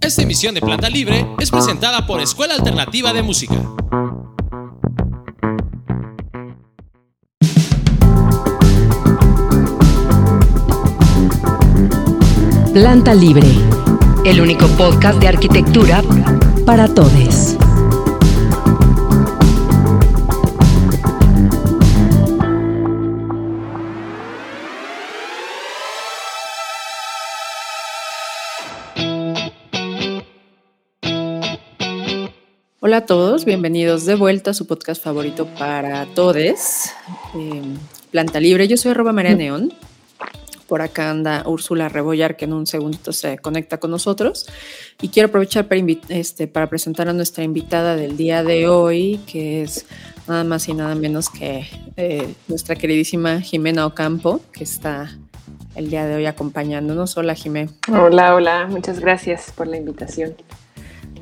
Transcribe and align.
Esta 0.00 0.22
emisión 0.22 0.54
de 0.54 0.60
Planta 0.60 0.88
Libre 0.90 1.26
es 1.38 1.50
presentada 1.50 2.06
por 2.06 2.20
Escuela 2.20 2.54
Alternativa 2.54 3.12
de 3.12 3.22
Música. 3.22 3.54
Planta 12.72 13.14
Libre, 13.14 13.46
el 14.24 14.40
único 14.40 14.66
podcast 14.68 15.20
de 15.20 15.28
arquitectura 15.28 16.02
para 16.64 16.92
todos. 16.92 17.56
Todos, 33.10 33.44
bienvenidos 33.44 34.06
de 34.06 34.14
vuelta 34.14 34.52
a 34.52 34.54
su 34.54 34.68
podcast 34.68 35.02
favorito 35.02 35.44
para 35.58 36.06
todos, 36.14 36.36
eh, 36.36 37.62
Planta 38.12 38.38
Libre. 38.38 38.68
Yo 38.68 38.76
soy 38.76 38.92
arroba 38.92 39.12
María 39.12 39.34
Neón. 39.34 39.72
Por 40.68 40.80
acá 40.80 41.10
anda 41.10 41.42
Úrsula 41.44 41.88
Rebollar, 41.88 42.36
que 42.36 42.44
en 42.44 42.52
un 42.52 42.68
segundito 42.68 43.12
se 43.12 43.38
conecta 43.38 43.78
con 43.78 43.90
nosotros. 43.90 44.46
Y 45.02 45.08
quiero 45.08 45.26
aprovechar 45.28 45.66
para, 45.66 45.82
este, 46.08 46.46
presentar 46.46 47.08
a 47.08 47.12
nuestra 47.12 47.42
invitada 47.42 47.96
del 47.96 48.16
día 48.16 48.44
de 48.44 48.68
hoy, 48.68 49.18
que 49.26 49.62
es 49.62 49.86
nada 50.28 50.44
más 50.44 50.68
y 50.68 50.74
nada 50.74 50.94
menos 50.94 51.30
que 51.30 51.66
eh, 51.96 52.32
nuestra 52.46 52.76
queridísima 52.76 53.40
Jimena 53.40 53.86
Ocampo, 53.86 54.40
que 54.52 54.62
está 54.62 55.10
el 55.74 55.90
día 55.90 56.06
de 56.06 56.14
hoy 56.14 56.26
acompañándonos. 56.26 57.16
Hola, 57.16 57.34
Jimé. 57.34 57.70
Hola, 57.88 58.36
hola, 58.36 58.68
muchas 58.70 59.00
gracias 59.00 59.52
por 59.56 59.66
la 59.66 59.78
invitación. 59.78 60.36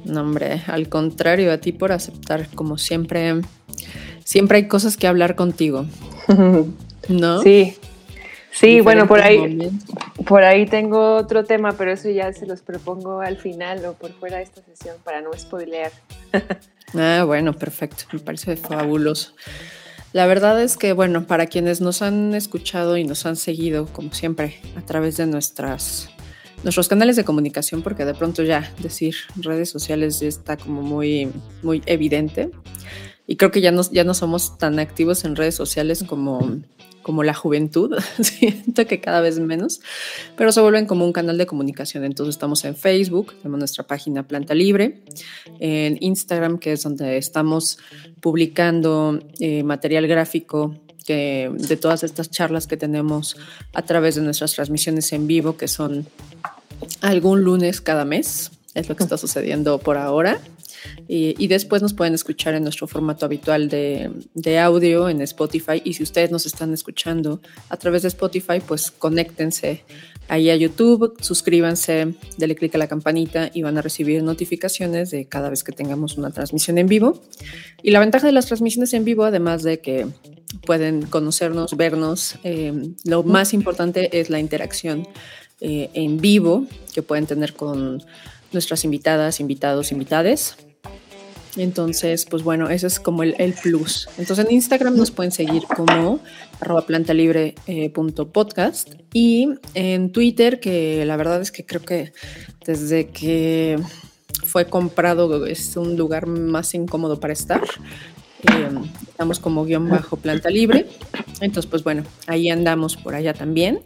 No, 0.05 0.21
hombre, 0.23 0.63
al 0.67 0.89
contrario, 0.89 1.53
a 1.53 1.59
ti 1.59 1.73
por 1.73 1.93
aceptar, 1.93 2.49
como 2.55 2.79
siempre, 2.79 3.41
siempre 4.25 4.59
hay 4.59 4.69
cosas 4.69 4.97
que 4.97 5.07
hablar 5.07 5.35
contigo. 5.35 5.87
¿No? 7.09 7.43
Sí, 7.43 7.77
Sí, 8.59 8.81
bueno, 8.81 9.07
por 9.07 9.21
ahí, 9.21 9.71
por 10.27 10.43
ahí 10.43 10.67
tengo 10.67 11.15
otro 11.15 11.45
tema, 11.45 11.73
pero 11.73 11.93
eso 11.93 12.11
ya 12.11 12.33
se 12.33 12.45
los 12.45 12.61
propongo 12.61 13.21
al 13.21 13.37
final 13.37 13.85
o 13.85 13.93
por 13.93 14.11
fuera 14.13 14.39
de 14.39 14.43
esta 14.43 14.63
sesión 14.63 14.97
para 15.05 15.21
no 15.21 15.31
spoilear. 15.33 15.93
ah, 16.95 17.23
bueno, 17.25 17.53
perfecto, 17.53 18.05
me 18.13 18.19
parece 18.19 18.57
fabuloso. 18.57 19.33
La 20.13 20.27
verdad 20.27 20.61
es 20.61 20.77
que, 20.77 20.93
bueno, 20.93 21.25
para 21.27 21.47
quienes 21.47 21.81
nos 21.81 22.03
han 22.03 22.35
escuchado 22.35 22.97
y 22.97 23.05
nos 23.05 23.27
han 23.27 23.37
seguido, 23.37 23.87
como 23.87 24.13
siempre, 24.13 24.59
a 24.77 24.81
través 24.81 25.17
de 25.19 25.27
nuestras, 25.27 26.11
nuestros 26.65 26.89
canales 26.89 27.17
de 27.17 27.25
comunicación, 27.25 27.83
porque 27.83 28.05
de 28.05 28.15
pronto 28.15 28.43
ya 28.43 28.73
decir 28.83 29.15
redes 29.37 29.71
sociales 29.71 30.21
ya 30.21 30.29
está 30.29 30.57
como 30.57 30.83
muy, 30.83 31.31
muy 31.63 31.83
evidente. 31.87 32.51
Y 33.27 33.37
creo 33.37 33.51
que 33.51 33.61
ya 33.61 33.73
no, 33.73 33.83
ya 33.91 34.05
no 34.05 34.15
somos 34.15 34.57
tan 34.59 34.79
activos 34.79 35.25
en 35.25 35.37
redes 35.37 35.55
sociales 35.55 36.03
como 36.03 36.61
como 37.09 37.23
la 37.23 37.33
juventud, 37.33 37.97
siento 38.21 38.87
que 38.87 39.01
cada 39.01 39.23
vez 39.23 39.39
menos, 39.39 39.81
pero 40.37 40.53
se 40.53 40.61
vuelven 40.61 40.85
como 40.85 41.07
un 41.07 41.15
canal 41.15 41.39
de 41.39 41.47
comunicación. 41.47 42.05
Entonces 42.05 42.35
estamos 42.35 42.67
en 42.67 42.77
Facebook, 42.77 43.35
tenemos 43.37 43.61
nuestra 43.61 43.87
página 43.87 44.29
Planta 44.29 44.53
Libre, 44.53 45.01
en 45.59 45.97
Instagram, 46.01 46.59
que 46.59 46.73
es 46.73 46.83
donde 46.83 47.17
estamos 47.17 47.79
publicando 48.21 49.21
eh, 49.41 49.63
material 49.63 50.07
gráfico 50.07 50.75
de 51.07 51.79
todas 51.81 52.05
estas 52.05 52.31
charlas 52.31 52.67
que 52.67 52.77
tenemos 52.77 53.39
a 53.73 53.81
través 53.81 54.17
de 54.17 54.21
nuestras 54.21 54.53
transmisiones 54.53 55.11
en 55.15 55.27
vivo, 55.27 55.57
que 55.57 55.67
son 55.67 56.07
algún 57.01 57.43
lunes 57.43 57.81
cada 57.81 58.05
mes, 58.05 58.51
es 58.75 58.89
lo 58.89 58.97
que 58.97 59.03
está 59.03 59.17
sucediendo 59.17 59.79
por 59.79 59.97
ahora. 59.97 60.41
Y, 61.09 61.49
después 61.49 61.83
nos 61.83 61.95
pueden 61.95 62.15
escuchar 62.15 62.55
en 62.55 62.63
nuestro 62.63 62.87
formato 62.87 63.27
habitual 63.27 63.69
de, 63.69 64.11
de, 64.35 64.59
audio 64.59 65.09
en 65.09 65.21
Spotify. 65.23 65.81
Y 65.83 65.95
si 65.95 66.03
ustedes 66.03 66.31
nos 66.31 66.47
están 66.47 66.73
escuchando 66.73 67.41
a 67.69 67.77
través 67.77 68.03
de 68.03 68.09
Spotify, 68.09 68.61
pues 68.65 68.91
conéctense 68.91 69.85
ahí 70.29 70.51
a 70.51 70.57
YouTube, 70.57 71.17
suscríbanse, 71.21 72.15
denle 72.37 72.55
clic 72.55 72.75
a 72.75 72.79
la 72.79 72.87
campanita 72.87 73.51
y 73.53 73.63
van 73.63 73.79
a 73.79 73.83
recibir 73.83 74.23
notificaciones 74.23 75.11
de 75.11 75.27
cada 75.27 75.49
vez 75.49 75.65
que 75.65 75.73
tengamos 75.73 76.19
una 76.19 76.31
transmisión 76.31 76.79
en 76.79 76.87
vivo. 76.87 77.23
Y 77.83 77.91
la 77.91 78.01
ventaja 78.01 78.27
de 78.27 78.33
las 78.33 78.47
transmisiones 78.47 78.93
en 78.93 79.05
vivo, 79.05 79.25
además 79.25 79.63
de 79.63 79.81
que 79.81 80.07
pueden 80.67 81.03
conocernos, 81.03 81.77
vernos, 81.77 82.37
eh, 82.45 82.93
lo 83.05 83.23
más 83.23 83.55
importante 83.55 84.21
es 84.21 84.31
la 84.31 84.39
interacción 84.39 85.09
eh, 85.61 85.91
en 85.95 86.19
vivo 86.19 86.67
que 86.95 87.03
pueden 87.03 87.27
tener 87.27 87.55
con 87.55 88.05
nuestras 88.53 88.85
invitadas, 88.85 89.41
invitados, 89.41 89.91
invitades. 89.93 90.57
Entonces, 91.57 92.27
pues 92.27 92.43
bueno, 92.45 92.71
eso 92.71 92.87
es 92.87 93.01
como 93.01 93.25
el, 93.25 93.55
plus. 93.63 94.09
Entonces 94.19 94.47
en 94.47 94.53
Instagram 94.53 94.97
nos 94.97 95.11
pueden 95.11 95.33
seguir 95.33 95.65
como 95.65 96.21
arroba 96.61 96.87
plantalibre.podcast 96.87 98.95
y 99.13 99.49
en 99.75 100.13
Twitter, 100.13 100.61
que 100.61 101.05
la 101.05 101.17
verdad 101.17 101.41
es 101.41 101.51
que 101.51 101.67
creo 101.67 101.83
que 101.83 102.13
desde 102.65 103.09
que 103.09 103.81
fue 104.45 104.67
comprado 104.67 105.47
es 105.47 105.77
un 105.77 105.97
lugar 105.97 106.27
más 106.27 106.75
incómodo 106.75 107.19
para 107.19 107.33
estar. 107.33 107.65
Eh, 108.45 108.69
estamos 109.09 109.41
como 109.41 109.65
guion 109.65 109.89
bajo 109.89 110.17
planta 110.17 110.51
libre. 110.51 110.87
Entonces, 111.41 111.69
pues 111.69 111.83
bueno, 111.83 112.05
ahí 112.27 112.51
andamos 112.51 112.97
por 112.97 113.17
allá 113.17 113.35
también. 113.35 113.81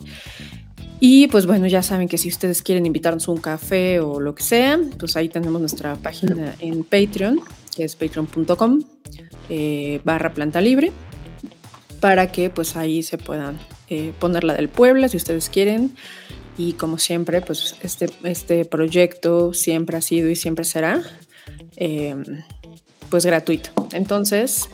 Y 1.04 1.26
pues 1.26 1.46
bueno, 1.46 1.66
ya 1.66 1.82
saben 1.82 2.06
que 2.06 2.16
si 2.16 2.28
ustedes 2.28 2.62
quieren 2.62 2.86
invitarnos 2.86 3.26
un 3.26 3.38
café 3.38 3.98
o 3.98 4.20
lo 4.20 4.36
que 4.36 4.44
sea, 4.44 4.78
pues 5.00 5.16
ahí 5.16 5.28
tenemos 5.28 5.60
nuestra 5.60 5.96
página 5.96 6.54
en 6.60 6.84
Patreon, 6.84 7.40
que 7.74 7.82
es 7.82 7.96
patreon.com 7.96 8.84
eh, 9.48 10.00
barra 10.04 10.32
planta 10.32 10.60
libre, 10.60 10.92
para 11.98 12.30
que 12.30 12.50
pues 12.50 12.76
ahí 12.76 13.02
se 13.02 13.18
puedan 13.18 13.58
eh, 13.88 14.12
poner 14.20 14.44
la 14.44 14.54
del 14.54 14.68
Puebla 14.68 15.08
si 15.08 15.16
ustedes 15.16 15.48
quieren. 15.48 15.96
Y 16.56 16.74
como 16.74 16.98
siempre, 16.98 17.40
pues 17.40 17.74
este, 17.82 18.08
este 18.22 18.64
proyecto 18.64 19.52
siempre 19.54 19.96
ha 19.96 20.02
sido 20.02 20.30
y 20.30 20.36
siempre 20.36 20.64
será 20.64 21.02
eh, 21.78 22.14
pues 23.10 23.26
gratuito. 23.26 23.70
Entonces, 23.90 24.68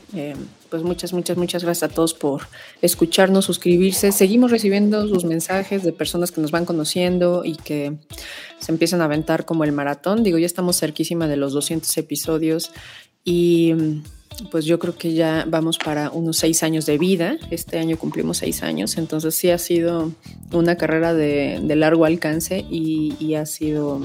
pues 0.70 0.82
muchas, 0.82 1.12
muchas, 1.12 1.36
muchas 1.36 1.64
gracias 1.64 1.90
a 1.90 1.94
todos 1.94 2.14
por 2.14 2.42
escucharnos, 2.82 3.44
suscribirse. 3.44 4.12
Seguimos 4.12 4.50
recibiendo 4.50 5.06
sus 5.08 5.24
mensajes 5.24 5.82
de 5.82 5.92
personas 5.92 6.32
que 6.32 6.40
nos 6.40 6.50
van 6.50 6.64
conociendo 6.64 7.44
y 7.44 7.56
que 7.56 7.96
se 8.58 8.72
empiezan 8.72 9.00
a 9.00 9.04
aventar 9.04 9.44
como 9.44 9.64
el 9.64 9.72
maratón. 9.72 10.22
Digo, 10.22 10.38
ya 10.38 10.46
estamos 10.46 10.78
cerquísima 10.78 11.28
de 11.28 11.36
los 11.36 11.52
200 11.52 11.96
episodios 11.98 12.70
y 13.24 13.74
pues 14.50 14.64
yo 14.64 14.78
creo 14.78 14.96
que 14.96 15.14
ya 15.14 15.44
vamos 15.48 15.78
para 15.78 16.10
unos 16.10 16.36
seis 16.36 16.62
años 16.62 16.86
de 16.86 16.98
vida. 16.98 17.36
Este 17.50 17.78
año 17.78 17.96
cumplimos 17.96 18.38
seis 18.38 18.62
años, 18.62 18.96
entonces 18.98 19.34
sí 19.34 19.50
ha 19.50 19.58
sido 19.58 20.12
una 20.52 20.76
carrera 20.76 21.14
de, 21.14 21.60
largo 21.76 22.04
alcance 22.04 22.64
y, 22.70 23.34
ha 23.34 23.46
sido 23.46 24.00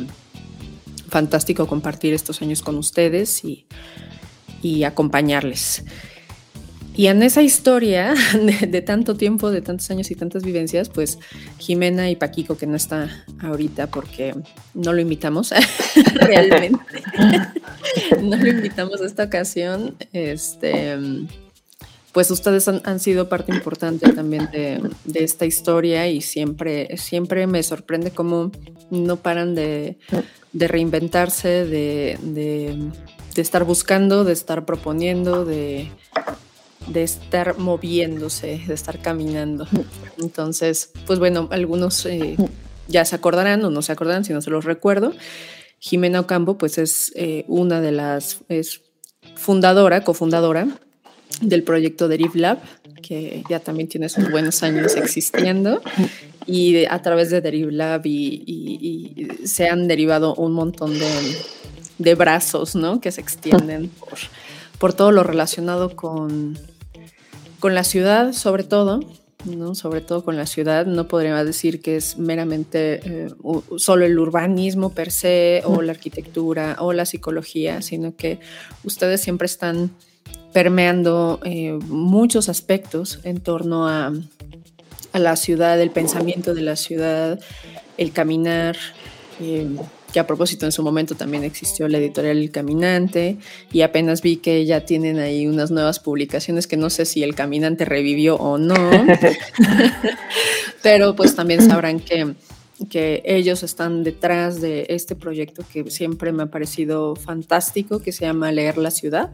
fantástico 1.10 1.68
compartir 1.68 2.14
estos 2.14 2.42
años 2.42 2.62
con 2.62 2.78
ustedes 2.78 3.44
y 4.62 4.84
acompañarles. 4.84 5.84
Y 6.96 7.08
en 7.08 7.24
esa 7.24 7.42
historia 7.42 8.14
de, 8.68 8.82
tanto 8.82 9.16
tiempo, 9.16 9.52
de 9.52 9.62
tantos 9.62 9.90
años 9.90 10.12
y 10.12 10.16
tantas 10.16 10.44
vivencias, 10.44 10.90
pues 10.90 11.18
Jimena 11.58 12.10
y 12.10 12.16
Paquico, 12.16 12.58
que 12.58 12.68
no 12.68 12.76
está 12.76 13.26
ahorita 13.40 13.88
porque 13.88 14.36
no 14.74 14.94
lo 14.94 15.02
invitamos. 15.02 15.54
Realmente, 16.16 16.80
no 18.22 18.38
lo 18.38 18.48
invitamos 18.48 19.02
a 19.02 19.06
esta 19.06 19.24
ocasión, 19.24 19.96
este, 20.14 20.98
pues 22.12 22.30
ustedes 22.30 22.68
han, 22.68 23.00
sido 23.00 23.28
parte 23.28 23.52
importante 23.52 24.12
también 24.14 24.50
de, 24.52 24.80
esta 25.16 25.48
historia 25.48 26.08
y 26.08 26.22
siempre, 26.22 26.96
siempre 26.98 27.48
me 27.48 27.64
sorprende 27.64 28.12
cómo 28.12 28.52
no 28.92 29.18
paran 29.18 29.56
de, 29.56 29.98
reinventarse, 30.54 31.66
de, 31.66 32.20
de 33.34 33.42
estar 33.42 33.64
buscando, 33.64 34.24
de 34.24 34.34
estar 34.34 34.64
proponiendo, 34.66 35.44
de 35.44 35.90
de 36.88 37.04
estar 37.04 37.58
moviéndose, 37.58 38.62
de 38.68 38.74
estar 38.74 39.00
caminando. 39.00 39.68
Entonces, 40.20 40.92
pues 41.06 41.20
bueno, 41.20 41.48
algunos 41.52 42.06
eh, 42.06 42.38
ya 42.88 43.06
se 43.06 43.16
acordarán 43.16 43.64
o 43.64 43.70
no 43.70 43.82
se 43.82 43.92
acordarán, 43.92 44.26
si 44.26 44.34
no 44.34 44.42
se 44.42 44.50
los 44.50 44.66
recuerdo. 44.66 45.14
Jimena 45.80 46.22
Ocampo, 46.22 46.58
pues 46.58 46.78
es 46.78 47.12
eh, 47.16 47.46
una 47.48 47.82
de 47.82 47.92
las, 47.92 48.40
es 48.50 48.82
fundadora, 49.36 50.04
cofundadora 50.04 50.68
del 51.42 51.64
proyecto 51.64 52.08
Deriv 52.08 52.36
Lab, 52.36 52.60
que 53.02 53.44
ya 53.50 53.60
también 53.60 53.90
tiene 53.90 54.08
sus 54.10 54.30
buenos 54.32 54.64
años 54.64 54.96
existiendo. 54.96 55.82
Y 56.46 56.86
a 56.86 57.02
través 57.02 57.32
de 57.32 57.42
Deriv 57.42 57.70
Lab 57.72 58.02
y, 58.06 59.28
se 59.46 59.68
han 59.68 59.88
derivado 59.88 60.36
un 60.36 60.54
montón 60.54 60.98
de, 60.98 61.38
de 61.98 62.16
brazos, 62.16 62.76
¿no? 62.76 63.02
Que 63.02 63.12
se 63.12 63.22
extienden 63.22 63.90
por, 63.90 64.18
por 64.78 64.94
todo 64.94 65.12
lo 65.12 65.24
relacionado 65.24 65.96
con, 65.96 66.58
con 67.64 67.76
la 67.76 67.86
ciudad 67.86 68.34
sobre 68.34 68.66
todo, 68.66 69.00
¿no? 69.46 69.74
sobre 69.74 70.02
todo 70.02 70.26
con 70.26 70.36
la 70.36 70.46
ciudad. 70.46 70.86
No 70.86 71.08
podría 71.08 71.42
decir 71.46 71.82
que 71.82 71.96
es 71.96 72.18
meramente 72.18 73.00
eh, 73.06 73.30
solo 73.78 74.04
el 74.04 74.20
urbanismo 74.20 74.90
per 74.90 75.12
se 75.12 75.62
o 75.64 75.82
la 75.82 75.94
arquitectura 75.94 76.76
o 76.80 76.92
la 76.92 77.06
psicología, 77.06 77.82
sino 77.82 78.18
que 78.18 78.42
ustedes 78.84 79.22
siempre 79.22 79.46
están 79.46 79.92
permeando 80.52 81.40
eh, 81.46 81.80
muchos 81.88 82.50
aspectos 82.50 83.22
en 83.24 83.40
torno 83.40 83.88
a, 83.88 84.12
a, 85.14 85.20
la 85.20 85.38
ciudad, 85.38 85.80
el 85.80 85.92
pensamiento 85.92 86.54
de 86.54 86.64
la 86.64 86.76
ciudad, 86.76 87.40
el 87.98 88.12
caminar. 88.12 88.76
Eh, 89.40 89.70
que 90.14 90.20
a 90.20 90.28
propósito 90.28 90.66
en 90.66 90.72
su 90.72 90.84
momento 90.84 91.16
también 91.16 91.44
existió 91.44 91.90
la 91.90 91.98
editorial 91.98 92.38
El 92.38 92.52
Caminante 92.52 93.38
y 93.72 93.82
apenas 93.82 94.22
vi 94.22 94.38
que 94.38 94.64
ya 94.64 94.86
tienen 94.86 95.20
ahí 95.20 95.48
unas 95.48 95.72
nuevas 95.72 96.00
publicaciones 96.00 96.68
que 96.68 96.78
no 96.78 96.90
sé 96.92 97.06
si 97.06 97.24
El 97.24 97.36
Caminante 97.36 97.84
revivió 97.84 98.36
o 98.36 98.60
no, 98.60 98.76
pero 100.84 101.16
pues 101.16 101.36
también 101.36 101.68
sabrán 101.68 102.00
que, 102.00 102.36
que 102.90 103.24
ellos 103.26 103.64
están 103.64 104.04
detrás 104.04 104.62
de 104.62 104.86
este 104.90 105.16
proyecto 105.16 105.66
que 105.74 105.90
siempre 105.90 106.32
me 106.32 106.44
ha 106.44 106.48
parecido 106.48 107.16
fantástico, 107.16 108.00
que 108.00 108.12
se 108.12 108.26
llama 108.26 108.52
Leer 108.52 108.78
la 108.78 108.92
Ciudad, 108.92 109.32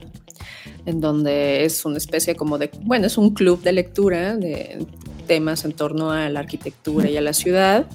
en 0.85 1.01
donde 1.01 1.65
es 1.65 1.83
una 1.83 1.97
especie 1.97 2.35
como 2.35 2.57
de, 2.57 2.71
bueno, 2.83 3.05
es 3.05 3.17
un 3.17 3.33
club 3.33 3.61
de 3.61 3.73
lectura 3.73 4.37
de 4.37 4.85
temas 5.27 5.65
en 5.65 5.73
torno 5.73 6.11
a 6.11 6.29
la 6.29 6.39
arquitectura 6.39 7.09
y 7.09 7.17
a 7.17 7.21
la 7.21 7.33
ciudad 7.33 7.85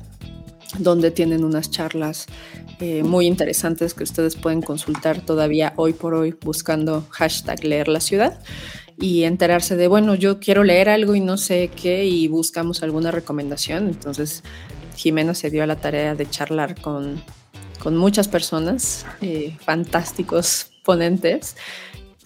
donde 0.79 1.11
tienen 1.11 1.45
unas 1.45 1.71
charlas 1.71 2.27
eh, 2.81 3.03
muy 3.03 3.27
interesantes 3.27 3.95
que 3.95 4.05
ustedes 4.05 4.37
pueden 4.37 4.63
consultar 4.63 5.21
todavía 5.21 5.73
hoy 5.77 5.93
por 5.93 6.15
hoy 6.15 6.35
buscando 6.41 7.07
hashtag 7.11 7.65
leer 7.65 7.89
la 7.89 8.01
ciudad 8.01 8.41
y 8.99 9.25
enterarse 9.25 9.77
de, 9.77 9.89
bueno, 9.89 10.15
yo 10.15 10.39
quiero 10.39 10.63
leer 10.65 10.89
algo 10.89 11.15
y 11.15 11.21
no 11.21 11.37
sé 11.37 11.71
qué 11.75 12.05
y 12.05 12.29
buscamos 12.29 12.83
alguna 12.83 13.11
recomendación. 13.11 13.89
Entonces 13.89 14.43
Jimena 14.97 15.35
se 15.35 15.51
dio 15.51 15.63
a 15.63 15.67
la 15.67 15.77
tarea 15.77 16.15
de 16.15 16.29
charlar 16.29 16.81
con, 16.81 17.23
con 17.79 17.97
muchas 17.97 18.29
personas, 18.29 19.05
eh, 19.21 19.57
fantásticos 19.61 20.71
ponentes, 20.85 21.57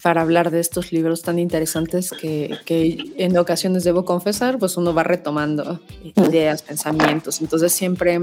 para 0.01 0.21
hablar 0.21 0.49
de 0.51 0.59
estos 0.59 0.91
libros 0.91 1.21
tan 1.21 1.39
interesantes 1.39 2.11
que, 2.11 2.57
en 3.17 3.37
ocasiones 3.37 3.83
debo 3.83 4.05
confesar, 4.05 4.57
pues 4.57 4.77
uno 4.77 4.93
va 4.93 5.03
retomando 5.03 5.79
ideas, 6.15 6.61
pensamientos. 6.61 7.41
Entonces 7.41 7.73
siempre, 7.73 8.21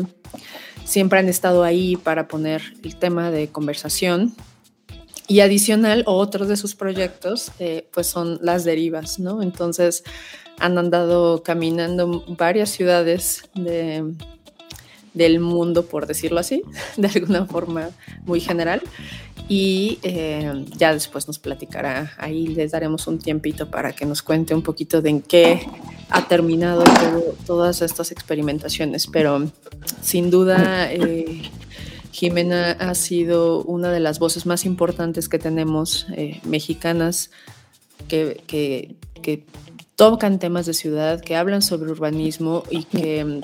siempre 0.85 1.19
han 1.19 1.29
estado 1.29 1.65
ahí 1.65 1.97
para 1.97 2.29
poner 2.29 2.63
el 2.83 2.97
tema 2.97 3.31
de 3.31 3.49
conversación. 3.49 4.35
Y 5.29 5.41
adicional, 5.41 6.05
otros 6.07 6.49
de 6.49 6.57
sus 6.57 6.75
proyectos, 6.75 7.51
eh, 7.59 7.89
pues 7.93 8.07
son 8.07 8.39
las 8.43 8.65
derivas, 8.65 9.19
¿no? 9.19 9.43
Entonces 9.43 10.05
han 10.59 10.79
andado 10.79 11.43
caminando 11.43 12.25
varias 12.29 12.71
ciudades 12.71 13.43
de, 13.55 14.15
del 15.13 15.41
mundo, 15.41 15.87
por 15.87 16.07
decirlo 16.07 16.39
así, 16.39 16.63
de 16.97 17.09
alguna 17.09 17.45
forma 17.45 17.91
muy 18.25 18.41
general 18.41 18.83
y 19.49 19.99
eh, 20.03 20.65
ya 20.77 20.93
después 20.93 21.29
nos 21.29 21.39
platicará, 21.39 22.13
ahí 22.19 22.49
les 22.49 22.73
daremos 22.73 23.07
un 23.07 23.19
tiempito 23.19 23.71
para 23.71 23.93
que 23.93 24.05
nos 24.05 24.23
cuente 24.23 24.55
un 24.55 24.63
poquito 24.63 25.03
de 25.03 25.11
en 25.11 25.23
qué 25.23 25.67
ha 26.11 26.27
terminado 26.27 26.83
todas 27.47 27.83
estas 27.83 28.11
experimentaciones, 28.11 29.07
pero 29.07 29.49
sin 30.03 30.31
duda 30.31 30.93
eh, 30.93 31.43
Jimena 32.11 32.73
ha 32.73 32.95
sido 32.95 33.63
una 33.63 33.91
de 33.91 34.01
las 34.01 34.19
voces 34.19 34.47
más 34.47 34.65
importantes 34.65 35.29
que 35.29 35.39
tenemos 35.39 36.07
eh, 36.13 36.41
mexicanas 36.45 37.31
que, 38.09 38.43
que, 38.47 38.97
que 39.23 39.45
tocan 39.95 40.39
temas 40.39 40.67
de 40.67 40.75
ciudad, 40.75 41.21
que 41.21 41.37
hablan 41.37 41.63
sobre 41.63 41.91
urbanismo 41.91 42.65
y 42.71 42.85
que 42.85 43.43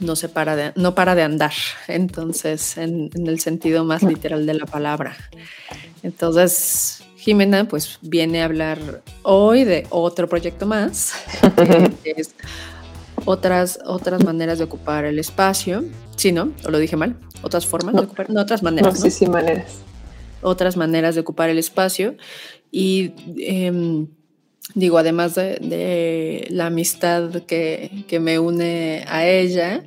no 0.00 0.16
se 0.16 0.28
para 0.28 0.56
de, 0.56 0.72
no 0.76 0.94
para 0.94 1.14
de 1.14 1.22
andar, 1.22 1.52
entonces, 1.88 2.76
en, 2.76 3.10
el 3.14 3.40
sentido 3.40 3.84
más 3.84 4.02
literal 4.02 4.46
de 4.46 4.54
la 4.54 4.66
palabra. 4.66 5.16
Entonces, 6.02 7.02
Jimena, 7.16 7.66
pues 7.66 7.98
viene 8.02 8.42
a 8.42 8.44
hablar 8.44 9.02
hoy 9.22 9.64
de 9.64 9.86
otro 9.90 10.28
proyecto 10.28 10.66
más, 10.66 11.12
que 12.04 12.14
es 12.16 12.34
otras, 13.24 13.80
otras 13.84 14.24
maneras 14.24 14.58
de 14.58 14.64
ocupar 14.64 15.04
el 15.04 15.18
espacio. 15.18 15.84
Sí, 16.16 16.32
¿no? 16.32 16.52
¿O 16.64 16.70
lo 16.70 16.78
dije 16.78 16.96
mal? 16.96 17.16
¿Otras 17.42 17.66
formas 17.66 17.94
de 17.94 18.02
ocupar? 18.02 18.30
No, 18.30 18.40
otras 18.40 18.62
maneras. 18.62 18.94
No, 18.94 19.00
sí, 19.00 19.10
sí, 19.10 19.26
maneras. 19.26 19.78
Otras 20.42 20.76
maneras 20.76 21.14
de 21.14 21.20
ocupar 21.20 21.50
el 21.50 21.58
espacio. 21.58 22.16
Y 22.70 23.12
em, 23.38 24.08
digo, 24.74 24.98
además 24.98 25.34
de, 25.34 26.46
la 26.50 26.66
amistad 26.66 27.42
que, 27.42 28.04
me 28.20 28.38
une 28.38 29.04
a 29.08 29.26
ella, 29.26 29.84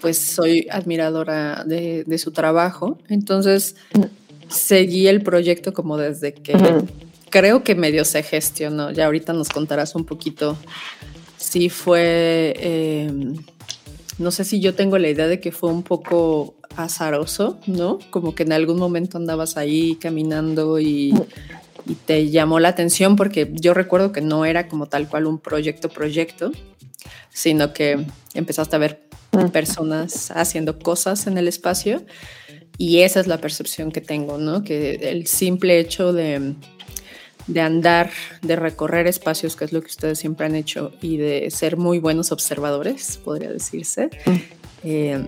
pues 0.00 0.18
soy 0.18 0.66
admiradora 0.70 1.64
de, 1.64 2.18
su 2.18 2.32
trabajo. 2.32 2.98
Entonces, 3.08 3.76
seguí 4.48 5.08
el 5.08 5.22
proyecto 5.22 5.72
como 5.72 5.96
desde 5.96 6.34
que 6.34 6.54
creo 7.30 7.62
que 7.62 7.74
medio 7.74 8.04
se 8.04 8.22
gestionó. 8.22 8.90
Ya 8.90 9.06
ahorita 9.06 9.32
nos 9.32 9.48
contarás 9.48 9.94
un 9.94 10.04
poquito 10.04 10.56
si 11.36 11.70
fue, 11.70 12.54
em, 12.58 13.36
no 14.18 14.30
sé 14.30 14.44
si 14.44 14.60
yo 14.60 14.74
tengo 14.74 14.98
la 14.98 15.08
idea 15.08 15.26
de 15.26 15.40
que 15.40 15.52
fue 15.52 15.70
un 15.70 15.82
poco 15.82 16.54
azaroso, 16.76 17.58
¿no? 17.66 17.98
Como 18.10 18.34
que 18.34 18.42
en 18.42 18.52
algún 18.52 18.78
momento 18.78 19.18
andabas 19.18 19.56
ahí 19.56 19.96
caminando 19.96 20.78
y 20.78 21.14
y 21.90 21.96
te 21.96 22.30
llamó 22.30 22.60
la 22.60 22.68
atención 22.68 23.16
porque 23.16 23.50
yo 23.52 23.74
recuerdo 23.74 24.12
que 24.12 24.20
no 24.20 24.44
era 24.44 24.68
como 24.68 24.86
tal 24.86 25.08
cual 25.08 25.26
un 25.26 25.40
proyecto 25.40 25.88
proyecto, 25.88 26.52
sino 27.30 27.72
que 27.72 28.06
empezaste 28.34 28.76
a 28.76 28.78
ver 28.78 29.02
mm. 29.32 29.48
personas 29.48 30.30
haciendo 30.30 30.78
cosas 30.78 31.26
en 31.26 31.36
el 31.36 31.48
espacio 31.48 32.04
y 32.78 33.00
esa 33.00 33.18
es 33.18 33.26
la 33.26 33.38
percepción 33.38 33.90
que 33.90 34.00
tengo, 34.00 34.38
¿no? 34.38 34.62
Que 34.62 34.92
el 35.10 35.26
simple 35.26 35.80
hecho 35.80 36.12
de, 36.12 36.54
de 37.48 37.60
andar, 37.60 38.12
de 38.40 38.54
recorrer 38.54 39.08
espacios, 39.08 39.56
que 39.56 39.64
es 39.64 39.72
lo 39.72 39.80
que 39.80 39.88
ustedes 39.88 40.18
siempre 40.20 40.46
han 40.46 40.54
hecho, 40.54 40.92
y 41.02 41.16
de 41.16 41.50
ser 41.50 41.76
muy 41.76 41.98
buenos 41.98 42.30
observadores, 42.30 43.18
podría 43.22 43.50
decirse, 43.50 44.10
mm. 44.24 44.36
eh, 44.84 45.24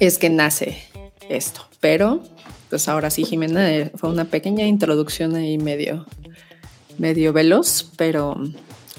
es 0.00 0.18
que 0.18 0.28
nace 0.28 0.78
esto. 1.30 1.68
Pero 1.80 2.22
pues 2.72 2.88
ahora 2.88 3.10
sí, 3.10 3.26
Jimena, 3.26 3.70
eh, 3.70 3.90
fue 3.96 4.08
una 4.08 4.24
pequeña 4.24 4.64
introducción 4.64 5.36
ahí 5.36 5.58
medio, 5.58 6.06
medio 6.96 7.34
veloz, 7.34 7.92
pero 7.98 8.34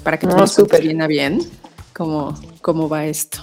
para 0.04 0.20
que 0.20 0.28
todo 0.28 0.46
no, 0.46 0.80
bien 0.80 1.08
bien 1.08 1.40
cómo, 1.92 2.36
cómo 2.62 2.88
va 2.88 3.08
esto. 3.08 3.40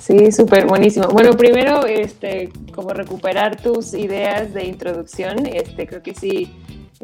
Sí, 0.00 0.32
súper 0.32 0.66
buenísimo. 0.66 1.08
Bueno, 1.08 1.36
primero, 1.36 1.84
este, 1.84 2.50
como 2.74 2.94
recuperar 2.94 3.60
tus 3.60 3.92
ideas 3.92 4.54
de 4.54 4.64
introducción, 4.64 5.44
este, 5.44 5.86
creo 5.86 6.02
que 6.02 6.14
sí, 6.14 6.50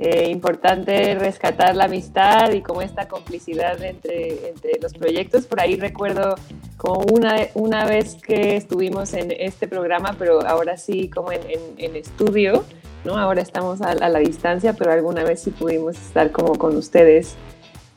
eh, 0.02 0.30
importante 0.30 1.14
rescatar 1.14 1.76
la 1.76 1.84
amistad 1.84 2.52
y 2.52 2.62
como 2.62 2.80
esta 2.80 3.06
complicidad 3.06 3.82
entre, 3.84 4.48
entre 4.48 4.80
los 4.80 4.94
proyectos. 4.94 5.44
Por 5.44 5.60
ahí 5.60 5.76
recuerdo 5.76 6.36
como 6.78 7.00
una, 7.12 7.36
una 7.52 7.84
vez 7.84 8.14
que 8.14 8.56
estuvimos 8.56 9.12
en 9.12 9.30
este 9.30 9.68
programa, 9.68 10.16
pero 10.18 10.40
ahora 10.40 10.78
sí 10.78 11.10
como 11.10 11.32
en, 11.32 11.42
en, 11.76 11.96
estudio, 11.96 12.64
¿no? 13.04 13.18
Ahora 13.18 13.42
estamos 13.42 13.82
a, 13.82 13.94
la 13.94 14.18
distancia, 14.20 14.72
pero 14.72 14.90
alguna 14.90 15.22
vez 15.22 15.42
sí 15.42 15.50
pudimos 15.50 15.98
estar 15.98 16.32
como 16.32 16.54
con 16.54 16.78
ustedes 16.78 17.34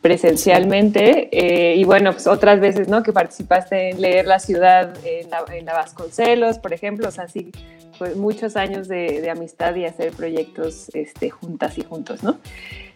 presencialmente 0.01 1.29
eh, 1.31 1.77
y 1.77 1.86
bueno, 1.86 2.12
pues 2.12 2.27
otras 2.27 2.60
veces, 2.60 2.89
¿no? 2.89 3.01
Que 3.01 3.13
participaste 3.13 3.91
en 3.91 4.01
leer 4.01 4.27
la 4.27 4.39
ciudad 4.39 4.93
en 5.05 5.29
la, 5.29 5.45
en 5.53 5.65
la 5.65 5.72
Vasconcelos, 5.72 6.60
por 6.60 6.74
ejemplo, 6.74 7.07
o 7.07 7.12
sea, 7.12 7.29
sí, 7.29 7.53
pues 7.98 8.16
muchos 8.16 8.56
años 8.56 8.88
de, 8.88 9.22
de 9.22 9.30
amistad 9.30 9.76
y 9.76 9.86
hacer 9.86 10.12
proyectos 10.12 10.90
este, 10.94 11.30
juntas 11.30 11.78
y 11.78 11.84
juntos, 11.84 12.24
¿no? 12.24 12.40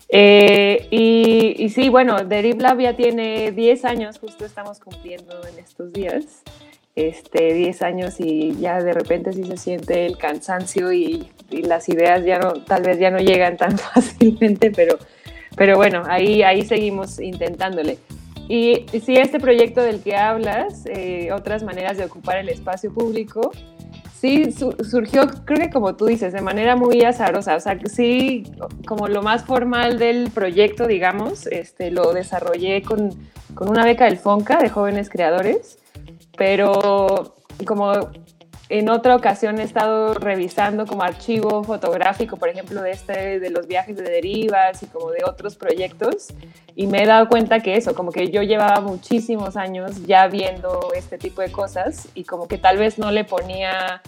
Eh, 0.09 0.87
y, 0.89 1.69
sí, 1.69 1.89
bueno, 1.89 2.23
Derib 2.23 2.61
Lab 2.61 2.79
ya 2.79 2.95
tiene 2.95 3.51
10 3.51 3.85
años, 3.85 4.19
justo 4.19 4.45
estamos 4.45 4.79
cumpliendo 4.79 5.35
en 5.45 5.59
estos 5.59 5.91
días, 5.91 6.43
este, 6.95 7.53
10 7.53 7.81
años 7.81 8.19
y 8.19 8.55
ya 8.57 8.81
de 8.81 8.93
repente 8.93 9.33
sí 9.33 9.43
se 9.43 9.57
siente 9.57 10.05
el 10.05 10.17
cansancio 10.17 10.93
y, 10.93 11.29
las 11.49 11.87
ideas 11.87 12.25
ya 12.25 12.39
no, 12.39 12.53
tal 12.65 12.83
vez 12.83 12.99
ya 12.99 13.09
no 13.09 13.19
llegan 13.19 13.55
tan 13.55 13.77
fácilmente, 13.77 14.69
pero, 14.71 14.97
pero 15.55 15.77
bueno, 15.77 16.03
ahí, 16.07 16.43
ahí 16.43 16.65
seguimos 16.65 17.19
intentándole. 17.19 17.99
Y, 18.49 18.85
sí, 19.01 19.15
este 19.17 19.39
proyecto 19.39 19.81
del 19.81 20.01
que 20.01 20.15
hablas, 20.15 20.85
eh, 20.85 21.31
otras 21.33 21.63
maneras 21.63 21.97
de 21.97 22.05
ocupar 22.05 22.37
el 22.37 22.47
espacio 22.47 22.93
público, 22.93 23.51
Sí, 24.19 24.51
surgió, 24.51 25.27
creo 25.45 25.59
que 25.59 25.69
como 25.69 25.95
tú 25.95 26.07
dices, 26.07 26.33
de 26.33 26.41
manera 26.41 26.75
muy 26.75 27.03
azarosa. 27.03 27.55
O 27.55 27.59
sea, 27.59 27.77
sí, 27.85 28.43
como 28.87 29.07
lo 29.07 29.21
más 29.21 29.43
formal 29.45 29.99
del 29.99 30.31
proyecto, 30.31 30.87
digamos, 30.87 31.45
este, 31.45 31.91
lo 31.91 32.13
desarrollé 32.13 32.81
con, 32.81 33.11
con 33.53 33.69
una 33.69 33.85
beca 33.85 34.05
del 34.05 34.17
FONCA 34.17 34.57
de 34.57 34.69
jóvenes 34.69 35.11
creadores, 35.11 35.77
pero 36.35 37.35
como 37.65 37.91
en 38.69 38.89
otra 38.89 39.15
ocasión 39.15 39.59
he 39.59 39.63
estado 39.63 40.13
revisando 40.13 40.85
como 40.85 41.03
archivo 41.03 41.63
fotográfico, 41.63 42.37
por 42.37 42.49
ejemplo, 42.49 42.81
de 42.81 42.91
este, 42.91 43.39
de 43.39 43.49
los 43.49 43.67
viajes 43.67 43.95
de 43.95 44.03
derivas 44.03 44.83
y 44.83 44.87
como 44.87 45.11
de 45.11 45.23
otros 45.25 45.55
proyectos, 45.55 46.27
y 46.75 46.87
me 46.87 47.03
he 47.03 47.05
dado 47.05 47.29
cuenta 47.29 47.61
que 47.61 47.75
eso, 47.75 47.95
como 47.95 48.11
que 48.11 48.29
yo 48.29 48.41
llevaba 48.41 48.81
muchísimos 48.81 49.55
años 49.55 50.05
ya 50.05 50.27
viendo 50.27 50.91
este 50.95 51.17
tipo 51.17 51.41
de 51.41 51.51
cosas 51.51 52.09
y 52.13 52.25
como 52.25 52.47
que 52.47 52.57
tal 52.57 52.77
vez 52.77 52.99
no 52.99 53.11
le 53.11 53.23
ponía 53.23 54.01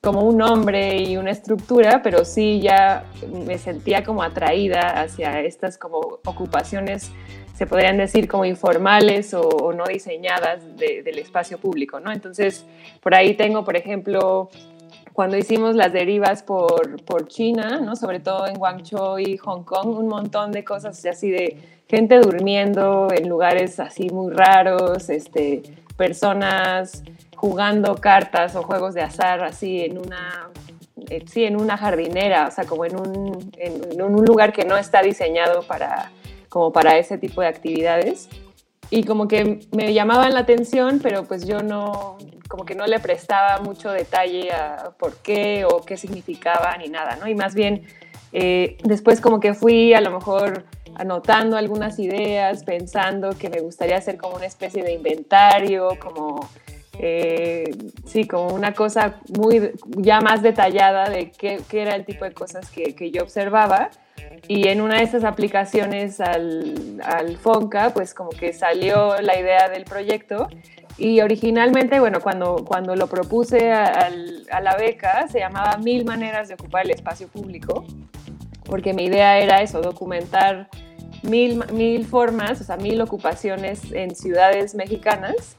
como 0.00 0.20
un 0.20 0.36
nombre 0.36 0.98
y 0.98 1.16
una 1.16 1.30
estructura, 1.30 2.02
pero 2.02 2.24
sí 2.24 2.60
ya 2.60 3.04
me 3.46 3.58
sentía 3.58 4.04
como 4.04 4.22
atraída 4.22 5.00
hacia 5.00 5.40
estas 5.40 5.78
como 5.78 6.20
ocupaciones, 6.24 7.10
se 7.54 7.66
podrían 7.66 7.96
decir 7.96 8.28
como 8.28 8.44
informales 8.44 9.32
o, 9.34 9.72
no 9.72 9.84
diseñadas 9.84 10.76
del 10.76 11.18
espacio 11.18 11.58
público, 11.58 12.00
¿no? 12.00 12.12
Entonces, 12.12 12.66
por 13.00 13.14
ahí 13.14 13.34
tengo, 13.34 13.64
por 13.64 13.76
ejemplo, 13.76 14.50
cuando 15.12 15.36
hicimos 15.36 15.76
las 15.76 15.92
derivas 15.92 16.42
por, 16.42 17.02
por 17.04 17.28
China, 17.28 17.80
¿no? 17.80 17.94
Sobre 17.94 18.18
todo 18.18 18.46
en 18.48 18.54
Guangzhou 18.56 19.18
y 19.18 19.36
Hong 19.38 19.62
Kong, 19.62 19.96
un 19.96 20.08
montón 20.08 20.50
de 20.50 20.64
cosas 20.64 21.04
así 21.06 21.30
de 21.30 21.56
gente 21.88 22.18
durmiendo 22.18 23.08
en 23.14 23.28
lugares 23.28 23.78
así 23.78 24.10
muy 24.10 24.32
raros, 24.32 25.08
este, 25.10 25.62
personas 25.96 27.04
jugando 27.36 27.94
cartas 27.96 28.56
o 28.56 28.62
juegos 28.62 28.94
de 28.94 29.02
azar 29.02 29.44
así 29.44 29.82
en 29.82 29.98
una, 29.98 30.50
en 31.08 31.56
una 31.60 31.76
jardinera, 31.76 32.48
o 32.48 32.50
sea, 32.50 32.64
como 32.64 32.84
en 32.84 32.96
un, 32.96 33.52
en, 33.58 34.02
un 34.02 34.24
lugar 34.24 34.52
que 34.52 34.64
no 34.64 34.76
está 34.76 35.02
diseñado 35.02 35.62
para, 35.62 36.10
como 36.54 36.72
para 36.72 36.96
ese 36.98 37.18
tipo 37.18 37.40
de 37.40 37.48
actividades. 37.48 38.28
Y 38.88 39.02
como 39.02 39.26
que 39.26 39.66
me 39.72 39.92
llamaban 39.92 40.32
la 40.34 40.40
atención, 40.40 41.00
pero 41.02 41.24
pues 41.24 41.48
yo 41.48 41.64
no, 41.64 42.16
como 42.46 42.64
que 42.64 42.76
no 42.76 42.86
le 42.86 43.00
prestaba 43.00 43.58
mucho 43.60 43.90
detalle 43.90 44.52
a 44.52 44.92
por 44.96 45.16
qué 45.16 45.64
o 45.64 45.82
qué 45.84 45.96
significaba 45.96 46.76
ni 46.76 46.88
nada, 46.88 47.16
¿no? 47.16 47.26
Y 47.26 47.34
más 47.34 47.56
bien, 47.56 47.82
eh, 48.32 48.78
después 48.84 49.20
como 49.20 49.40
que 49.40 49.52
fui 49.52 49.94
a 49.94 50.00
lo 50.00 50.12
mejor 50.12 50.64
anotando 50.94 51.56
algunas 51.56 51.98
ideas, 51.98 52.62
pensando 52.62 53.30
que 53.30 53.50
me 53.50 53.60
gustaría 53.60 53.96
hacer 53.96 54.16
como 54.16 54.36
una 54.36 54.46
especie 54.46 54.84
de 54.84 54.92
inventario, 54.92 55.98
como 56.00 56.48
eh, 57.00 57.76
sí, 58.06 58.28
como 58.28 58.54
una 58.54 58.74
cosa 58.74 59.18
muy 59.36 59.72
ya 59.96 60.20
más 60.20 60.40
detallada 60.40 61.10
de 61.10 61.32
qué, 61.32 61.60
qué 61.68 61.82
era 61.82 61.96
el 61.96 62.04
tipo 62.04 62.24
de 62.24 62.32
cosas 62.32 62.70
que, 62.70 62.94
que, 62.94 63.10
yo 63.10 63.24
observaba. 63.24 63.90
Y 64.46 64.68
en 64.68 64.80
una 64.80 64.98
de 64.98 65.04
esas 65.04 65.24
aplicaciones 65.24 66.20
al, 66.20 67.00
al, 67.02 67.36
Fonca, 67.38 67.90
pues 67.94 68.12
como 68.12 68.30
que 68.30 68.52
salió 68.52 69.20
la 69.20 69.38
idea 69.38 69.68
del 69.68 69.84
proyecto. 69.84 70.48
Y 70.98 71.20
originalmente, 71.20 71.98
bueno, 71.98 72.20
cuando, 72.20 72.64
cuando 72.64 72.94
lo 72.94 73.06
propuse 73.06 73.72
a, 73.72 74.10
la 74.60 74.76
beca, 74.76 75.26
se 75.28 75.40
llamaba 75.40 75.78
Mil 75.78 76.04
maneras 76.04 76.48
de 76.48 76.54
ocupar 76.54 76.84
el 76.84 76.90
espacio 76.90 77.26
público, 77.28 77.84
porque 78.64 78.92
mi 78.92 79.04
idea 79.04 79.38
era 79.38 79.62
eso, 79.62 79.80
documentar 79.80 80.68
mil, 81.22 81.62
mil 81.72 82.06
formas, 82.06 82.60
o 82.60 82.64
sea, 82.64 82.76
mil 82.76 83.00
ocupaciones 83.00 83.92
en 83.92 84.14
ciudades 84.14 84.74
mexicanas 84.74 85.56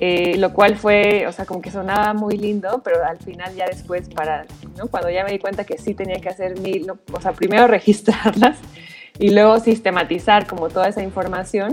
eh, 0.00 0.36
lo 0.38 0.52
cual 0.52 0.76
fue, 0.76 1.26
o 1.26 1.32
sea, 1.32 1.44
como 1.44 1.60
que 1.60 1.70
sonaba 1.70 2.14
muy 2.14 2.36
lindo, 2.36 2.80
pero 2.84 3.04
al 3.04 3.18
final 3.18 3.54
ya 3.54 3.66
después 3.66 4.08
para, 4.08 4.46
¿no? 4.76 4.86
Cuando 4.86 5.10
ya 5.10 5.24
me 5.24 5.32
di 5.32 5.38
cuenta 5.38 5.64
que 5.64 5.76
sí 5.78 5.94
tenía 5.94 6.20
que 6.20 6.28
hacer 6.28 6.60
mil, 6.60 6.86
o 6.90 7.20
sea, 7.20 7.32
primero 7.32 7.66
registrarlas 7.68 8.58
y 9.18 9.30
luego 9.30 9.58
sistematizar 9.58 10.46
como 10.46 10.68
toda 10.68 10.88
esa 10.88 11.02
información, 11.02 11.72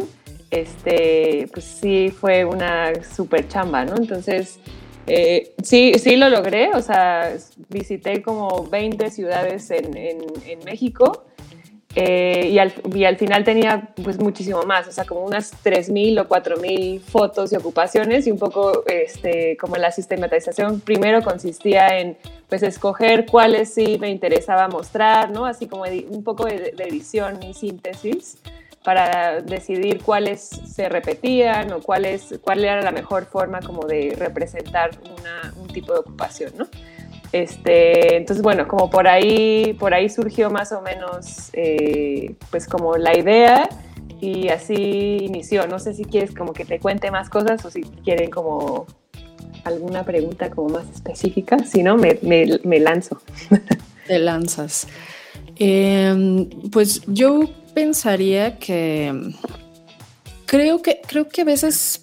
este, 0.50 1.48
pues 1.53 1.65
sí 1.65 2.10
fue 2.10 2.46
una 2.46 2.94
súper 3.03 3.48
chamba, 3.48 3.86
¿no? 3.86 3.96
Entonces, 3.96 4.60
eh, 5.05 5.53
sí, 5.62 5.94
sí 6.00 6.15
lo 6.15 6.29
logré, 6.29 6.72
o 6.74 6.82
sea, 6.82 7.32
visité 7.70 8.24
como 8.24 8.63
20 8.63 9.12
ciudades 9.12 9.70
en, 9.70 9.96
en, 9.96 10.17
en 10.48 10.60
México 10.65 11.25
eh, 11.98 12.50
y, 12.52 12.60
al, 12.60 12.74
y, 12.94 13.06
al, 13.06 13.16
final 13.16 13.46
tenía 13.46 13.90
pues 14.04 14.20
muchísimo 14.20 14.64
más, 14.64 14.86
o 14.86 14.92
sea, 14.92 15.06
como 15.06 15.22
unas 15.22 15.54
3.000 15.64 16.20
o 16.20 16.28
4.000 16.28 17.00
fotos 17.00 17.54
y 17.54 17.56
ocupaciones 17.56 18.28
y 18.28 18.32
un 18.32 18.38
poco 18.38 18.84
este, 18.86 19.56
como 19.56 19.78
la 19.78 19.92
sistematización 19.92 20.82
primero 20.82 21.22
consistía 21.22 21.98
en 21.98 22.18
pues 22.50 22.64
escoger 22.64 23.25
cuáles 23.25 23.74
sí 23.74 23.98
me 23.98 24.10
interesaba 24.10 24.68
mostrar, 24.68 25.32
¿no? 25.32 25.46
Así 25.46 25.68
como 25.68 25.84
un 26.10 26.24
poco 26.25 26.44
de, 26.46 26.74
edición 26.78 27.42
y 27.42 27.54
síntesis 27.54 28.40
para 28.84 29.42
decidir 29.42 30.04
cuáles 30.04 30.42
se 30.42 30.90
repetían 30.90 31.72
o 31.72 31.80
cuáles, 31.80 32.36
cuál 32.42 32.66
era 32.66 32.82
la 32.82 32.92
mejor 32.92 33.25
forma 33.25 33.62
como 33.62 33.88
de 33.88 34.14
representar 34.18 34.92
una, 35.18 35.54
un 35.56 35.68
tipo 35.68 35.94
de 35.94 36.00
ocupación, 36.00 36.52
¿no? 36.58 36.68
Este, 37.36 38.15
entonces, 38.15 38.42
bueno, 38.42 38.65
como 38.65 38.89
por 38.89 39.10
ahí, 39.10 39.75
por 39.77 39.94
ahí 39.94 40.08
surgió 40.08 40.50
más 40.50 40.72
o 40.72 40.80
menos, 40.82 41.50
eh, 41.51 42.34
pues 42.50 42.65
como 42.65 42.96
la 42.96 43.18
idea 43.18 43.68
y 44.22 44.48
así 44.48 45.18
inició. 45.22 45.68
No 45.68 45.80
sé 45.80 45.94
si 45.94 46.06
quieres 46.06 46.34
como 46.34 46.54
que 46.54 46.63
te 46.63 46.80
cuente 46.80 47.12
más 47.12 47.30
cosas 47.30 47.65
o 47.65 47.70
si 47.70 47.82
quieren 47.82 48.30
como 48.30 48.88
alguna 49.65 50.06
pregunta 50.06 50.50
como 50.50 50.70
más 50.70 50.89
específica. 50.89 51.60
Si 51.60 51.84
no, 51.84 51.98
me, 51.98 52.80
lanzo. 52.80 53.22
Te 54.08 54.18
lanzas. 54.18 54.88
Em, 55.58 56.50
pues 56.72 57.01
yo 57.06 57.42
pensaría 57.74 58.60
que 58.60 59.12
creo 60.46 60.82
que 60.82 61.01
creo 61.06 61.27
que 61.27 61.42
a 61.42 61.46
veces 61.46 62.01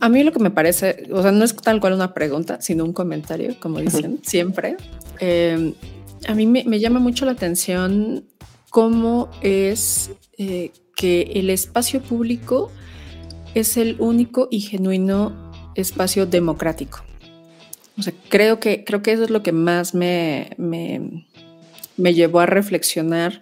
a 0.00 0.08
mí 0.08 0.22
lo 0.22 0.32
que 0.32 0.40
me 0.40 0.50
parece, 0.50 1.06
o 1.12 1.22
sea, 1.22 1.32
no 1.32 1.44
es 1.44 1.54
tal 1.54 1.80
cual 1.80 1.92
una 1.92 2.14
pregunta, 2.14 2.60
sino 2.60 2.84
un 2.84 2.92
comentario, 2.92 3.56
como 3.60 3.80
dicen 3.80 4.20
siempre. 4.22 4.76
Em, 5.20 5.74
a 6.26 6.34
mí 6.34 6.46
me, 6.46 6.80
llama 6.80 6.98
mucho 7.00 7.24
la 7.24 7.32
atención 7.32 8.24
cómo 8.70 9.30
es 9.40 10.10
eh, 10.36 10.72
que 10.96 11.32
el 11.34 11.50
espacio 11.50 12.00
público 12.00 12.70
es 13.54 13.76
el 13.76 13.96
único 13.98 14.48
y 14.50 14.60
genuino 14.60 15.52
espacio 15.74 16.26
democrático. 16.26 17.04
O 17.96 18.02
sea, 18.02 18.12
creo 18.28 18.60
que, 18.60 18.84
creo 18.84 19.02
que 19.02 19.12
eso 19.12 19.24
es 19.24 19.30
lo 19.30 19.42
que 19.42 19.52
más 19.52 19.94
me, 19.94 20.50
me, 20.56 21.26
me 21.96 22.14
llevó 22.14 22.40
a 22.40 22.46
reflexionar 22.46 23.40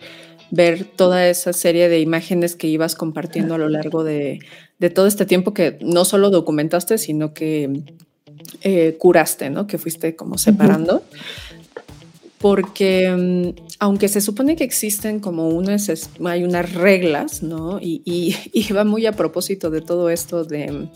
ver 0.50 0.84
toda 0.84 1.28
esa 1.28 1.52
serie 1.52 1.88
de 1.88 2.00
imágenes 2.00 2.56
que 2.56 2.68
ibas 2.68 2.94
compartiendo 2.94 3.54
a 3.54 3.58
lo 3.58 3.68
largo 3.68 4.04
de, 4.04 4.40
todo 4.94 5.06
este 5.06 5.26
tiempo 5.26 5.54
que 5.54 5.78
no 5.80 6.04
solo 6.04 6.30
documentaste, 6.30 6.98
sino 6.98 7.34
que 7.34 7.82
eh, 8.62 8.96
curaste, 8.98 9.50
¿no? 9.50 9.66
Que 9.66 9.78
fuiste 9.78 10.14
como 10.16 10.38
separando. 10.38 11.02
Porque 12.38 13.10
mm, 13.10 13.62
aunque 13.78 14.08
se 14.08 14.20
supone 14.20 14.56
que 14.56 14.64
existen 14.64 15.20
como 15.20 15.48
unas, 15.48 16.10
hay 16.24 16.44
unas 16.44 16.72
reglas, 16.74 17.42
¿no? 17.42 17.78
Y, 17.80 18.02
y 18.52 18.72
va 18.72 18.84
muy 18.84 19.06
a 19.06 19.12
propósito 19.12 19.70
de 19.70 19.80
todo 19.80 20.10
esto 20.10 20.44
de 20.44 20.88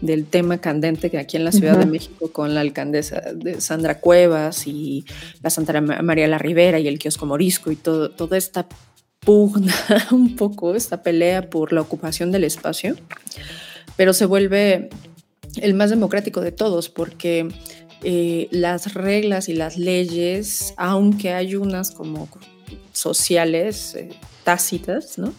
del 0.00 0.26
tema 0.26 0.58
candente 0.58 1.10
que 1.10 1.18
aquí 1.18 1.36
en 1.36 1.44
la 1.44 1.52
Ciudad 1.52 1.78
de 1.78 1.86
México 1.86 2.30
con 2.32 2.54
la 2.54 2.60
alcaldesa 2.60 3.20
de 3.34 3.60
Sandra 3.60 4.00
Cuevas 4.00 4.66
y 4.66 5.04
la 5.42 5.50
Santa 5.50 5.80
María 5.80 6.28
la 6.28 6.38
Rivera 6.38 6.78
y 6.78 6.88
el 6.88 6.98
kiosco 6.98 7.26
Morisco 7.26 7.70
y 7.70 7.76
todo, 7.76 8.10
toda 8.10 8.36
esta 8.36 8.66
pugna, 9.20 9.74
un 10.12 10.36
poco, 10.36 10.74
esta 10.74 11.02
pelea 11.02 11.50
por 11.50 11.72
la 11.72 11.80
ocupación 11.80 12.30
del 12.32 12.44
espacio, 12.44 12.96
pero 13.96 14.12
se 14.12 14.26
vuelve 14.26 14.90
el 15.56 15.74
más 15.74 15.90
democrático 15.90 16.40
de 16.40 16.52
todos 16.52 16.88
porque 16.88 17.48
eh, 18.02 18.48
las 18.50 18.94
reglas 18.94 19.48
y 19.48 19.54
las 19.54 19.78
leyes, 19.78 20.74
aunque 20.76 21.32
hay 21.32 21.56
unas 21.56 21.90
como 21.90 22.28
sociales 22.92 23.94
eh, 23.94 24.10
tácitas, 24.44 25.18
¿no? 25.18 25.32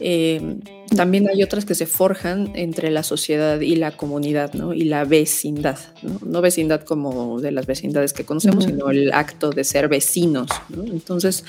Eh, 0.00 0.58
también 0.94 1.28
hay 1.28 1.42
otras 1.42 1.64
que 1.64 1.74
se 1.74 1.86
forjan 1.86 2.52
entre 2.54 2.90
la 2.90 3.02
sociedad 3.02 3.60
y 3.60 3.76
la 3.76 3.96
comunidad, 3.96 4.52
¿no? 4.54 4.74
Y 4.74 4.84
la 4.84 5.04
vecindad, 5.04 5.78
¿no? 6.22 6.40
vecindad 6.40 6.82
como 6.82 7.40
de 7.40 7.52
las 7.52 7.66
vecindades 7.66 8.12
que 8.12 8.24
conocemos, 8.24 8.64
sino 8.64 8.90
el 8.90 9.12
acto 9.12 9.50
de 9.50 9.64
ser 9.64 9.88
vecinos, 9.88 10.48
Entonces, 10.86 11.44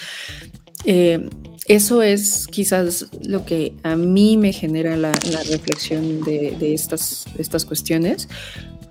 eh, 0.86 1.28
eso 1.68 2.04
es 2.04 2.48
quizás 2.48 3.08
lo 3.24 3.44
que 3.46 3.74
a 3.82 3.96
mí 3.96 4.38
me 4.38 4.54
genera 4.54 4.96
la, 4.96 5.12
reflexión 5.50 6.22
de, 6.22 6.56
de, 6.60 6.74
estas, 6.74 7.26
estas 7.40 7.66
cuestiones, 7.66 8.30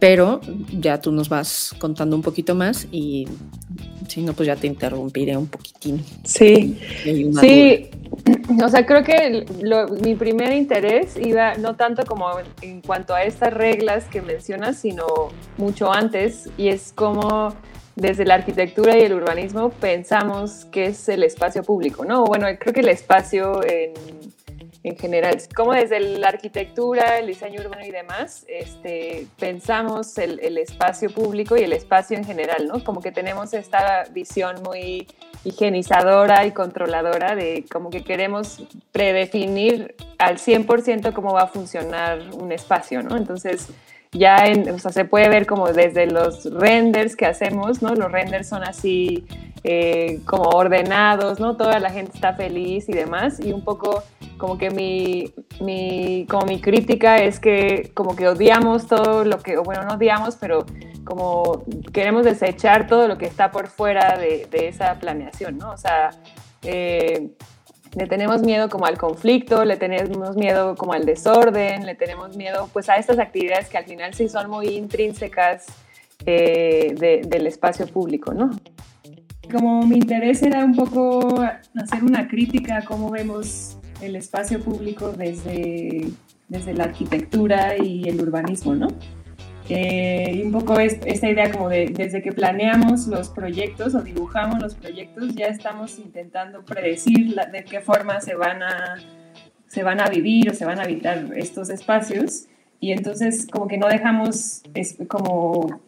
pero 0.00 0.40
ya 0.72 1.00
tú 1.00 1.12
nos 1.12 1.28
vas 1.28 1.72
contando 1.78 2.16
un 2.16 2.22
poquito 2.22 2.54
más 2.54 2.88
y 2.90 3.26
si 4.08 4.22
no, 4.22 4.32
pues 4.32 4.46
ya 4.46 4.56
te 4.56 4.66
interrumpiré 4.66 5.36
un 5.36 5.46
poquitín. 5.46 6.04
Sí, 6.24 6.78
sí, 7.02 7.90
o 8.62 8.68
sea, 8.68 8.86
creo 8.86 9.02
que 9.02 9.44
mi 10.02 10.14
primer 10.14 10.52
interés 10.52 11.16
iba 11.16 11.54
no 11.54 11.74
tanto 11.76 12.04
como 12.04 12.26
en 12.62 12.80
cuanto 12.80 13.14
a 13.14 13.24
estas 13.24 13.52
reglas 13.52 14.04
que 14.04 14.22
mencionas, 14.22 14.78
sino 14.78 15.04
mucho 15.56 15.92
antes, 15.92 16.48
y 16.56 16.68
es 16.68 16.92
como 16.94 17.54
desde 17.96 18.24
la 18.24 18.34
arquitectura 18.34 18.98
y 18.98 19.02
el 19.02 19.12
urbanismo 19.12 19.70
pensamos 19.70 20.64
que 20.66 20.86
es 20.86 21.08
el 21.08 21.22
espacio 21.22 21.62
público, 21.62 22.04
¿no? 22.04 22.24
Bueno, 22.24 22.46
creo 22.58 22.74
que 22.74 22.80
el 22.80 22.88
espacio 22.88 23.62
en 23.64 23.92
en 24.84 24.98
general. 24.98 25.38
Como 25.56 25.72
desde 25.72 25.98
la 25.98 26.28
arquitectura, 26.28 27.18
el 27.18 27.26
diseño 27.26 27.62
urbano 27.62 27.84
y 27.84 27.90
demás, 27.90 28.44
este, 28.48 29.26
pensamos 29.38 30.16
el, 30.18 30.58
espacio 30.58 31.10
público 31.10 31.56
y 31.56 31.62
el 31.62 31.72
espacio 31.72 32.16
en 32.18 32.24
general, 32.24 32.68
¿no? 32.68 32.84
Como 32.84 33.00
que 33.00 33.10
tenemos 33.10 33.54
esta 33.54 34.04
visión 34.12 34.62
muy 34.62 35.08
higienizadora 35.42 36.46
y 36.46 36.52
controladora 36.52 37.34
de 37.34 37.64
como 37.70 37.90
que 37.90 38.04
queremos 38.04 38.62
predefinir 38.92 39.94
al 40.18 40.36
100% 40.36 41.12
cómo 41.14 41.32
va 41.32 41.42
a 41.42 41.46
funcionar 41.48 42.20
un 42.34 42.52
espacio, 42.52 43.02
¿no? 43.02 43.16
Entonces, 43.16 43.68
ya 44.12 44.44
o 44.72 44.78
sea, 44.78 44.92
se 44.92 45.06
puede 45.06 45.30
ver 45.30 45.46
como 45.46 45.72
desde 45.72 46.06
los 46.06 46.44
renders 46.52 47.16
que 47.16 47.24
hacemos, 47.24 47.80
¿no? 47.80 47.94
Los 47.94 48.12
renders 48.12 48.48
son 48.48 48.62
así 48.62 49.24
eh, 49.64 50.20
como 50.26 50.50
ordenados, 50.50 51.40
¿no? 51.40 51.56
Toda 51.56 51.80
la 51.80 51.90
gente 51.90 52.12
está 52.14 52.34
feliz 52.34 52.88
y 52.88 52.92
demás, 52.92 53.40
y 53.40 53.52
un 53.52 53.64
poco 53.64 54.02
como 54.36 54.58
que 54.58 54.70
mi, 54.70 55.32
mi, 55.60 56.26
como 56.28 56.44
mi 56.44 56.60
crítica 56.60 57.16
es 57.16 57.40
que 57.40 57.90
como 57.94 58.14
que 58.14 58.28
odiamos 58.28 58.86
todo 58.86 59.24
lo 59.24 59.38
que, 59.38 59.56
bueno, 59.56 59.82
no 59.84 59.94
odiamos, 59.94 60.36
pero 60.36 60.66
como 61.04 61.64
queremos 61.92 62.24
desechar 62.24 62.86
todo 62.86 63.08
lo 63.08 63.16
que 63.16 63.26
está 63.26 63.50
por 63.50 63.68
fuera 63.68 64.18
de, 64.18 64.46
de 64.50 64.68
esa 64.68 64.94
planeación, 64.98 65.56
¿no? 65.56 65.70
O 65.70 65.78
sea, 65.78 66.10
eh, 66.62 67.30
le 67.96 68.06
tenemos 68.06 68.42
miedo 68.42 68.68
como 68.68 68.86
al 68.86 68.98
conflicto, 68.98 69.64
le 69.64 69.76
tenemos 69.76 70.36
miedo 70.36 70.74
como 70.76 70.92
al 70.92 71.06
desorden, 71.06 71.86
le 71.86 71.94
tenemos 71.94 72.36
miedo 72.36 72.68
pues 72.72 72.88
a 72.88 72.96
estas 72.96 73.18
actividades 73.18 73.68
que 73.68 73.78
al 73.78 73.84
final 73.84 74.14
sí 74.14 74.28
son 74.28 74.50
muy 74.50 74.68
intrínsecas 74.68 75.66
eh, 76.26 77.22
del 77.26 77.46
espacio 77.46 77.86
público, 77.86 78.34
¿no? 78.34 78.50
Como 79.50 79.86
mi 79.86 79.96
interés 79.96 80.42
era 80.42 80.64
un 80.64 80.74
poco 80.74 81.40
hacer 81.40 82.02
una 82.02 82.26
crítica 82.28 82.78
a 82.78 82.84
cómo 82.84 83.10
vemos 83.10 83.78
el 84.00 84.16
espacio 84.16 84.60
público 84.60 85.12
desde, 85.12 86.08
desde 86.48 86.74
la 86.74 86.84
arquitectura 86.84 87.76
y 87.76 88.08
el 88.08 88.20
urbanismo, 88.20 88.74
¿no? 88.74 88.88
Eh, 89.68 90.32
y 90.34 90.42
un 90.42 90.52
poco 90.52 90.78
esta 90.78 91.28
idea 91.28 91.50
como 91.50 91.70
de 91.70 91.86
desde 91.86 92.20
que 92.20 92.32
planeamos 92.32 93.06
los 93.06 93.30
proyectos 93.30 93.94
o 93.94 94.02
dibujamos 94.02 94.60
los 94.60 94.74
proyectos, 94.74 95.34
ya 95.34 95.46
estamos 95.46 95.98
intentando 95.98 96.62
predecir 96.64 97.34
de 97.34 97.64
qué 97.64 97.80
forma 97.80 98.20
se 98.20 98.34
van, 98.34 98.62
a, 98.62 98.96
se 99.66 99.82
van 99.82 100.00
a 100.00 100.10
vivir 100.10 100.50
o 100.50 100.54
se 100.54 100.66
van 100.66 100.80
a 100.80 100.82
habitar 100.82 101.30
estos 101.36 101.70
espacios. 101.70 102.46
Y 102.78 102.92
entonces 102.92 103.46
como 103.50 103.66
que 103.66 103.78
no 103.78 103.88
dejamos, 103.88 104.62
es, 104.74 104.98
como, 105.08 105.80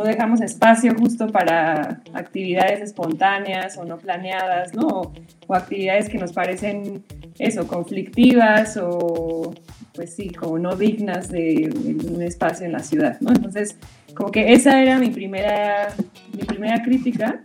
no 0.00 0.06
dejamos 0.06 0.40
espacio 0.40 0.94
justo 0.98 1.26
para 1.28 2.00
actividades 2.14 2.80
espontáneas 2.80 3.76
o 3.76 3.84
no 3.84 3.98
planeadas, 3.98 4.74
¿no? 4.74 5.12
O, 5.46 5.54
actividades 5.54 6.08
que 6.08 6.16
nos 6.16 6.32
parecen 6.32 7.04
eso, 7.38 7.66
conflictivas 7.66 8.78
o 8.80 9.52
pues 9.94 10.14
sí, 10.14 10.30
como 10.30 10.58
no 10.58 10.76
dignas 10.76 11.28
de, 11.28 11.70
un 12.08 12.22
espacio 12.22 12.64
en 12.64 12.72
la 12.72 12.78
ciudad, 12.78 13.20
¿no? 13.20 13.30
Entonces, 13.30 13.76
como 14.14 14.30
que 14.30 14.52
esa 14.52 14.80
era 14.80 14.98
mi 14.98 15.10
primera, 15.10 15.88
mi 16.32 16.44
primera 16.44 16.82
crítica, 16.82 17.40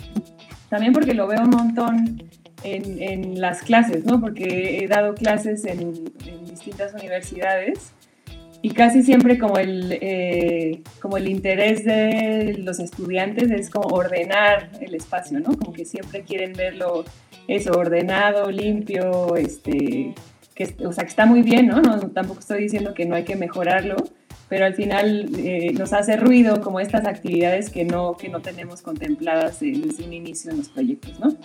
también 0.69 0.93
porque 0.93 1.13
lo 1.13 1.27
veo 1.27 1.41
un 1.41 1.49
montón 1.49 2.23
en, 2.63 3.01
en 3.01 3.41
las 3.41 3.63
clases, 3.63 4.05
¿no? 4.05 4.21
Porque 4.21 4.79
he 4.81 4.87
dado 4.87 5.13
clases 5.15 5.65
en 5.65 6.05
distintas 6.45 6.93
universidades 6.93 7.91
y 8.65 8.71
casi 8.71 9.03
siempre 9.03 9.37
como 9.37 9.59
el, 9.59 9.95
eh, 10.01 10.81
como 10.99 11.17
el 11.17 11.27
interés 11.27 11.85
de 11.85 12.55
los 12.57 12.79
estudiantes 12.79 13.51
es 13.51 13.69
como 13.69 13.89
ordenar 13.89 14.71
el 14.81 14.95
espacio, 14.95 15.39
¿no? 15.39 15.55
Como 15.55 15.71
que 15.71 15.85
siempre 15.85 16.23
quieren 16.23 16.53
verlo 16.53 17.05
eso, 17.47 17.73
ordenado, 17.73 18.49
limpio, 18.49 19.35
este, 19.35 20.15
que, 20.55 20.75
o 20.83 20.91
sea, 20.91 21.03
que 21.03 21.11
está 21.11 21.27
muy 21.27 21.43
bien, 21.43 21.67
¿no? 21.67 21.79
¿no? 21.79 21.99
Tampoco 22.09 22.39
estoy 22.39 22.63
diciendo 22.63 22.95
que 22.95 23.05
no 23.05 23.13
hay 23.13 23.23
que 23.23 23.35
mejorarlo, 23.35 23.97
pero 24.49 24.65
al 24.65 24.73
final 24.73 25.29
eh, 25.37 25.71
nos 25.73 25.93
hace 25.93 26.17
ruido 26.17 26.59
como 26.61 26.79
estas 26.79 27.05
actividades 27.05 27.69
que 27.69 27.85
no, 27.85 28.17
que 28.17 28.29
no 28.29 28.41
tenemos 28.41 28.81
contempladas 28.81 29.59
desde 29.59 30.05
un 30.05 30.13
inicio 30.13 30.49
en 30.49 30.57
los 30.57 30.69
proyectos, 30.69 31.19
¿no? 31.19 31.35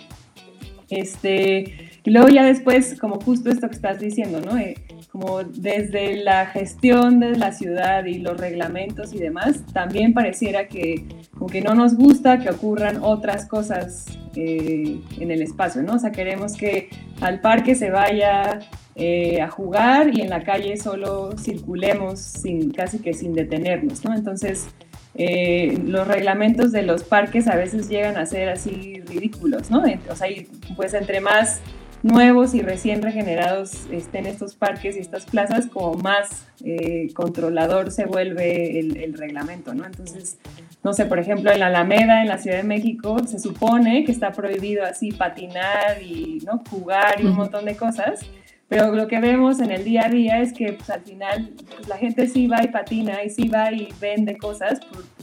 Este, 0.89 1.91
y 2.03 2.09
luego 2.09 2.29
ya 2.29 2.43
después, 2.43 2.99
como 2.99 3.21
justo 3.21 3.51
esto 3.51 3.69
que 3.69 3.75
estás 3.75 3.99
diciendo, 3.99 4.41
¿no? 4.41 4.57
Eh, 4.57 4.75
como 5.11 5.43
desde 5.43 6.23
la 6.23 6.45
gestión 6.45 7.19
de 7.19 7.35
la 7.37 7.51
ciudad 7.51 8.05
y 8.05 8.19
los 8.19 8.37
reglamentos 8.39 9.13
y 9.13 9.19
demás, 9.19 9.61
también 9.73 10.13
pareciera 10.13 10.67
que 10.69 11.05
como 11.33 11.47
que 11.47 11.61
no 11.61 11.75
nos 11.75 11.95
gusta 11.95 12.39
que 12.39 12.49
ocurran 12.49 12.99
otras 13.01 13.45
cosas 13.45 14.05
eh, 14.35 15.01
en 15.19 15.31
el 15.31 15.41
espacio, 15.41 15.83
¿no? 15.83 15.95
O 15.95 15.99
sea, 15.99 16.13
queremos 16.13 16.53
que 16.53 16.89
al 17.19 17.41
parque 17.41 17.75
se 17.75 17.89
vaya 17.89 18.59
eh, 18.95 19.41
a 19.41 19.49
jugar 19.49 20.17
y 20.17 20.21
en 20.21 20.29
la 20.29 20.43
calle 20.43 20.77
solo 20.77 21.37
circulemos 21.37 22.19
sin, 22.19 22.71
casi 22.71 22.99
que 22.99 23.13
sin 23.13 23.33
detenernos, 23.33 24.05
¿no? 24.05 24.15
Entonces, 24.15 24.69
eh, 25.15 25.77
los 25.85 26.07
reglamentos 26.07 26.71
de 26.71 26.83
los 26.83 27.03
parques 27.03 27.49
a 27.49 27.57
veces 27.57 27.89
llegan 27.89 28.15
a 28.15 28.25
ser 28.25 28.47
así 28.47 29.01
ridículos, 29.01 29.69
¿no? 29.69 29.83
O 30.09 30.15
sea, 30.15 30.29
pues 30.77 30.93
entre 30.93 31.19
más 31.19 31.59
nuevos 32.03 32.53
y 32.53 32.61
recién 32.61 33.01
regenerados 33.01 33.85
estén 33.91 34.25
estos 34.25 34.55
parques 34.55 34.97
y 34.97 34.99
estas 34.99 35.25
plazas, 35.25 35.67
como 35.67 35.93
más 35.95 36.47
eh, 36.63 37.09
controlador 37.13 37.91
se 37.91 38.05
vuelve 38.05 38.79
el, 38.79 38.97
el, 38.97 39.13
reglamento, 39.13 39.73
¿no? 39.73 39.85
Entonces, 39.85 40.37
no 40.83 40.93
sé, 40.93 41.05
por 41.05 41.19
ejemplo, 41.19 41.51
en 41.51 41.59
la 41.59 41.67
Alameda, 41.67 42.21
en 42.21 42.27
la 42.27 42.37
Ciudad 42.37 42.57
de 42.57 42.63
México, 42.63 43.19
se 43.27 43.39
supone 43.39 44.03
que 44.03 44.11
está 44.11 44.31
prohibido 44.31 44.83
así 44.83 45.11
patinar 45.11 46.01
y 46.01 46.39
¿no? 46.45 46.63
jugar 46.69 47.21
y 47.21 47.25
un 47.25 47.35
montón 47.35 47.65
de 47.65 47.75
cosas, 47.75 48.21
pero 48.67 48.95
lo 48.95 49.07
que 49.07 49.19
vemos 49.19 49.59
en 49.59 49.69
el 49.71 49.83
día 49.83 50.05
a 50.05 50.09
día 50.09 50.39
es 50.39 50.53
que 50.53 50.73
pues, 50.73 50.89
al 50.89 51.01
final 51.01 51.51
pues, 51.75 51.87
la 51.87 51.97
gente 51.97 52.27
sí 52.27 52.47
va 52.47 52.63
y 52.63 52.69
patina 52.69 53.23
y 53.23 53.29
sí 53.29 53.47
va 53.49 53.71
y 53.71 53.89
vende 53.99 54.37
cosas 54.37 54.79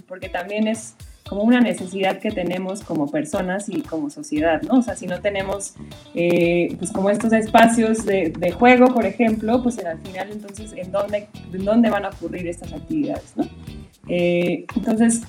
porque 0.06 0.28
también 0.28 0.68
es 0.68 0.96
como 1.28 1.42
una 1.42 1.60
necesidad 1.60 2.18
que 2.18 2.30
tenemos 2.30 2.82
como 2.82 3.10
personas 3.10 3.68
y 3.68 3.82
como 3.82 4.10
sociedad, 4.10 4.62
¿no? 4.62 4.78
O 4.78 4.82
sea, 4.82 4.96
si 4.96 5.06
no 5.06 5.20
tenemos 5.20 5.74
eh, 6.14 6.74
pues 6.78 6.90
como 6.90 7.10
estos 7.10 7.32
espacios 7.32 8.04
de, 8.06 8.32
de, 8.38 8.50
juego, 8.52 8.86
por 8.94 9.04
ejemplo, 9.04 9.62
pues 9.62 9.78
al 9.84 9.98
final 10.00 10.30
entonces 10.32 10.72
en 10.74 10.90
dónde, 10.90 11.28
en 11.52 11.64
dónde 11.64 11.90
van 11.90 12.04
a 12.04 12.08
ocurrir 12.08 12.46
estas 12.48 12.72
actividades, 12.72 13.32
¿no? 13.36 13.44
Eh, 14.08 14.64
entonces, 14.74 15.22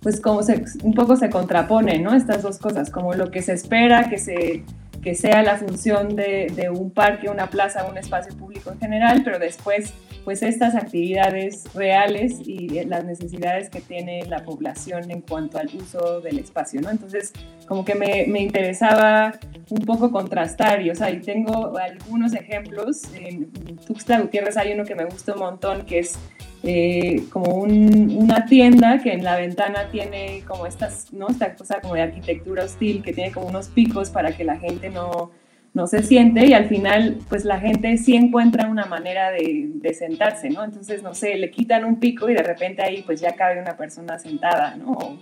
pues 0.00 0.20
como 0.20 0.42
se, 0.42 0.64
un 0.82 0.94
poco 0.94 1.16
se 1.16 1.30
contrapone, 1.30 2.00
¿no? 2.00 2.14
Estas 2.14 2.42
dos 2.42 2.58
cosas, 2.58 2.90
como 2.90 3.14
lo 3.14 3.30
que 3.30 3.42
se 3.42 3.52
espera 3.52 4.08
que 4.08 4.18
se 4.18 4.64
que 5.00 5.14
sea 5.14 5.42
la 5.42 5.56
función 5.56 6.14
de, 6.14 6.52
de, 6.54 6.68
un 6.68 6.90
parque, 6.90 7.30
una 7.30 7.48
plaza, 7.48 7.86
un 7.88 7.96
espacio 7.96 8.36
público 8.36 8.70
en 8.70 8.78
general, 8.78 9.22
pero 9.24 9.38
después, 9.38 9.94
pues 10.24 10.42
estas 10.42 10.74
actividades 10.74 11.72
reales 11.74 12.40
y 12.44 12.84
las 12.84 13.04
necesidades 13.04 13.70
que 13.70 13.80
tiene 13.80 14.24
la 14.26 14.44
población 14.44 15.10
en 15.10 15.22
cuanto 15.22 15.58
al 15.58 15.68
uso 15.74 16.20
del 16.20 16.38
espacio, 16.38 16.80
¿no? 16.80 16.90
Entonces, 16.90 17.32
como 17.66 17.84
que 17.84 17.94
me, 17.94 18.26
me 18.26 18.40
interesaba 18.40 19.38
un 19.70 19.80
poco 19.80 20.10
contrastar, 20.10 20.82
y, 20.82 20.90
o 20.90 20.94
sea, 20.94 21.10
y 21.10 21.20
tengo 21.20 21.76
algunos 21.78 22.34
ejemplos, 22.34 23.02
en 23.14 23.50
Tuxtla 23.86 24.20
Gutiérrez 24.20 24.56
hay 24.56 24.72
uno 24.72 24.84
que 24.84 24.94
me 24.94 25.04
gusta 25.04 25.32
un 25.34 25.40
montón, 25.40 25.86
que 25.86 26.00
es 26.00 26.18
eh, 26.62 27.24
como 27.30 27.54
un, 27.54 28.16
una 28.18 28.44
tienda 28.44 28.98
que 28.98 29.12
en 29.12 29.24
la 29.24 29.36
ventana 29.36 29.88
tiene 29.90 30.42
como 30.46 30.66
estas, 30.66 31.10
¿no? 31.12 31.28
Esta 31.28 31.54
cosa 31.54 31.80
como 31.80 31.94
de 31.94 32.02
arquitectura 32.02 32.64
hostil, 32.64 33.02
que 33.02 33.12
tiene 33.12 33.32
como 33.32 33.46
unos 33.46 33.68
picos 33.68 34.10
para 34.10 34.36
que 34.36 34.44
la 34.44 34.58
gente 34.58 34.90
no, 34.90 35.30
no 35.72 35.86
se 35.86 36.02
siente 36.02 36.46
y 36.46 36.52
al 36.52 36.66
final 36.66 37.18
pues 37.28 37.44
la 37.44 37.60
gente 37.60 37.96
sí 37.96 38.16
encuentra 38.16 38.68
una 38.68 38.86
manera 38.86 39.30
de, 39.30 39.70
de, 39.74 39.94
sentarse, 39.94 40.50
¿no? 40.50 40.64
Entonces, 40.64 41.02
no 41.02 41.14
sé, 41.14 41.36
le 41.36 41.50
quitan 41.50 41.84
un 41.84 42.00
pico 42.00 42.28
y 42.28 42.34
de 42.34 42.42
repente 42.42 42.82
ahí 42.82 43.02
pues 43.02 43.20
ya 43.20 43.36
cabe 43.36 43.60
una 43.60 43.76
persona 43.76 44.18
sentada, 44.18 44.76
¿no? 44.76 45.18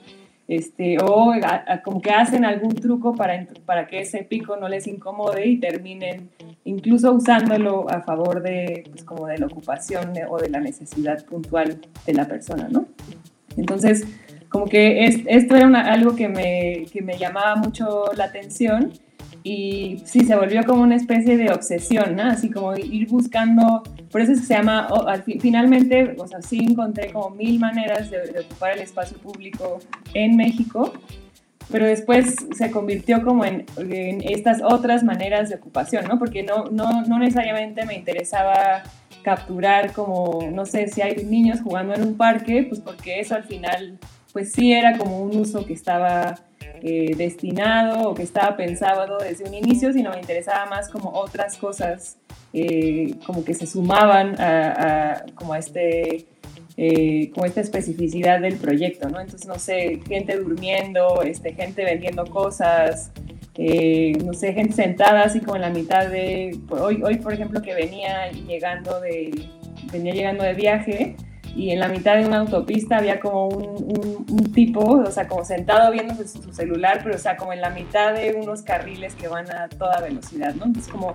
este, 0.48 0.96
o 1.02 1.34
como 1.84 2.00
que 2.00 2.10
hacen 2.10 2.46
algún 2.46 2.74
truco 2.74 3.14
para, 3.14 3.46
para 3.66 3.86
que 3.86 4.00
ese 4.00 4.24
pico 4.24 4.56
no 4.56 4.66
les 4.68 4.86
incomode 4.86 5.46
y 5.46 5.58
terminen 5.58 6.30
incluso 6.64 7.12
usándolo 7.12 7.88
a 7.90 8.00
favor 8.00 8.42
de, 8.42 8.84
pues, 8.90 9.04
como 9.04 9.26
de 9.26 9.36
la 9.36 9.46
ocupación 9.46 10.14
o 10.28 10.38
de 10.38 10.48
la 10.48 10.60
necesidad 10.60 11.22
puntual 11.26 11.78
de 12.06 12.14
la 12.14 12.26
persona, 12.26 12.66
¿no? 12.70 12.86
Entonces, 13.58 14.06
como 14.48 14.64
que 14.64 15.04
es, 15.04 15.20
esto 15.26 15.54
era 15.54 15.68
algo 15.92 16.16
que 16.16 16.28
me, 16.28 16.86
que 16.90 17.02
me 17.02 17.18
llamaba 17.18 17.56
mucho 17.56 18.06
la 18.16 18.24
atención 18.24 18.94
y 19.50 20.02
sí, 20.04 20.26
se 20.26 20.36
volvió 20.36 20.62
como 20.64 20.82
una 20.82 20.96
especie 20.96 21.38
de 21.38 21.50
obsesión, 21.50 22.16
¿no? 22.16 22.24
Así 22.24 22.50
como 22.50 22.76
ir 22.76 23.08
buscando, 23.08 23.82
por 24.10 24.20
eso 24.20 24.34
se 24.34 24.52
llama, 24.52 24.88
finalmente, 25.40 26.14
o 26.18 26.26
sea, 26.26 26.42
sí 26.42 26.58
encontré 26.58 27.10
como 27.12 27.30
mil 27.30 27.58
maneras 27.58 28.10
de, 28.10 28.30
de, 28.30 28.40
ocupar 28.40 28.72
el 28.72 28.80
espacio 28.80 29.16
público 29.16 29.78
en 30.12 30.36
México, 30.36 30.92
pero 31.70 31.86
después 31.86 32.36
se 32.54 32.70
convirtió 32.70 33.24
como 33.24 33.46
en, 33.46 33.64
en, 33.78 34.20
estas 34.22 34.60
otras 34.62 35.02
maneras 35.02 35.48
de 35.48 35.54
ocupación, 35.54 36.06
¿no? 36.06 36.18
Porque 36.18 36.42
no, 36.42 36.64
no, 36.64 37.06
no 37.06 37.18
necesariamente 37.18 37.86
me 37.86 37.94
interesaba 37.94 38.82
capturar 39.22 39.92
como, 39.94 40.40
no 40.52 40.66
sé, 40.66 40.88
si 40.88 41.00
hay 41.00 41.24
niños 41.24 41.62
jugando 41.62 41.94
en 41.94 42.02
un 42.02 42.18
parque, 42.18 42.66
pues 42.68 42.82
porque 42.82 43.20
eso 43.20 43.34
al 43.34 43.44
final, 43.44 43.98
pues 44.34 44.52
sí 44.52 44.74
era 44.74 44.98
como 44.98 45.22
un 45.22 45.34
uso 45.38 45.64
que 45.64 45.72
estaba 45.72 46.38
eh, 46.82 47.14
destinado 47.16 48.10
o 48.10 48.14
que 48.14 48.22
estaba 48.22 48.56
pensado 48.56 49.18
desde 49.18 49.44
un 49.44 49.54
inicio, 49.54 49.92
sino 49.92 50.10
me 50.10 50.20
interesaba 50.20 50.66
más 50.66 50.88
como 50.88 51.10
otras 51.10 51.56
cosas 51.56 52.18
eh, 52.52 53.14
como 53.26 53.44
que 53.44 53.52
se 53.52 53.66
sumaban 53.66 54.40
a, 54.40 55.24
como 55.34 55.54
este 55.54 56.26
eh, 56.80 57.30
como 57.34 57.44
esta 57.44 57.60
especificidad 57.60 58.40
del 58.40 58.56
proyecto, 58.56 59.08
¿no? 59.08 59.20
Entonces, 59.20 59.48
no 59.48 59.58
sé, 59.58 60.00
gente 60.06 60.38
durmiendo, 60.38 61.22
este, 61.22 61.52
gente 61.52 61.84
vendiendo 61.84 62.24
cosas, 62.24 63.10
eh, 63.56 64.12
no 64.24 64.32
sé, 64.32 64.52
gente 64.52 64.74
sentada 64.74 65.24
así 65.24 65.40
como 65.40 65.56
en 65.56 65.62
la 65.62 65.70
mitad 65.70 66.06
de, 66.08 66.56
hoy, 66.70 67.02
hoy 67.02 67.16
por 67.16 67.32
ejemplo 67.32 67.60
que 67.60 67.74
venía 67.74 68.30
llegando 68.30 69.00
de, 69.00 69.48
venía 69.90 70.14
llegando 70.14 70.44
de 70.44 70.54
viaje 70.54 71.16
y 71.58 71.72
en 71.72 71.80
la 71.80 71.88
mitad 71.88 72.16
de 72.16 72.24
una 72.24 72.38
autopista 72.38 72.98
había 72.98 73.18
como 73.18 73.48
un, 73.48 74.24
un, 74.30 74.52
tipo, 74.52 74.80
o 74.80 75.10
sea, 75.10 75.26
como 75.26 75.44
sentado 75.44 75.90
viendo 75.90 76.14
su, 76.14 76.40
su, 76.40 76.52
celular, 76.52 77.00
pero 77.02 77.16
o 77.16 77.18
sea, 77.18 77.36
como 77.36 77.52
en 77.52 77.60
la 77.60 77.70
mitad 77.70 78.14
de 78.14 78.38
unos 78.40 78.62
carriles 78.62 79.16
que 79.16 79.26
van 79.26 79.50
a 79.50 79.68
toda 79.68 80.00
velocidad, 80.00 80.54
¿no? 80.54 80.66
Entonces 80.66 80.92
como 80.92 81.14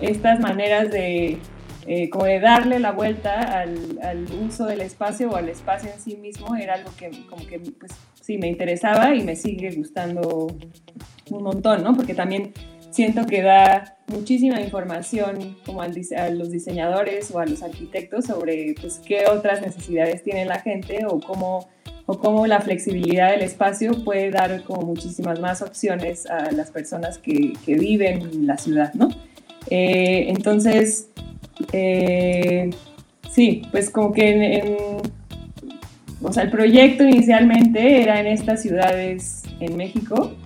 estas 0.00 0.40
maneras 0.40 0.90
de, 0.90 1.38
eh, 1.86 2.10
como 2.10 2.24
de 2.24 2.40
darle 2.40 2.80
la 2.80 2.90
vuelta 2.90 3.40
al, 3.60 4.00
al, 4.02 4.26
uso 4.44 4.66
del 4.66 4.80
espacio 4.80 5.30
o 5.30 5.36
al 5.36 5.48
espacio 5.48 5.92
en 5.92 6.00
sí 6.00 6.16
mismo 6.16 6.56
era 6.56 6.74
algo 6.74 6.90
que 6.98 7.12
como 7.30 7.46
que 7.46 7.60
pues 7.60 7.92
sí 8.20 8.36
me 8.36 8.48
interesaba 8.48 9.14
y 9.14 9.22
me 9.22 9.36
sigue 9.36 9.70
gustando 9.76 10.48
un 11.30 11.42
montón, 11.42 11.84
¿no? 11.84 11.94
Porque 11.94 12.14
también 12.14 12.52
siento 12.94 13.26
que 13.26 13.42
da 13.42 13.96
muchísima 14.06 14.60
información 14.60 15.56
como 15.66 15.82
al, 15.82 16.00
a 16.16 16.30
los 16.30 16.50
diseñadores 16.50 17.32
o 17.32 17.40
a 17.40 17.46
los 17.46 17.64
arquitectos 17.64 18.26
sobre 18.26 18.76
pues, 18.80 19.00
qué 19.04 19.24
otras 19.26 19.62
necesidades 19.62 20.22
tiene 20.22 20.44
la 20.44 20.60
gente 20.60 21.04
o 21.04 21.18
cómo, 21.18 21.68
o 22.06 22.18
cómo 22.20 22.46
la 22.46 22.60
flexibilidad 22.60 23.32
del 23.32 23.42
espacio 23.42 24.04
puede 24.04 24.30
dar 24.30 24.62
como 24.62 24.82
muchísimas 24.82 25.40
más 25.40 25.60
opciones 25.60 26.26
a 26.26 26.52
las 26.52 26.70
personas 26.70 27.18
que, 27.18 27.54
que 27.66 27.74
viven 27.74 28.22
en 28.32 28.46
la 28.46 28.58
ciudad, 28.58 28.94
¿no? 28.94 29.08
Eh, 29.70 30.26
entonces, 30.28 31.08
eh, 31.72 32.70
sí, 33.28 33.62
pues 33.72 33.90
como 33.90 34.12
que 34.12 34.58
en, 34.58 34.76
o 36.22 36.32
sea, 36.32 36.44
el 36.44 36.50
proyecto 36.50 37.02
inicialmente 37.02 38.02
era 38.02 38.20
en 38.20 38.28
estas 38.28 38.62
ciudades 38.62 39.42
en 39.58 39.76
México 39.76 40.36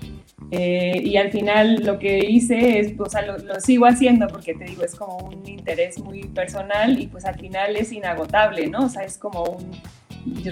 eh, 0.50 1.00
y 1.04 1.16
al 1.16 1.30
final 1.30 1.84
lo 1.84 1.98
que 1.98 2.18
hice 2.18 2.78
es, 2.78 2.98
o 2.98 3.08
sea, 3.08 3.22
lo, 3.22 3.36
lo, 3.38 3.60
sigo 3.60 3.84
haciendo 3.86 4.26
porque 4.28 4.54
te 4.54 4.64
digo, 4.64 4.82
es 4.82 4.94
como 4.94 5.18
un 5.18 5.46
interés 5.46 5.98
muy 5.98 6.24
personal 6.24 6.98
y 6.98 7.06
pues 7.06 7.26
al 7.26 7.38
final 7.38 7.76
es 7.76 7.92
inagotable, 7.92 8.66
¿no? 8.66 8.86
O 8.86 8.88
sea, 8.88 9.04
es 9.04 9.18
como 9.18 9.44
un, 9.44 9.70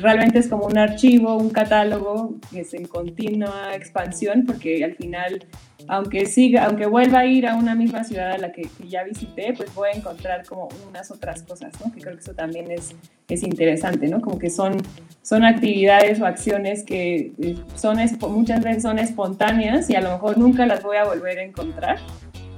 realmente 0.01 0.39
es 0.39 0.49
como 0.49 0.67
un 0.67 0.79
archivo, 0.79 1.37
un 1.37 1.51
catálogo 1.51 2.37
que 2.51 2.61
es 2.61 2.75
en 2.75 2.87
continua 2.87 3.75
expansión 3.75 4.45
porque 4.47 4.85
al 4.85 4.95
final 4.95 5.47
aunque 5.89 6.27
siga, 6.27 6.65
aunque 6.65 6.87
vuelva 6.87 7.21
a 7.21 7.27
ir 7.27 7.47
a 7.47 7.55
una 7.55 7.75
misma 7.75 8.05
ciudad 8.05 8.33
a 8.33 8.39
la 8.39 8.53
que, 8.53 8.69
ya 8.89 9.05
visité, 9.05 9.53
pues 9.57 9.73
voy 9.75 9.91
a 9.93 9.97
encontrar 9.97 10.45
como 10.45 10.69
unas 10.89 11.11
otras 11.11 11.43
cosas, 11.43 11.73
¿no? 11.85 11.93
Que 11.93 12.01
creo 12.01 12.15
que 12.15 12.21
eso 12.21 12.35
también 12.35 12.71
es, 12.71 12.95
es 13.29 13.43
interesante, 13.43 14.09
¿no? 14.09 14.21
Como 14.21 14.39
que 14.39 14.51
son, 14.51 14.79
son 15.23 15.45
actividades 15.45 16.21
o 16.21 16.27
acciones 16.27 16.83
que 16.83 17.33
eh, 17.41 17.57
son, 17.75 17.99
muchas 18.31 18.63
veces 18.65 18.83
son 18.83 18.99
espontáneas 18.99 19.89
y 19.91 19.95
a 19.95 20.01
lo 20.01 20.13
mejor 20.13 20.39
nunca 20.39 20.67
las 20.67 20.83
voy 20.83 20.97
a 20.97 21.05
volver 21.05 21.39
a 21.39 21.43
encontrar. 21.43 21.99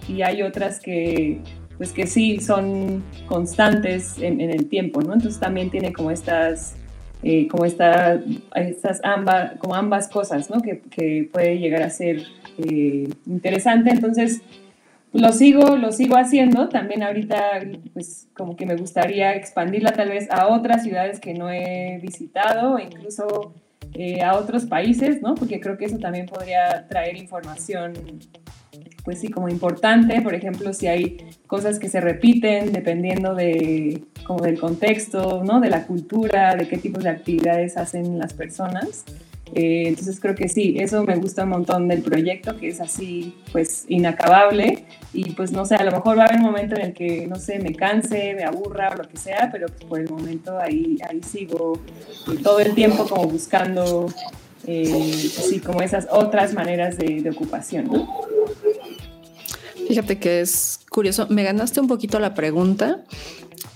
Y 0.08 0.22
hay 0.22 0.42
otras 0.42 0.80
que, 0.80 1.40
pues 1.76 1.92
que 1.92 2.06
sí 2.06 2.40
son 2.40 3.04
constantes 3.26 4.18
en, 4.18 4.40
en 4.40 4.50
el 4.50 4.68
tiempo, 4.68 5.02
¿no? 5.02 5.12
Entonces 5.12 5.38
también 5.38 5.70
tiene 5.70 5.92
como 5.92 6.10
estas 6.10 6.76
eh, 7.22 7.48
como 7.48 7.64
esta, 7.64 8.20
estas 8.54 9.00
ambas, 9.02 9.58
como 9.58 9.74
ambas 9.74 10.08
cosas, 10.08 10.50
¿no? 10.50 10.60
Que, 10.60 10.80
que 10.80 11.28
puede 11.32 11.58
llegar 11.58 11.82
a 11.82 11.90
ser 11.90 12.22
eh, 12.58 13.08
interesante. 13.26 13.90
Entonces, 13.90 14.42
lo 15.12 15.32
sigo, 15.32 15.76
lo 15.76 15.90
sigo 15.92 16.16
haciendo. 16.16 16.68
También 16.68 17.02
ahorita, 17.02 17.60
pues 17.92 18.28
como 18.34 18.56
que 18.56 18.66
me 18.66 18.76
gustaría 18.76 19.34
expandirla 19.34 19.92
tal 19.92 20.10
vez 20.10 20.30
a 20.30 20.48
otras 20.48 20.82
ciudades 20.82 21.18
que 21.20 21.34
no 21.34 21.50
he 21.50 21.98
visitado, 22.02 22.78
incluso 22.78 23.52
eh, 23.94 24.22
a 24.22 24.36
otros 24.36 24.66
países, 24.66 25.22
¿no? 25.22 25.34
Porque 25.34 25.60
creo 25.60 25.76
que 25.76 25.86
eso 25.86 25.98
también 25.98 26.26
podría 26.26 26.86
traer 26.88 27.16
información 27.16 27.94
pues 29.04 29.20
sí, 29.20 29.28
como 29.28 29.48
importante, 29.48 30.20
por 30.20 30.34
ejemplo, 30.34 30.72
si 30.72 30.86
hay 30.86 31.18
cosas 31.46 31.78
que 31.78 31.88
se 31.88 32.00
repiten 32.00 32.72
dependiendo 32.72 33.34
de, 33.34 34.02
como 34.24 34.40
del 34.40 34.58
contexto, 34.58 35.42
¿no? 35.44 35.60
De 35.60 35.70
la 35.70 35.86
cultura, 35.86 36.54
de 36.54 36.68
qué 36.68 36.78
tipos 36.78 37.04
de 37.04 37.10
actividades 37.10 37.76
hacen 37.76 38.18
las 38.18 38.34
personas. 38.34 39.04
Eh, 39.54 39.84
entonces 39.86 40.20
creo 40.20 40.34
que 40.34 40.48
sí, 40.48 40.76
eso 40.78 41.04
me 41.04 41.16
gusta 41.16 41.44
un 41.44 41.50
montón 41.50 41.88
del 41.88 42.02
proyecto, 42.02 42.56
que 42.56 42.68
es 42.68 42.80
así, 42.80 43.34
pues, 43.52 43.84
inacabable. 43.88 44.84
Y 45.12 45.32
pues, 45.32 45.52
no 45.52 45.64
sé, 45.64 45.76
a 45.76 45.84
lo 45.84 45.90
mejor 45.90 46.18
va 46.18 46.24
a 46.24 46.26
haber 46.26 46.40
un 46.40 46.46
momento 46.46 46.76
en 46.76 46.82
el 46.82 46.92
que, 46.92 47.26
no 47.26 47.36
sé, 47.36 47.58
me 47.58 47.74
canse, 47.74 48.34
me 48.34 48.44
aburra 48.44 48.90
o 48.90 48.96
lo 48.96 49.08
que 49.08 49.16
sea, 49.16 49.48
pero 49.50 49.66
pues, 49.68 49.84
por 49.84 50.00
el 50.00 50.10
momento 50.10 50.58
ahí, 50.58 50.98
ahí 51.08 51.20
sigo 51.22 51.80
todo 52.42 52.60
el 52.60 52.74
tiempo 52.74 53.06
como 53.06 53.26
buscando, 53.26 54.06
eh, 54.66 55.30
así 55.38 55.60
como 55.60 55.80
esas 55.80 56.08
otras 56.10 56.52
maneras 56.52 56.98
de, 56.98 57.22
de 57.22 57.30
ocupación, 57.30 57.86
¿no? 57.86 58.27
Fíjate 59.88 60.18
que 60.18 60.42
es 60.42 60.80
curioso, 60.90 61.26
me 61.30 61.42
ganaste 61.42 61.80
un 61.80 61.88
poquito 61.88 62.20
la 62.20 62.34
pregunta, 62.34 63.04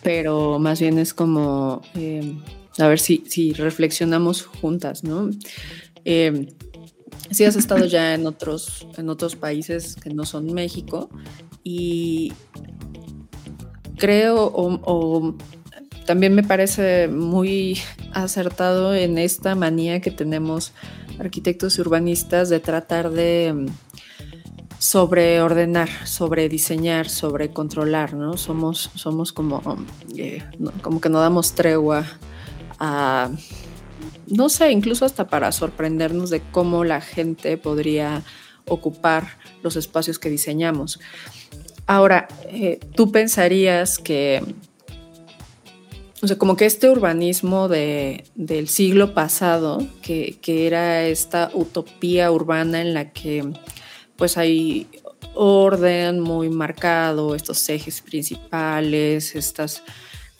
pero 0.02 0.58
más 0.58 0.78
bien 0.78 0.98
es 0.98 1.14
como, 1.14 1.80
eh, 1.94 2.34
a 2.78 2.86
ver 2.86 3.00
si, 3.00 3.24
si, 3.26 3.54
reflexionamos 3.54 4.42
juntas, 4.42 5.04
¿no? 5.04 5.30
Eh, 6.04 6.54
si 7.30 7.44
has 7.44 7.56
estado 7.56 7.86
ya 7.86 8.12
en 8.12 8.26
otros, 8.26 8.86
en 8.98 9.08
otros 9.08 9.36
países 9.36 9.96
que 9.96 10.12
no 10.12 10.26
son 10.26 10.52
México 10.52 11.08
y 11.64 12.34
creo 13.96 14.44
o, 14.44 14.80
o 14.84 15.34
también 16.04 16.34
me 16.34 16.42
parece 16.42 17.08
muy 17.08 17.78
acertado 18.12 18.94
en 18.94 19.16
esta 19.16 19.54
manía 19.54 20.02
que 20.02 20.10
tenemos 20.10 20.72
arquitectos 21.18 21.78
y 21.78 21.80
urbanistas 21.80 22.50
de 22.50 22.60
tratar 22.60 23.10
de 23.10 23.66
sobre 24.82 25.40
ordenar, 25.40 26.08
sobre 26.08 26.48
diseñar, 26.48 27.08
sobre 27.08 27.50
controlar, 27.52 28.14
¿no? 28.14 28.36
Somos, 28.36 28.90
somos 28.96 29.32
como, 29.32 29.62
eh, 30.16 30.42
como 30.82 31.00
que 31.00 31.08
no 31.08 31.20
damos 31.20 31.54
tregua 31.54 32.04
a, 32.80 33.30
no 34.26 34.48
sé, 34.48 34.72
incluso 34.72 35.04
hasta 35.04 35.28
para 35.28 35.52
sorprendernos 35.52 36.30
de 36.30 36.40
cómo 36.50 36.82
la 36.82 37.00
gente 37.00 37.56
podría 37.58 38.24
ocupar 38.66 39.38
los 39.62 39.76
espacios 39.76 40.18
que 40.18 40.30
diseñamos. 40.30 40.98
Ahora, 41.86 42.26
eh, 42.48 42.80
tú 42.96 43.12
pensarías 43.12 44.00
que, 44.00 44.42
o 46.22 46.26
sea, 46.26 46.36
como 46.38 46.56
que 46.56 46.66
este 46.66 46.90
urbanismo 46.90 47.68
de, 47.68 48.24
del 48.34 48.66
siglo 48.66 49.14
pasado, 49.14 49.86
que, 50.02 50.38
que 50.42 50.66
era 50.66 51.04
esta 51.04 51.52
utopía 51.54 52.32
urbana 52.32 52.80
en 52.80 52.94
la 52.94 53.12
que 53.12 53.44
pues 54.22 54.38
hay 54.38 54.86
orden 55.34 56.20
muy 56.20 56.48
marcado, 56.48 57.34
estos 57.34 57.68
ejes 57.68 58.00
principales, 58.02 59.34
estas 59.34 59.82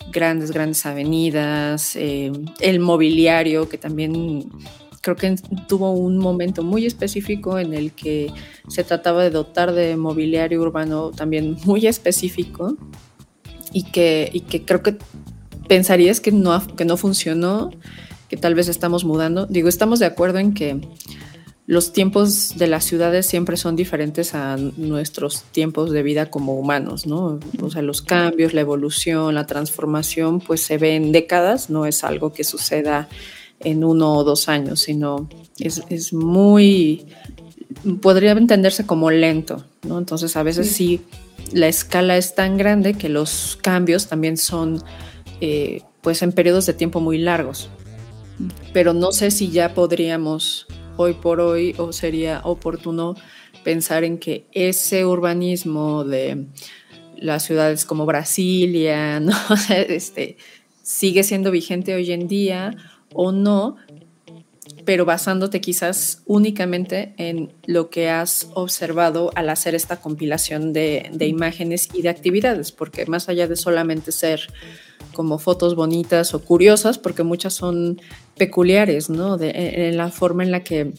grandes, 0.09 0.51
grandes 0.51 0.85
avenidas, 0.85 1.97
eh, 1.97 2.31
el 2.61 2.79
mobiliario 2.79 3.67
que 3.67 3.77
también 3.77 4.49
creo 5.01 5.17
que 5.17 5.35
tuvo 5.67 5.91
un 5.91 6.17
momento 6.17 6.63
muy 6.63 6.85
específico 6.85 7.59
en 7.59 7.73
el 7.73 7.91
que 7.91 8.31
se 8.69 8.85
trataba 8.85 9.21
de 9.21 9.31
dotar 9.31 9.73
de 9.73 9.97
mobiliario 9.97 10.61
urbano 10.61 11.11
también 11.11 11.57
muy 11.65 11.85
específico 11.85 12.77
y 13.73 13.83
que, 13.83 14.29
y 14.31 14.39
que 14.39 14.63
creo 14.63 14.81
que 14.81 14.95
pensarías 15.67 16.21
que 16.21 16.31
no, 16.31 16.65
que 16.77 16.85
no 16.85 16.95
funcionó, 16.95 17.69
que 18.29 18.37
tal 18.37 18.55
vez 18.55 18.69
estamos 18.69 19.03
mudando. 19.03 19.45
Digo, 19.45 19.67
estamos 19.67 19.99
de 19.99 20.05
acuerdo 20.05 20.39
en 20.39 20.53
que 20.53 20.79
los 21.65 21.93
tiempos 21.93 22.57
de 22.57 22.67
las 22.67 22.83
ciudades 22.83 23.25
siempre 23.25 23.55
son 23.55 23.75
diferentes 23.75 24.35
a 24.35 24.57
nuestros 24.57 25.43
tiempos 25.43 25.91
de 25.91 26.03
vida 26.03 26.29
como 26.29 26.55
humanos, 26.55 27.07
¿no? 27.07 27.39
O 27.61 27.69
sea, 27.69 27.81
los 27.81 28.01
cambios, 28.01 28.53
la 28.53 28.61
evolución, 28.61 29.33
la 29.33 29.47
transformación, 29.47 30.41
pues 30.41 30.61
se 30.61 30.77
ve 30.77 30.95
en 30.95 31.13
décadas, 31.13 31.69
no 31.69 31.85
es 31.85 32.03
algo 32.03 32.33
que 32.33 32.43
suceda 32.43 33.07
en 33.61 33.85
uno 33.85 34.13
o 34.13 34.23
dos 34.25 34.49
años, 34.49 34.81
sino 34.81 35.29
es, 35.57 35.83
es 35.89 36.11
muy, 36.11 37.05
podría 38.01 38.33
entenderse 38.33 38.85
como 38.85 39.09
lento, 39.09 39.63
¿no? 39.83 39.97
Entonces 39.97 40.35
a 40.35 40.43
veces 40.43 40.69
sí, 40.69 40.99
la 41.53 41.69
escala 41.69 42.17
es 42.17 42.35
tan 42.35 42.57
grande 42.57 42.95
que 42.95 43.07
los 43.07 43.57
cambios 43.61 44.07
también 44.07 44.35
son, 44.35 44.83
eh, 45.39 45.81
pues 46.01 46.21
en 46.23 46.33
periodos 46.33 46.65
de 46.65 46.73
tiempo 46.73 46.99
muy 46.99 47.19
largos, 47.19 47.69
pero 48.73 48.93
no 48.93 49.13
sé 49.13 49.31
si 49.31 49.49
ya 49.49 49.73
podríamos 49.73 50.67
hoy 50.97 51.13
por 51.13 51.39
hoy 51.39 51.75
o 51.77 51.93
sería 51.93 52.41
oportuno 52.43 53.15
pensar 53.63 54.03
en 54.03 54.17
que 54.17 54.45
ese 54.51 55.05
urbanismo 55.05 56.03
de 56.03 56.45
las 57.17 57.43
ciudades 57.43 57.85
como 57.85 58.05
Brasilia, 58.05 59.19
¿no? 59.21 59.35
este, 59.69 60.37
sigue 60.81 61.23
siendo 61.23 61.51
vigente 61.51 61.95
hoy 61.95 62.11
en 62.11 62.27
día 62.27 62.75
o 63.13 63.31
no, 63.31 63.77
pero 64.85 65.05
basándote 65.05 65.61
quizás 65.61 66.23
únicamente 66.25 67.13
en 67.17 67.53
lo 67.65 67.89
que 67.89 68.09
has 68.09 68.49
observado 68.53 69.31
al 69.35 69.49
hacer 69.49 69.75
esta 69.75 70.01
compilación 70.01 70.73
de, 70.73 71.09
imágenes 71.21 71.89
y 71.93 72.01
de 72.01 72.09
actividades, 72.09 72.71
porque 72.71 73.05
más 73.05 73.29
allá 73.29 73.47
de 73.47 73.55
solamente 73.55 74.11
ser 74.11 74.47
como 75.13 75.39
fotos 75.39 75.75
bonitas 75.75 76.33
o 76.33 76.43
curiosas, 76.43 76.97
porque 76.97 77.23
muchas 77.23 77.53
son 77.53 78.01
peculiares, 78.37 79.09
¿no? 79.09 79.37
en 79.39 79.97
la 79.97 80.09
forma 80.09 80.43
en 80.43 80.51
la 80.51 80.63
que 80.63 80.93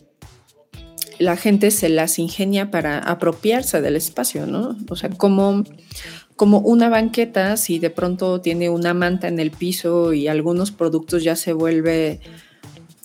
la 1.19 1.37
gente 1.37 1.71
se 1.71 1.89
las 1.89 2.19
ingenia 2.19 2.71
para 2.71 2.99
apropiarse 2.99 3.81
del 3.81 3.97
espacio, 3.97 4.47
¿no? 4.47 4.77
O 4.89 4.97
sea, 4.97 5.11
como, 5.11 5.65
como 6.37 6.59
una 6.59 6.89
banqueta, 6.89 7.57
si 7.57 7.79
de 7.79 7.91
pronto 7.91 8.41
tiene 8.41 8.69
una 8.69 8.95
manta 8.95 9.29
en 9.29 9.39
el 9.39 9.51
piso 9.51 10.13
y 10.13 10.29
algunos 10.29 10.73
productos 10.73 11.23
ya 11.23 11.37
se 11.37 11.53
vuelve 11.53 12.21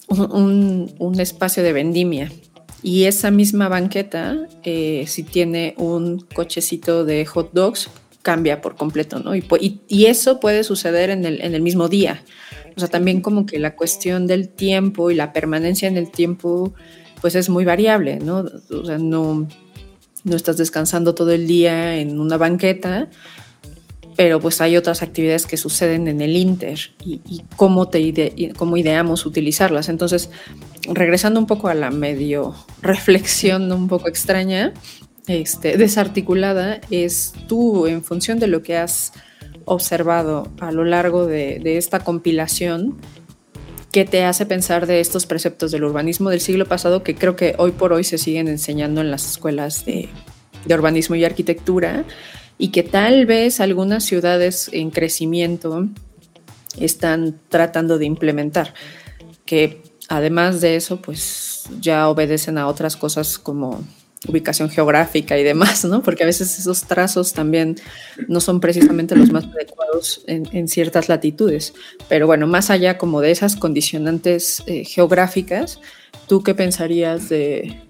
un, 0.10 1.16
espacio 1.20 1.64
de 1.64 1.74
vendimia. 1.74 2.32
Y 2.82 3.04
esa 3.04 3.30
misma 3.30 3.68
banqueta, 3.68 4.48
eh, 4.64 5.04
si 5.08 5.24
tiene 5.24 5.76
un 5.78 6.20
cochecito 6.34 7.04
de 7.04 7.26
hot 7.26 7.52
dogs, 7.54 7.90
cambia 8.22 8.62
por 8.62 8.76
completo, 8.76 9.20
¿no? 9.20 9.36
Y, 9.36 9.46
y, 9.88 10.06
eso 10.06 10.40
puede 10.40 10.64
suceder 10.64 11.10
en 11.10 11.26
el, 11.26 11.42
en 11.42 11.56
el, 11.56 11.62
mismo 11.62 11.88
día. 11.88 12.24
O 12.76 12.80
sea, 12.80 12.90
también 12.90 13.22
como 13.22 13.46
que 13.46 13.60
la 13.60 13.76
cuestión 13.76 14.28
del 14.28 14.50
tiempo 14.50 15.10
y 15.10 15.16
la 15.16 15.32
permanencia 15.32 15.88
en 15.88 15.98
el 15.98 16.12
tiempo, 16.12 16.74
pues 17.22 17.36
es 17.36 17.50
muy 17.50 17.66
variable, 17.66 18.20
¿no? 18.20 18.46
O 18.72 18.86
sea, 18.86 18.98
no, 18.98 19.48
no 20.24 20.36
estás 20.36 20.58
descansando 20.58 21.16
todo 21.16 21.32
el 21.32 21.48
día 21.48 21.96
en 21.96 22.20
una 22.20 22.38
banqueta, 22.38 23.10
pero 24.16 24.42
pues 24.42 24.60
hay 24.60 24.76
otras 24.76 25.02
actividades 25.02 25.46
que 25.46 25.56
suceden 25.56 26.10
en 26.10 26.20
el 26.20 26.36
Inter 26.36 26.78
y, 27.06 27.44
cómo, 27.56 27.88
te 27.88 28.54
cómo 28.58 28.76
ideamos 28.76 29.26
utilizarlas. 29.26 29.88
Entonces, 29.88 30.30
regresando 30.94 31.40
un 31.40 31.48
poco 31.48 31.70
a 31.70 31.74
la 31.74 31.90
medio 31.90 32.54
reflexión 32.82 33.72
un 33.72 33.88
poco 33.88 34.10
extraña, 34.10 34.74
este, 35.30 35.78
desarticulada, 35.78 36.82
es 36.90 37.34
tú 37.48 37.86
en 37.86 38.04
función 38.04 38.40
de 38.40 38.48
lo 38.48 38.64
que 38.64 38.78
has 38.78 39.14
observado 39.66 40.52
a 40.60 40.72
lo 40.72 40.84
largo 40.84 41.28
de, 41.28 41.78
esta 41.78 42.00
compilación, 42.00 42.98
¿qué 43.92 44.06
te 44.06 44.24
hace 44.24 44.48
pensar 44.48 44.88
de 44.88 45.00
estos 45.00 45.28
preceptos 45.28 45.70
del 45.70 45.84
urbanismo 45.84 46.32
del 46.32 46.42
siglo 46.42 46.66
pasado 46.66 47.04
que 47.04 47.14
creo 47.14 47.36
que 47.36 47.54
hoy 47.60 47.72
por 47.72 47.94
hoy 47.94 48.04
se 48.04 48.18
siguen 48.18 48.48
enseñando 48.48 49.02
en 49.02 49.12
las 49.12 49.30
escuelas 49.30 49.86
de 49.86 50.10
urbanismo 50.68 51.16
y 51.16 51.24
arquitectura 51.24 52.06
y 52.58 52.70
que 52.70 52.82
tal 52.82 53.28
vez 53.28 53.60
algunas 53.60 54.06
ciudades 54.06 54.72
en 54.74 54.90
crecimiento 54.90 55.88
están 56.80 57.40
tratando 57.50 58.00
de 58.00 58.06
implementar, 58.06 58.74
que 59.46 59.84
además 60.08 60.60
de 60.60 60.76
eso, 60.76 61.00
pues 61.00 61.66
ya 61.80 62.10
obedecen 62.10 62.58
a 62.58 62.66
otras 62.66 62.98
cosas 62.98 63.38
como 63.38 63.84
ubicación 64.28 64.70
geográfica 64.70 65.38
y 65.38 65.44
demás, 65.44 65.86
¿no? 65.86 66.02
Porque 66.02 66.24
a 66.24 66.26
veces 66.26 66.60
esos 66.60 66.84
trazos 66.84 67.34
también 67.34 67.76
no 68.28 68.40
son 68.42 68.60
precisamente 68.60 69.16
los 69.16 69.32
más 69.32 69.46
adecuados 69.46 70.24
en, 70.28 70.68
ciertas 70.68 71.10
latitudes. 71.10 71.74
Pero 72.08 72.28
bueno, 72.28 72.48
más 72.48 72.70
allá 72.70 72.98
como 72.98 73.22
de 73.22 73.32
esas 73.32 73.56
condicionantes 73.56 74.64
eh, 74.68 74.84
geográficas, 74.84 75.80
¿tú 76.28 76.44
qué 76.44 76.54
pensarías 76.54 77.30
de, 77.30 77.82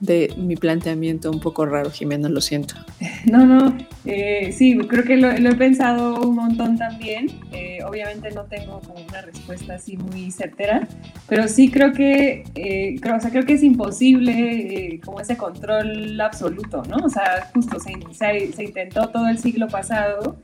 de 0.00 0.34
mi 0.36 0.56
planteamiento 0.56 1.30
un 1.30 1.40
poco 1.40 1.64
raro, 1.64 1.90
Jimena, 1.90 2.28
lo 2.28 2.40
siento. 2.40 2.74
No, 3.26 3.44
no, 3.44 3.76
eh, 4.04 4.52
sí, 4.52 4.78
creo 4.78 5.02
que 5.02 5.16
lo, 5.16 5.30
he 5.30 5.54
pensado 5.56 6.20
un 6.20 6.36
montón 6.36 6.78
también. 6.78 7.26
Eh, 7.50 7.80
obviamente 7.84 8.30
no 8.30 8.44
tengo 8.44 8.80
como 8.80 9.04
una 9.04 9.20
respuesta 9.20 9.74
así 9.74 9.96
muy 9.96 10.30
certera, 10.30 10.86
pero 11.28 11.48
sí 11.48 11.68
creo 11.68 11.92
que, 11.92 12.44
eh, 12.54 12.94
creo, 13.00 13.16
o 13.16 13.20
sea, 13.20 13.30
creo 13.30 13.44
que 13.44 13.54
es 13.54 13.64
imposible 13.64 15.00
como 15.04 15.20
ese 15.20 15.36
control 15.36 16.20
absoluto, 16.20 16.84
¿no? 16.88 17.04
O 17.04 17.08
sea, 17.08 17.50
justo 17.52 17.78
se, 17.80 18.52
se 18.52 18.64
intentó 18.64 19.08
todo 19.08 19.26
el 19.26 19.38
siglo 19.38 19.66
pasado 19.66 20.36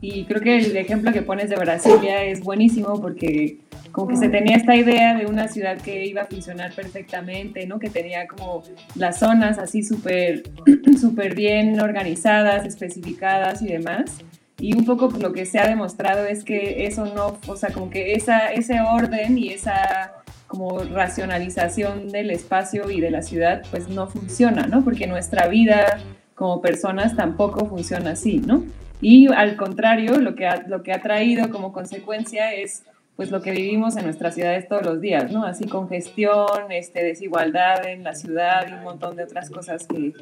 y 0.00 0.24
creo 0.24 0.40
que 0.40 0.58
el 0.58 0.76
ejemplo 0.76 1.12
que 1.12 1.22
pones 1.22 1.50
de 1.50 1.56
Brasilia 1.56 2.22
es 2.22 2.40
buenísimo 2.40 3.00
porque 3.00 3.58
como 3.92 4.08
que 4.08 4.16
se 4.16 4.28
tenía 4.28 4.56
esta 4.56 4.76
idea 4.76 5.14
de 5.14 5.26
una 5.26 5.48
ciudad 5.48 5.78
que 5.78 6.06
iba 6.06 6.22
a 6.22 6.26
funcionar 6.26 6.72
perfectamente, 6.74 7.66
¿no? 7.66 7.78
Que 7.78 7.90
tenía 7.90 8.26
como 8.26 8.62
las 8.94 9.18
zonas 9.18 9.58
así 9.58 9.82
súper 9.82 10.42
súper 11.00 11.34
bien 11.34 11.80
organizadas, 11.80 12.66
especificadas 12.66 13.62
y 13.62 13.68
demás. 13.68 14.18
Y 14.60 14.76
un 14.76 14.84
poco 14.84 15.08
lo 15.20 15.32
que 15.32 15.46
se 15.46 15.60
ha 15.60 15.68
demostrado 15.68 16.26
es 16.26 16.42
que 16.42 16.86
eso 16.86 17.06
no, 17.14 17.38
o 17.46 17.56
sea, 17.56 17.70
como 17.70 17.90
que 17.90 18.14
esa, 18.14 18.52
ese 18.52 18.80
orden 18.80 19.38
y 19.38 19.50
esa 19.50 20.14
como 20.48 20.78
racionalización 20.78 22.08
del 22.08 22.30
espacio 22.30 22.90
y 22.90 23.00
de 23.00 23.10
la 23.10 23.22
ciudad, 23.22 23.62
pues 23.70 23.88
no 23.88 24.08
funciona, 24.08 24.66
¿no? 24.66 24.82
Porque 24.82 25.06
nuestra 25.06 25.46
vida 25.46 25.98
como 26.34 26.60
personas 26.60 27.14
tampoco 27.14 27.66
funciona 27.66 28.12
así, 28.12 28.38
¿no? 28.38 28.64
Y 29.00 29.32
al 29.32 29.56
contrario, 29.56 30.18
lo 30.18 30.34
que 30.34 30.46
ha, 30.46 30.66
lo 30.66 30.82
que 30.82 30.92
ha 30.92 31.00
traído 31.02 31.50
como 31.50 31.72
consecuencia 31.72 32.52
es 32.52 32.84
pues 33.18 33.32
lo 33.32 33.42
que 33.42 33.50
vivimos 33.50 33.96
en 33.96 34.04
nuestras 34.04 34.36
ciudades 34.36 34.68
todos 34.68 34.86
los 34.86 35.00
días, 35.00 35.32
¿no? 35.32 35.42
Así 35.42 35.66
congestión, 35.66 36.70
este, 36.70 37.02
desigualdad 37.02 37.84
en 37.88 38.04
la 38.04 38.14
ciudad 38.14 38.64
y 38.70 38.74
un 38.74 38.84
montón 38.84 39.16
de 39.16 39.24
otras 39.24 39.50
cosas 39.50 39.88
que 39.88 40.12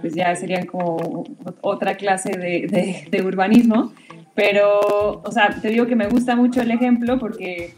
pues 0.00 0.14
ya 0.14 0.34
serían 0.34 0.64
como 0.64 1.26
otra 1.60 1.96
clase 1.96 2.30
de, 2.30 3.04
de, 3.10 3.22
urbanismo. 3.22 3.92
Pero, 4.36 5.22
o 5.24 5.32
sea, 5.32 5.48
te 5.62 5.68
digo 5.68 5.86
que 5.86 5.96
me 5.96 6.08
gusta 6.08 6.36
mucho 6.36 6.60
el 6.60 6.70
ejemplo 6.70 7.18
porque 7.18 7.74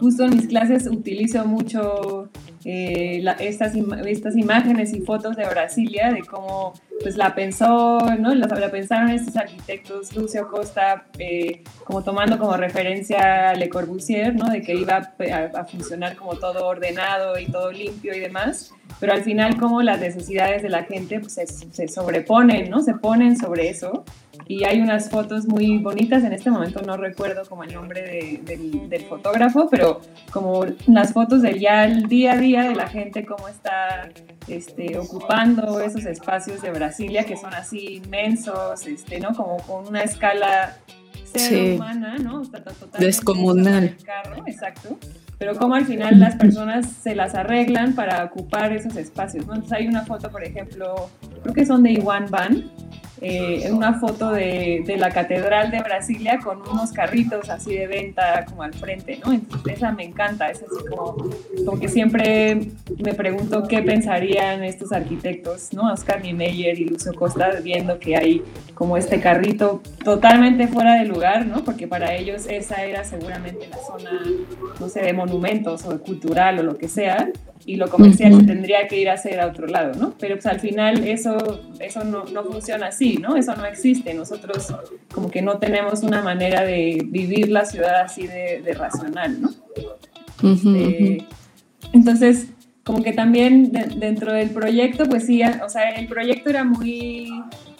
justo 0.00 0.24
en 0.24 0.30
mis 0.30 0.48
clases 0.48 0.88
utilizo 0.88 1.44
mucho 1.46 2.28
eh, 2.64 3.24
estas, 3.38 3.72
estas 4.06 4.36
imágenes 4.36 4.92
y 4.94 5.00
fotos 5.02 5.36
de 5.36 5.46
Brasilia, 5.46 6.12
de 6.12 6.22
cómo 6.22 6.74
pues 7.00 7.16
la 7.16 7.36
pensó, 7.36 8.00
¿no? 8.18 8.34
La, 8.34 8.48
la 8.48 8.70
pensaron 8.72 9.10
estos 9.10 9.36
arquitectos, 9.36 10.14
Lucio 10.16 10.48
Costa, 10.48 11.06
eh, 11.20 11.62
como 11.84 12.02
tomando 12.02 12.36
como 12.36 12.56
referencia 12.56 13.50
a 13.50 13.54
Le 13.54 13.68
Corbusier, 13.68 14.34
¿no? 14.34 14.50
De 14.50 14.60
que 14.60 14.74
iba 14.74 15.14
a, 15.54 15.64
funcionar 15.66 16.16
como 16.16 16.34
todo 16.34 16.66
ordenado 16.66 17.38
y 17.38 17.46
todo 17.46 17.70
limpio 17.70 18.12
y 18.12 18.18
demás, 18.18 18.74
pero 18.98 19.12
al 19.12 19.22
final 19.22 19.56
como 19.56 19.82
las 19.82 20.00
necesidades 20.00 20.62
de 20.62 20.68
la 20.68 20.82
gente 20.82 21.20
pues, 21.20 21.34
se, 21.34 21.46
se 21.46 21.86
sobreponen, 21.86 22.70
¿no? 22.70 22.80
Se 22.80 22.94
ponen 22.94 23.36
sobre 23.36 23.68
eso 23.68 24.04
y 24.46 24.64
hay 24.64 24.80
unas 24.80 25.10
fotos 25.10 25.46
muy 25.46 25.78
bonitas, 25.78 26.24
en 26.24 26.32
este 26.32 26.50
momento 26.50 26.82
no 26.82 26.96
recuerdo 26.96 27.44
como 27.48 27.64
el 27.64 27.72
nombre 27.72 28.02
del, 28.44 28.88
del, 28.88 29.04
fotógrafo, 29.04 29.68
pero 29.70 30.00
como 30.30 30.64
las 30.86 31.12
fotos 31.12 31.42
del 31.42 31.58
ya 31.58 31.84
el 31.84 32.08
día 32.08 32.32
a 32.32 32.36
día 32.36 32.62
de 32.62 32.74
la 32.74 32.88
gente, 32.88 33.24
cómo 33.24 33.48
está 33.48 34.08
este, 34.48 34.98
ocupando 34.98 35.80
esos 35.80 36.04
espacios 36.04 36.62
de 36.62 36.70
Brasilia 36.70 37.24
que 37.24 37.36
son 37.36 37.54
así 37.54 38.02
inmensos, 38.04 38.86
este, 38.86 39.20
¿no? 39.20 39.34
Como 39.34 39.58
con 39.58 39.86
una 39.86 40.02
escala 40.02 40.76
cero 41.32 41.76
humana, 41.76 42.16
¿no? 42.18 42.42
Descomunal. 42.98 43.96
Carro, 44.04 44.42
exacto. 44.46 44.98
Pero 45.38 45.56
como 45.56 45.74
al 45.74 45.86
final 45.86 46.20
las 46.20 46.36
personas 46.36 46.86
se 47.02 47.14
las 47.16 47.34
arreglan 47.34 47.94
para 47.94 48.24
ocupar 48.24 48.72
esos 48.72 48.96
espacios, 48.96 49.46
¿no? 49.46 49.54
Entonces 49.54 49.78
hay 49.78 49.88
una 49.88 50.04
foto, 50.04 50.30
por 50.30 50.44
ejemplo, 50.44 51.10
creo 51.42 51.54
que 51.54 51.66
son 51.66 51.82
de 51.82 51.92
Iwan 51.94 52.26
Van, 52.30 52.70
eh, 53.24 53.70
una 53.70 54.00
foto 54.00 54.32
de, 54.32 54.82
de, 54.84 54.96
la 54.96 55.10
Catedral 55.10 55.70
de 55.70 55.80
Brasilia 55.80 56.40
con 56.42 56.60
unos 56.68 56.90
carritos 56.90 57.50
así 57.50 57.72
de 57.72 57.86
venta 57.86 58.44
como 58.46 58.64
al 58.64 58.74
frente, 58.74 59.20
¿no? 59.24 59.32
Entonces 59.32 59.74
esa 59.76 59.92
me 59.92 60.02
encanta, 60.02 60.50
es 60.50 60.60
así 60.60 60.84
como, 60.90 61.14
como 61.64 61.78
que 61.78 61.88
siempre 61.88 62.72
me 62.98 63.14
pregunto 63.14 63.62
qué 63.68 63.80
pensarían 63.80 64.64
estos 64.64 64.90
arquitectos, 64.90 65.72
¿no? 65.72 65.92
Oscar 65.92 66.20
Niemeyer 66.20 66.76
y 66.80 66.84
Lucio 66.84 67.14
Costa 67.14 67.50
viendo 67.62 68.00
que 68.00 68.16
hay 68.16 68.42
como 68.74 68.96
este 68.96 69.20
carrito 69.20 69.80
totalmente 70.02 70.66
fuera 70.66 70.94
de 70.94 71.04
lugar, 71.04 71.46
¿no? 71.46 71.62
Porque 71.62 71.86
para 71.86 72.16
ellos 72.16 72.46
esa 72.48 72.82
era 72.84 73.04
seguramente 73.04 73.68
la 73.68 73.76
zona, 73.76 74.20
no 74.80 74.88
sé, 74.88 75.00
de 75.00 75.12
monumentos 75.12 75.84
o 75.84 75.92
de 75.92 75.98
cultural 75.98 76.58
o 76.58 76.64
lo 76.64 76.76
que 76.76 76.88
sea, 76.88 77.28
y 77.64 77.76
lo 77.76 77.88
comercial 77.88 78.34
se 78.34 78.46
tendría 78.46 78.88
que 78.88 78.98
ir 78.98 79.08
a 79.08 79.14
hacer 79.14 79.40
a 79.40 79.46
otro 79.46 79.66
lado, 79.66 79.92
¿no? 79.94 80.14
Pero 80.18 80.34
pues 80.34 80.46
al 80.46 80.60
final 80.60 81.06
eso, 81.06 81.60
eso 81.78 82.04
no, 82.04 82.24
no, 82.24 82.44
funciona 82.44 82.88
así, 82.88 83.11
¿no? 83.16 83.36
Eso 83.36 83.54
no 83.56 83.64
existe. 83.64 84.14
Nosotros 84.14 84.74
como 85.12 85.30
que 85.30 85.42
no 85.42 85.58
tenemos 85.58 86.02
una 86.02 86.22
manera 86.22 86.62
de 86.62 87.02
vivir 87.06 87.48
la 87.50 87.64
ciudad 87.64 88.02
así 88.02 88.26
de, 88.26 88.62
de 88.62 88.74
racional, 88.74 89.40
¿no? 89.40 89.50
Este, 90.42 91.26
entonces, 91.92 92.48
como 92.84 93.02
que 93.02 93.12
también 93.12 93.72
dentro 93.96 94.32
del 94.32 94.50
proyecto, 94.50 95.04
pues 95.06 95.26
sí, 95.26 95.42
o 95.42 95.68
sea, 95.68 95.90
el 95.90 96.08
proyecto 96.08 96.50
era 96.50 96.64
muy, 96.64 97.30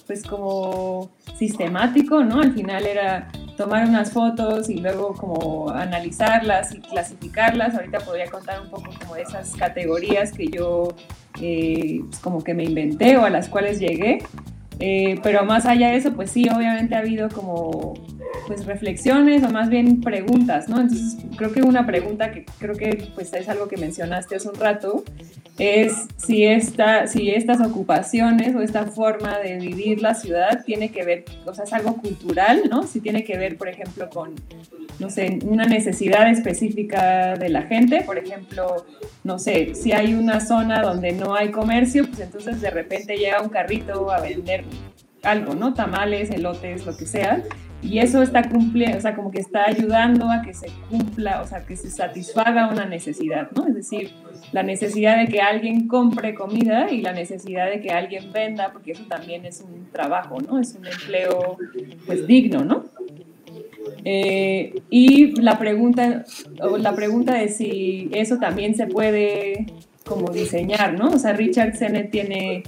pues 0.07 0.23
como 0.23 1.11
sistemático, 1.37 2.23
¿no? 2.23 2.41
Al 2.41 2.53
final 2.53 2.87
era 2.87 3.29
tomar 3.57 3.89
unas 3.89 4.13
fotos 4.13 4.71
y 4.71 4.77
luego 4.77 5.15
como 5.15 5.71
analizarlas 5.71 6.75
y 6.75 6.81
clasificarlas. 6.81 7.75
Ahorita 7.75 8.01
podría 8.01 8.31
contar 8.31 8.61
un 8.61 8.71
poco 8.71 8.91
como 9.01 9.15
de 9.15 9.23
esas 9.23 9.55
categorías 9.57 10.33
que 10.33 10.47
yo 10.47 10.89
eh, 11.41 12.01
pues 12.09 12.21
como 12.21 12.43
que 12.43 12.55
me 12.55 12.65
inventé 12.65 13.17
o 13.17 13.25
a 13.25 13.31
las 13.31 13.49
cuales 13.49 13.79
llegué. 13.81 14.19
Eh, 14.79 15.19
pero 15.23 15.45
más 15.45 15.67
allá 15.67 15.91
de 15.91 15.97
eso, 15.97 16.13
pues 16.13 16.31
sí, 16.31 16.49
obviamente 16.49 16.95
ha 16.95 16.99
habido 16.99 17.29
como 17.29 17.95
pues 18.47 18.67
reflexiones 18.67 19.43
o 19.45 19.51
más 19.51 19.69
bien 19.69 20.01
preguntas, 20.01 20.69
¿no? 20.69 20.81
Entonces 20.81 21.17
creo 21.37 21.53
que 21.53 21.63
una 21.63 21.87
pregunta 21.87 22.31
que 22.33 22.45
creo 22.59 22.75
que 22.75 23.09
pues 23.15 23.33
es 23.33 23.49
algo 23.49 23.69
que 23.69 23.77
mencionaste 23.77 24.37
hace 24.37 24.49
un 24.49 24.57
rato 24.57 25.05
es 25.59 26.07
si, 26.17 26.45
esta, 26.45 27.07
si 27.07 27.31
estas 27.31 27.61
ocupaciones 27.61 28.55
o 28.55 28.63
esta 28.63 28.87
forma 28.87 29.39
de 29.39 29.59
vivir 29.59 30.01
la 30.01 30.15
ciudad 30.15 30.65
tiene 30.65 30.91
que 30.91 31.05
ver, 31.05 31.25
o 31.45 31.55
sea, 31.55 31.65
es 31.65 31.73
algo 31.73 31.97
cultural, 31.97 32.63
¿no? 32.71 32.85
Si 32.85 33.01
tiene 33.01 33.23
que 33.23 33.37
ver, 33.37 33.59
por 33.59 33.69
ejemplo, 33.69 34.09
con, 34.09 34.35
no 34.99 35.11
sé, 35.11 35.39
una 35.45 35.65
necesidad 35.65 36.29
específica 36.31 37.37
de 37.37 37.51
la 37.51 37.63
gente, 37.63 38.03
por 38.03 38.19
ejemplo, 38.19 38.87
no 39.25 39.39
sé, 39.39 39.75
si 39.75 39.93
hay 39.93 40.15
una 40.15 40.41
zona 40.41 40.83
donde 40.83 41.13
no 41.13 41.35
hay 41.35 41.51
comercio, 41.51 42.07
pues 42.07 42.21
entonces 42.21 42.61
de 42.61 42.71
repente 42.71 43.17
llega 43.17 43.43
un 43.43 43.51
carrito 43.51 44.11
a 44.11 44.21
vender 44.21 44.65
algo, 45.23 45.55
¿no? 45.55 45.75
Tamales, 45.75 46.31
elotes, 46.31 46.87
lo 46.87 46.97
que 46.97 47.07
sea. 47.07 47.43
Y 47.83 47.99
eso 47.99 48.23
está 48.23 48.49
cumpliendo, 48.49 48.97
o 48.97 49.01
sea, 49.01 49.17
como 49.17 49.31
que 49.31 49.41
está 49.41 49.65
ayudando 49.67 50.31
a 50.31 50.43
que 50.43 50.55
se 50.55 50.69
cumpla, 50.89 51.43
o 51.43 51.47
sea, 51.47 51.67
que 51.67 51.77
se 51.77 51.91
satisfaga 51.91 52.69
una 52.69 52.87
necesidad, 52.87 53.51
¿no? 53.57 53.67
Es 53.67 53.75
decir, 53.75 54.13
la 54.53 54.63
necesidad 54.63 55.19
de 55.19 55.27
que 55.27 55.41
alguien 55.41 55.89
compre 55.89 56.35
comida 56.35 56.91
y 56.91 57.01
la 57.01 57.13
necesidad 57.13 57.69
de 57.69 57.81
que 57.81 57.91
alguien 57.91 58.33
venda, 58.33 58.73
porque 58.73 58.93
eso 58.93 59.05
también 59.09 59.45
es 59.45 59.61
un 59.61 59.91
trabajo, 59.91 60.41
¿no? 60.41 60.61
Es 60.61 60.75
un 60.75 60.87
empleo, 60.87 61.57
pues, 62.07 62.27
digno, 62.27 62.65
¿no? 62.65 62.85
Eh, 64.05 64.81
y 64.91 65.41
la 65.41 65.59
pregunta, 65.59 66.25
la 66.79 66.95
pregunta 66.95 67.35
de 67.35 67.49
si 67.49 68.11
eso 68.13 68.39
también 68.39 68.75
se 68.75 68.87
puede 68.87 69.67
como 70.05 70.31
diseñar, 70.31 70.99
¿no? 70.99 71.11
O 71.11 71.19
sea, 71.19 71.33
Richard 71.33 71.77
Sennett 71.77 72.11
tiene 72.11 72.63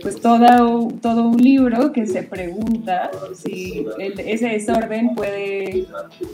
pues 0.00 0.20
todo, 0.20 0.88
todo 1.02 1.28
un 1.28 1.42
libro 1.42 1.92
que 1.92 2.06
se 2.06 2.22
pregunta 2.22 3.10
si 3.34 3.84
ese 4.18 4.48
desorden 4.48 5.14
puede 5.14 5.86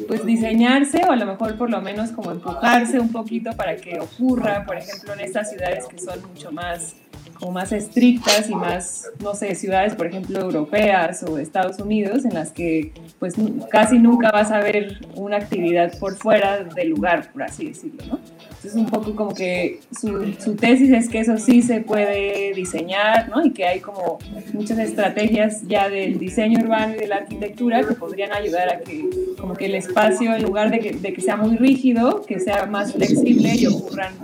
pues 0.06 0.24
diseñarse 0.24 1.02
o 1.08 1.12
a 1.12 1.16
lo 1.16 1.26
mejor 1.26 1.56
por 1.56 1.70
lo 1.70 1.80
menos 1.80 2.10
como 2.10 2.30
empujarse 2.30 2.98
un 2.98 3.10
poquito 3.10 3.52
para 3.52 3.76
que 3.76 3.98
ocurra, 4.00 4.64
por 4.66 4.76
ejemplo, 4.76 5.14
en 5.14 5.20
estas 5.20 5.50
ciudades 5.50 5.86
que 5.86 5.98
son 5.98 6.20
mucho 6.28 6.52
más 6.52 6.94
como 7.34 7.52
más 7.52 7.72
estrictas 7.72 8.48
y 8.48 8.54
más, 8.54 9.06
no 9.22 9.34
sé, 9.34 9.54
ciudades, 9.54 9.94
por 9.94 10.06
ejemplo, 10.06 10.40
europeas 10.40 11.22
o 11.22 11.38
Estados 11.38 11.78
Unidos, 11.78 12.24
en 12.24 12.34
las 12.34 12.52
que 12.52 12.92
pues 13.18 13.34
casi 13.70 13.98
nunca 13.98 14.30
vas 14.30 14.50
a 14.50 14.60
ver 14.60 14.98
una 15.14 15.36
actividad 15.36 15.98
por 15.98 16.16
fuera 16.16 16.64
del 16.64 16.88
lugar, 16.90 17.30
por 17.32 17.42
así 17.42 17.66
decirlo, 17.68 18.04
¿no? 18.06 18.18
es 18.66 18.74
un 18.74 18.86
poco 18.86 19.14
como 19.14 19.34
que 19.34 19.80
su, 19.98 20.56
tesis 20.56 20.90
es 20.90 21.08
que 21.08 21.20
eso 21.20 21.36
sí 21.38 21.62
se 21.62 21.80
puede 21.80 22.52
diseñar, 22.54 23.28
¿no? 23.28 23.44
Y 23.44 23.50
que 23.50 23.66
hay 23.66 23.80
como 23.80 24.18
muchas 24.52 24.78
estrategias 24.78 25.62
ya 25.66 25.88
del 25.88 26.18
diseño 26.18 26.60
urbano 26.60 26.94
y 26.94 26.98
de 26.98 27.06
la 27.06 27.16
arquitectura 27.16 27.82
que 27.86 27.94
podrían 27.94 28.32
ayudar 28.32 28.68
a 28.70 28.80
que 28.80 29.08
como 29.38 29.54
que 29.54 29.66
el 29.66 29.74
espacio, 29.74 30.34
en 30.34 30.42
lugar 30.42 30.70
de 30.70 30.80
que, 30.80 30.92
de 30.92 31.12
que 31.12 31.20
sea 31.20 31.36
muy 31.36 31.56
rígido, 31.56 32.22
que 32.22 32.40
sea 32.40 32.66
más 32.66 32.92
flexible 32.92 33.54
y 33.54 33.66
ocurran 33.66 34.14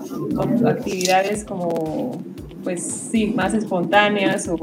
actividades 0.66 1.44
como 1.44 2.22
pues 2.62 2.82
sí, 2.82 3.28
más 3.28 3.54
espontáneas 3.54 4.48
o, 4.48 4.56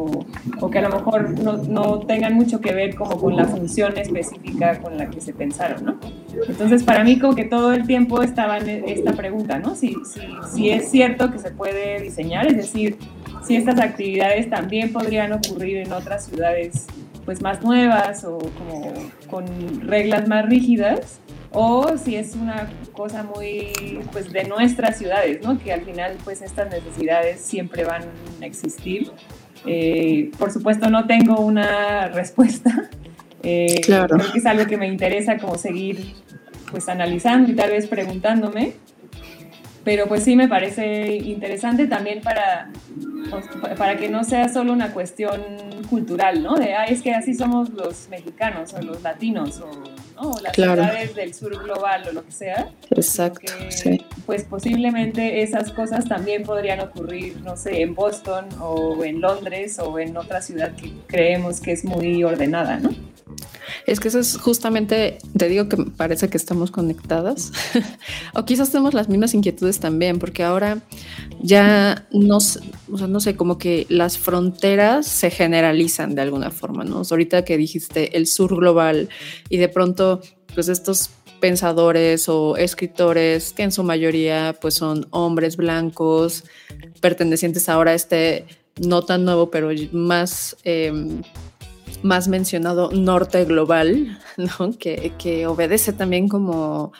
o 0.59 0.69
que 0.69 0.79
a 0.79 0.81
lo 0.81 0.89
mejor 0.89 1.29
no, 1.39 1.57
no, 1.57 1.99
tengan 1.99 2.33
mucho 2.33 2.61
que 2.61 2.73
ver 2.73 2.95
como 2.95 3.17
con 3.17 3.35
la 3.35 3.45
función 3.45 3.97
específica 3.97 4.79
con 4.79 4.97
la 4.97 5.09
que 5.09 5.21
se 5.21 5.33
pensaron, 5.33 5.85
¿no? 5.85 5.99
Entonces, 6.47 6.83
para 6.83 7.03
mí 7.03 7.19
como 7.19 7.35
que 7.35 7.45
todo 7.45 7.73
el 7.73 7.85
tiempo 7.87 8.21
estaba 8.21 8.57
en 8.57 8.83
esta 8.87 9.13
pregunta, 9.13 9.59
¿no? 9.59 9.75
Si, 9.75 9.95
si, 10.05 10.21
si 10.53 10.69
es 10.69 10.89
cierto 10.89 11.31
que 11.31 11.39
se 11.39 11.51
puede 11.51 12.01
diseñar, 12.01 12.47
es 12.47 12.57
decir, 12.57 12.97
si 13.43 13.55
estas 13.55 13.79
actividades 13.79 14.49
también 14.49 14.91
podrían 14.91 15.33
ocurrir 15.33 15.77
en 15.77 15.91
otras 15.93 16.25
ciudades 16.25 16.87
pues 17.25 17.41
más 17.41 17.61
nuevas 17.61 18.23
o 18.23 18.37
como 18.37 18.93
con 19.29 19.81
reglas 19.81 20.27
más 20.29 20.45
rígidas 20.45 21.19
o 21.51 21.97
si 21.97 22.15
es 22.15 22.35
una 22.35 22.69
cosa 22.93 23.23
muy 23.23 23.71
pues 24.11 24.31
de 24.31 24.43
nuestras 24.45 24.97
ciudades, 24.97 25.41
¿no? 25.43 25.57
Que 25.59 25.73
al 25.73 25.81
final 25.81 26.17
pues 26.23 26.41
estas 26.41 26.69
necesidades 26.69 27.41
siempre 27.41 27.83
van 27.83 28.03
a 28.41 28.45
existir. 28.45 29.11
Eh, 29.65 30.31
por 30.37 30.51
supuesto 30.51 30.89
no 30.89 31.07
tengo 31.07 31.39
una 31.39 32.07
respuesta. 32.13 32.89
Eh, 33.43 33.81
claro. 33.83 34.17
Creo 34.17 34.31
que 34.31 34.39
es 34.39 34.45
algo 34.45 34.65
que 34.65 34.77
me 34.77 34.87
interesa 34.87 35.37
como 35.37 35.57
seguir 35.57 36.15
pues 36.71 36.89
analizando 36.89 37.51
y 37.51 37.55
tal 37.55 37.71
vez 37.71 37.87
preguntándome. 37.87 38.73
Pero 39.83 40.07
pues 40.07 40.23
sí 40.23 40.35
me 40.35 40.49
parece 40.49 41.15
interesante 41.15 41.87
también 41.87 42.19
para, 42.19 42.69
pues, 43.29 43.45
para 43.77 43.95
que 43.95 44.09
no 44.09 44.25
sea 44.25 44.49
solo 44.49 44.73
una 44.73 44.91
cuestión 44.91 45.41
cultural, 45.89 46.43
¿no? 46.43 46.55
De, 46.55 46.73
ah, 46.73 46.83
es 46.83 47.01
que 47.01 47.13
así 47.13 47.33
somos 47.33 47.69
los 47.69 48.09
mexicanos 48.09 48.73
o 48.73 48.81
los 48.81 49.01
latinos 49.01 49.61
o, 49.61 49.69
las 50.41 50.55
ciudades 50.55 51.15
del 51.15 51.33
sur 51.33 51.57
global 51.63 52.03
o 52.09 52.13
lo 52.13 52.25
que 52.25 52.31
sea. 52.31 52.71
Exacto, 52.89 53.51
sí. 53.69 54.03
Pues 54.25 54.43
posiblemente 54.43 55.41
esas 55.41 55.71
cosas 55.71 56.05
también 56.05 56.43
podrían 56.43 56.79
ocurrir, 56.79 57.39
no 57.41 57.55
sé, 57.57 57.81
en 57.81 57.95
Boston 57.95 58.47
o 58.59 59.03
en 59.03 59.21
Londres 59.21 59.79
o 59.79 59.99
en 59.99 60.17
otra 60.17 60.41
ciudad 60.41 60.75
que 60.75 60.91
creemos 61.07 61.59
que 61.59 61.71
es 61.71 61.85
muy 61.85 62.23
ordenada, 62.23 62.77
¿no? 62.77 62.89
Es 63.85 63.99
que 63.99 64.07
eso 64.07 64.19
es 64.19 64.37
justamente, 64.37 65.17
te 65.37 65.49
digo 65.49 65.69
que 65.69 65.77
parece 65.77 66.29
que 66.29 66.37
estamos 66.37 66.71
conectadas, 66.71 67.51
o 68.33 68.45
quizás 68.45 68.71
tenemos 68.71 68.93
las 68.93 69.09
mismas 69.09 69.33
inquietudes 69.33 69.79
también, 69.79 70.19
porque 70.19 70.43
ahora 70.43 70.79
ya 71.41 72.07
no, 72.11 72.37
o 72.37 72.97
sea, 72.97 73.07
no 73.07 73.19
sé, 73.19 73.35
como 73.35 73.57
que 73.57 73.85
las 73.89 74.17
fronteras 74.17 75.05
se 75.05 75.29
generalizan 75.29 76.15
de 76.15 76.21
alguna 76.21 76.51
forma, 76.51 76.83
¿no? 76.83 77.01
ahorita 77.09 77.45
que 77.45 77.57
dijiste 77.57 78.17
el 78.17 78.27
sur 78.27 78.55
global 78.57 79.09
y 79.49 79.57
de 79.57 79.69
pronto, 79.69 80.06
pues 80.53 80.67
estos 80.69 81.09
pensadores 81.39 82.29
o 82.29 82.57
escritores 82.57 83.53
que 83.53 83.63
en 83.63 83.71
su 83.71 83.83
mayoría 83.83 84.55
pues 84.59 84.73
son 84.73 85.07
hombres 85.11 85.55
blancos 85.55 86.43
pertenecientes 86.99 87.69
ahora 87.69 87.91
a 87.91 87.93
este 87.93 88.45
no 88.81 89.03
tan 89.03 89.23
nuevo 89.23 89.51
pero 89.51 89.69
más 89.91 90.57
em, 90.63 91.21
más 92.01 92.27
mencionado 92.27 92.91
norte 92.91 93.45
global, 93.45 94.19
que, 94.79 95.13
que 95.17 95.47
obedece 95.47 95.93
también 95.93 96.27
como 96.27 96.91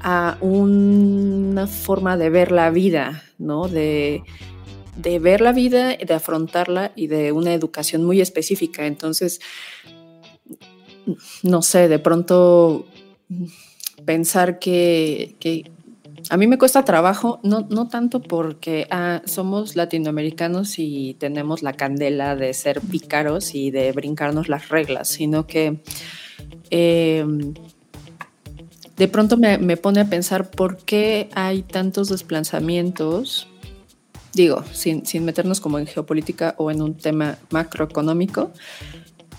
a 0.00 0.36
una 0.40 1.66
forma 1.66 2.16
de 2.16 2.30
ver 2.30 2.50
la 2.50 2.70
vida, 2.70 3.22
¿no? 3.38 3.68
De, 3.68 4.22
de 4.96 5.18
ver 5.20 5.40
la 5.40 5.52
vida, 5.52 5.96
de 5.96 6.14
afrontarla 6.14 6.92
y 6.96 7.06
de 7.06 7.30
una 7.30 7.54
educación 7.54 8.04
muy 8.04 8.20
específica. 8.20 8.86
Entonces, 8.86 9.40
no 11.42 11.62
sé, 11.62 11.88
de 11.88 11.98
pronto 11.98 12.86
pensar 14.04 14.58
que, 14.58 15.36
a 16.30 16.36
mí 16.36 16.46
me 16.46 16.58
cuesta 16.58 16.84
trabajo, 16.84 17.40
no, 17.42 17.66
no 17.68 17.88
tanto 17.88 18.22
porque 18.22 18.86
ah, 18.90 19.22
somos 19.24 19.74
latinoamericanos 19.76 20.78
y 20.78 21.14
tenemos 21.14 21.62
la 21.62 21.72
candela 21.72 22.36
de 22.36 22.54
ser 22.54 22.80
pícaros 22.80 23.54
y 23.54 23.70
de 23.70 23.92
brincarnos 23.92 24.48
las 24.48 24.68
reglas, 24.68 25.08
sino 25.08 25.46
que 25.46 25.82
em, 26.70 27.54
de 28.96 29.08
pronto 29.08 29.36
me, 29.36 29.58
me, 29.58 29.76
pone 29.76 30.00
a 30.00 30.08
pensar 30.08 30.50
por 30.50 30.78
qué 30.78 31.28
hay 31.34 31.62
tantos 31.62 32.08
desplazamientos, 32.08 33.48
digo, 34.32 34.64
sin, 34.72 35.04
sin 35.04 35.24
meternos 35.24 35.60
como 35.60 35.78
en 35.78 35.86
geopolítica 35.86 36.54
o 36.56 36.70
en 36.70 36.82
un 36.82 36.96
tema 36.96 37.38
macroeconómico, 37.50 38.52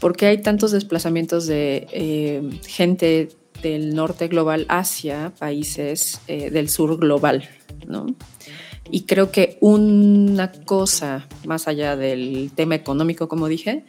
por 0.03 0.17
qué 0.17 0.25
hay 0.25 0.39
tantos 0.39 0.73
desplazamientos 0.73 1.47
de 1.47 1.87
eh, 1.93 2.59
gente 2.67 3.29
del 3.61 3.95
norte 3.95 4.27
global 4.27 4.65
hacia 4.67 5.31
países 5.39 6.19
eh, 6.27 6.49
del 6.49 6.67
sur 6.67 6.99
global, 6.99 7.47
¿no? 7.87 8.07
Y 8.91 9.03
creo 9.03 9.31
que 9.31 9.57
una 9.61 10.51
cosa, 10.51 11.25
más 11.45 11.69
allá 11.69 11.95
del 11.95 12.51
tema 12.53 12.75
económico, 12.75 13.29
como 13.29 13.47
dije, 13.47 13.85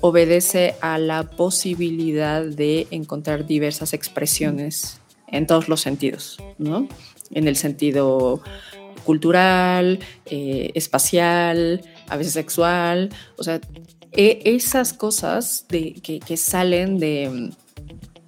obedece 0.00 0.76
a 0.80 0.96
la 0.96 1.24
posibilidad 1.24 2.42
de 2.42 2.86
encontrar 2.90 3.46
diversas 3.46 3.92
expresiones 3.92 4.98
en 5.26 5.46
todos 5.46 5.68
los 5.68 5.82
sentidos, 5.82 6.38
¿no? 6.56 6.88
En 7.32 7.48
el 7.48 7.56
sentido 7.56 8.40
cultural, 9.04 9.98
eh, 10.24 10.70
espacial, 10.74 11.82
a 12.08 12.16
veces 12.16 12.32
sexual, 12.32 13.10
o 13.36 13.42
sea, 13.42 13.60
e, 14.18 14.42
esas 14.44 14.92
cosas 14.92 15.64
de, 15.68 15.94
que 16.02 16.36
salen 16.36 16.98
de, 16.98 17.52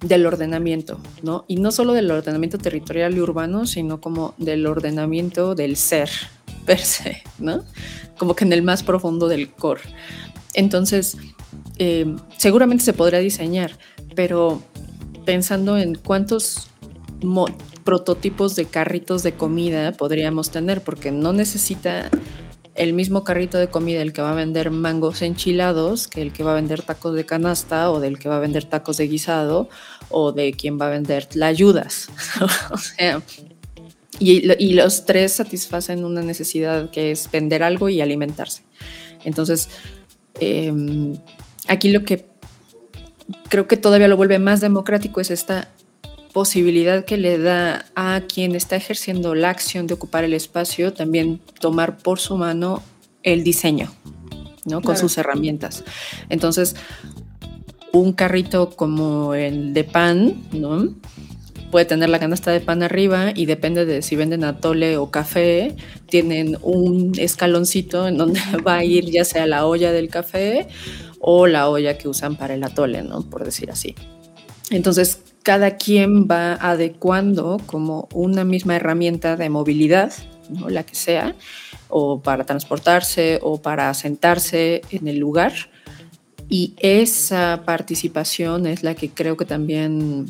del 0.01 0.25
ordenamiento, 0.25 0.99
¿no? 1.21 1.45
Y 1.47 1.57
no 1.57 1.71
solo 1.71 1.93
del 1.93 2.09
ordenamiento 2.09 2.57
territorial 2.57 3.15
y 3.15 3.21
urbano, 3.21 3.67
sino 3.67 4.01
como 4.01 4.33
del 4.37 4.65
ordenamiento 4.65 5.53
del 5.55 5.77
ser 5.77 6.09
per 6.65 6.79
se, 6.79 7.23
¿no? 7.37 7.63
Como 8.17 8.35
que 8.35 8.43
en 8.43 8.53
el 8.53 8.63
más 8.63 8.83
profundo 8.83 9.27
del 9.27 9.51
core. 9.51 9.81
Entonces, 10.53 11.17
eh, 11.77 12.15
seguramente 12.37 12.83
se 12.83 12.93
podría 12.93 13.19
diseñar, 13.19 13.77
pero 14.15 14.61
pensando 15.23 15.77
en 15.77 15.95
cuántos 15.95 16.67
prototipos 17.83 18.55
de 18.55 18.65
carritos 18.65 19.21
de 19.21 19.33
comida 19.33 19.91
podríamos 19.91 20.49
tener, 20.49 20.81
porque 20.81 21.11
no 21.11 21.31
necesita 21.31 22.09
el 22.75 22.93
mismo 22.93 23.23
carrito 23.23 23.57
de 23.57 23.67
comida 23.67 24.01
el 24.01 24.13
que 24.13 24.21
va 24.21 24.31
a 24.31 24.35
vender 24.35 24.71
mangos 24.71 25.21
enchilados 25.21 26.07
que 26.07 26.21
el 26.21 26.31
que 26.31 26.43
va 26.43 26.51
a 26.51 26.55
vender 26.55 26.81
tacos 26.81 27.15
de 27.15 27.25
canasta 27.25 27.91
o 27.91 27.99
del 27.99 28.17
que 28.17 28.29
va 28.29 28.37
a 28.37 28.39
vender 28.39 28.65
tacos 28.65 28.97
de 28.97 29.07
guisado 29.07 29.69
o 30.09 30.31
de 30.31 30.53
quien 30.53 30.79
va 30.79 30.87
a 30.87 30.89
vender 30.89 31.27
la 31.33 31.47
ayudas. 31.47 32.09
o 32.71 32.77
sea, 32.77 33.21
y, 34.19 34.73
los 34.73 35.05
tres 35.05 35.33
satisfacen 35.33 36.05
una 36.05 36.21
necesidad 36.21 36.91
que 36.91 37.11
es 37.11 37.29
vender 37.31 37.63
algo 37.63 37.89
y 37.89 38.01
alimentarse. 38.01 38.61
Entonces, 39.25 39.69
em, 40.39 41.17
aquí 41.67 41.89
lo 41.91 42.03
que 42.03 42.27
creo 43.49 43.67
que 43.67 43.77
todavía 43.77 44.07
lo 44.07 44.17
vuelve 44.17 44.37
más 44.37 44.61
democrático 44.61 45.21
es 45.21 45.31
esta 45.31 45.69
posibilidad 46.33 47.05
que 47.05 47.17
le 47.17 47.37
da 47.37 47.85
a 47.95 48.21
quien 48.21 48.55
está 48.55 48.75
ejerciendo 48.75 49.35
la 49.35 49.49
acción 49.49 49.87
de 49.87 49.93
ocupar 49.93 50.23
el 50.23 50.33
espacio 50.33 50.93
también 50.93 51.39
tomar 51.59 51.97
por 51.97 52.19
su 52.19 52.37
mano 52.37 52.81
el 53.23 53.43
diseño, 53.43 53.91
¿no? 54.65 54.81
Con 54.81 54.97
sus 54.97 55.17
herramientas. 55.17 55.83
Entonces, 56.29 56.75
un 57.91 58.13
carrito 58.13 58.71
como 58.71 59.33
el 59.33 59.73
de 59.73 59.83
pan, 59.83 60.41
¿no? 60.51 60.93
Puede 61.69 61.85
tener 61.85 62.09
la 62.09 62.19
canasta 62.19 62.51
de 62.51 62.59
pan 62.59 62.83
arriba 62.83 63.31
y 63.33 63.45
depende 63.45 63.85
de 63.85 64.01
si 64.01 64.15
venden 64.15 64.43
atole 64.43 64.97
o 64.97 65.09
café, 65.09 65.75
tienen 66.07 66.57
un 66.61 67.13
escaloncito 67.17 68.07
en 68.07 68.17
donde 68.17 68.41
va 68.67 68.77
a 68.77 68.83
ir 68.83 69.05
ya 69.09 69.23
sea 69.23 69.45
la 69.47 69.65
olla 69.65 69.91
del 69.91 70.09
café 70.09 70.67
o 71.19 71.47
la 71.47 71.69
olla 71.69 71.97
que 71.97 72.09
usan 72.09 72.35
para 72.35 72.55
el 72.55 72.63
atole, 72.63 73.03
¿no? 73.03 73.21
Por 73.21 73.45
decir 73.45 73.71
así. 73.71 73.95
Entonces, 74.69 75.19
cada 75.43 75.77
quien 75.77 76.27
va 76.27 76.53
adecuando 76.53 77.59
como 77.65 78.07
una 78.13 78.43
misma 78.43 78.75
herramienta 78.75 79.35
de 79.35 79.49
movilidad, 79.49 80.13
¿no? 80.49 80.69
la 80.69 80.83
que 80.83 80.95
sea, 80.95 81.35
o 81.89 82.21
para 82.21 82.45
transportarse 82.45 83.39
o 83.41 83.61
para 83.61 83.93
sentarse 83.93 84.81
en 84.91 85.07
el 85.07 85.17
lugar. 85.17 85.53
Y 86.49 86.73
esa 86.77 87.63
participación 87.65 88.67
es 88.67 88.83
la 88.83 88.93
que 88.93 89.09
creo 89.09 89.37
que 89.37 89.45
también 89.45 90.27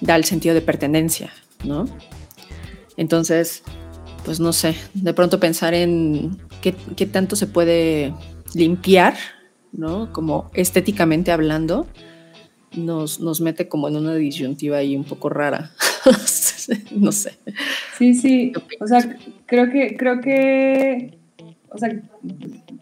da 0.00 0.16
el 0.16 0.24
sentido 0.24 0.54
de 0.54 0.62
pertenencia, 0.62 1.30
¿no? 1.64 1.84
Entonces, 2.96 3.62
pues 4.24 4.40
no 4.40 4.52
sé, 4.52 4.74
de 4.94 5.14
pronto 5.14 5.38
pensar 5.38 5.74
en 5.74 6.38
qué, 6.60 6.74
qué 6.96 7.06
tanto 7.06 7.36
se 7.36 7.46
puede 7.46 8.14
limpiar, 8.54 9.14
¿no? 9.72 10.12
Como 10.12 10.50
estéticamente 10.54 11.32
hablando, 11.32 11.86
nos, 12.74 13.20
nos 13.20 13.40
mete 13.40 13.68
como 13.68 13.88
en 13.88 13.96
una 13.96 14.14
disyuntiva 14.14 14.78
ahí 14.78 14.96
un 14.96 15.04
poco 15.04 15.28
rara. 15.28 15.70
no 16.92 17.12
sé. 17.12 17.32
Sí, 17.98 18.14
sí. 18.14 18.52
O 18.80 18.86
sea, 18.86 19.16
creo 19.46 19.70
que, 19.70 19.96
creo 19.96 20.20
que, 20.20 21.18
o 21.68 21.78
sea, 21.78 21.90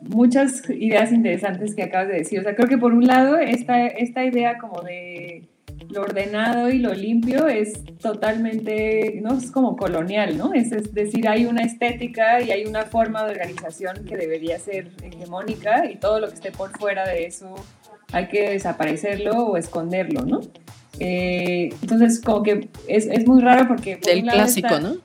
muchas 0.02 0.68
ideas 0.70 1.12
interesantes 1.12 1.74
que 1.74 1.82
acabas 1.82 2.08
de 2.08 2.14
decir. 2.14 2.40
O 2.40 2.42
sea, 2.42 2.54
creo 2.54 2.68
que 2.68 2.78
por 2.78 2.92
un 2.92 3.06
lado, 3.06 3.36
esta, 3.36 3.86
esta 3.86 4.24
idea 4.24 4.58
como 4.58 4.82
de 4.82 5.44
lo 5.88 6.02
ordenado 6.02 6.70
y 6.70 6.78
lo 6.78 6.94
limpio 6.94 7.48
es 7.48 7.72
totalmente, 8.00 9.18
¿no? 9.22 9.36
Es 9.36 9.50
como 9.50 9.76
colonial, 9.76 10.38
¿no? 10.38 10.54
Es, 10.54 10.72
es, 10.72 10.94
decir, 10.94 11.26
hay 11.28 11.46
una 11.46 11.62
estética 11.62 12.40
y 12.40 12.52
hay 12.52 12.64
una 12.64 12.84
forma 12.84 13.24
de 13.24 13.32
organización 13.32 14.04
que 14.04 14.16
debería 14.16 14.58
ser 14.58 14.90
hegemónica 15.02 15.90
y 15.90 15.96
todo 15.96 16.20
lo 16.20 16.28
que 16.28 16.34
esté 16.34 16.52
por 16.52 16.76
fuera 16.78 17.08
de 17.08 17.26
eso 17.26 17.54
hay 18.12 18.28
que 18.28 18.50
desaparecerlo 18.50 19.46
o 19.46 19.56
esconderlo, 19.56 20.24
¿no? 20.24 20.40
Eh, 20.98 21.70
entonces, 21.82 22.20
como 22.20 22.42
que 22.42 22.68
es, 22.88 23.06
es, 23.06 23.26
muy 23.26 23.40
raro 23.40 23.68
porque... 23.68 23.96
Del 23.96 24.22
clásico, 24.22 24.78
¿no? 24.80 24.96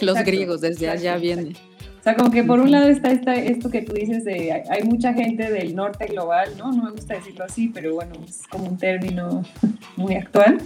Los 0.00 0.18
griegos, 0.24 0.60
desde 0.60 0.90
allá 0.90 1.16
viene. 1.16 1.54
O 2.00 2.02
sea, 2.02 2.14
como 2.14 2.30
que 2.30 2.42
por 2.42 2.60
un 2.60 2.70
lado 2.70 2.88
está, 2.88 3.10
esto 3.34 3.70
que 3.70 3.82
tú 3.82 3.92
dices 3.92 4.24
de 4.24 4.64
hay 4.70 4.82
mucha 4.84 5.12
gente 5.12 5.50
del 5.50 5.74
norte 5.76 6.06
global, 6.06 6.48
¿no? 6.56 6.72
No 6.72 6.84
me 6.84 6.90
gusta 6.92 7.14
decirlo 7.14 7.44
así, 7.44 7.68
pero 7.68 7.94
bueno, 7.94 8.12
es 8.26 8.42
como 8.50 8.68
un 8.68 8.78
término 8.78 9.42
muy 9.96 10.14
actual, 10.14 10.58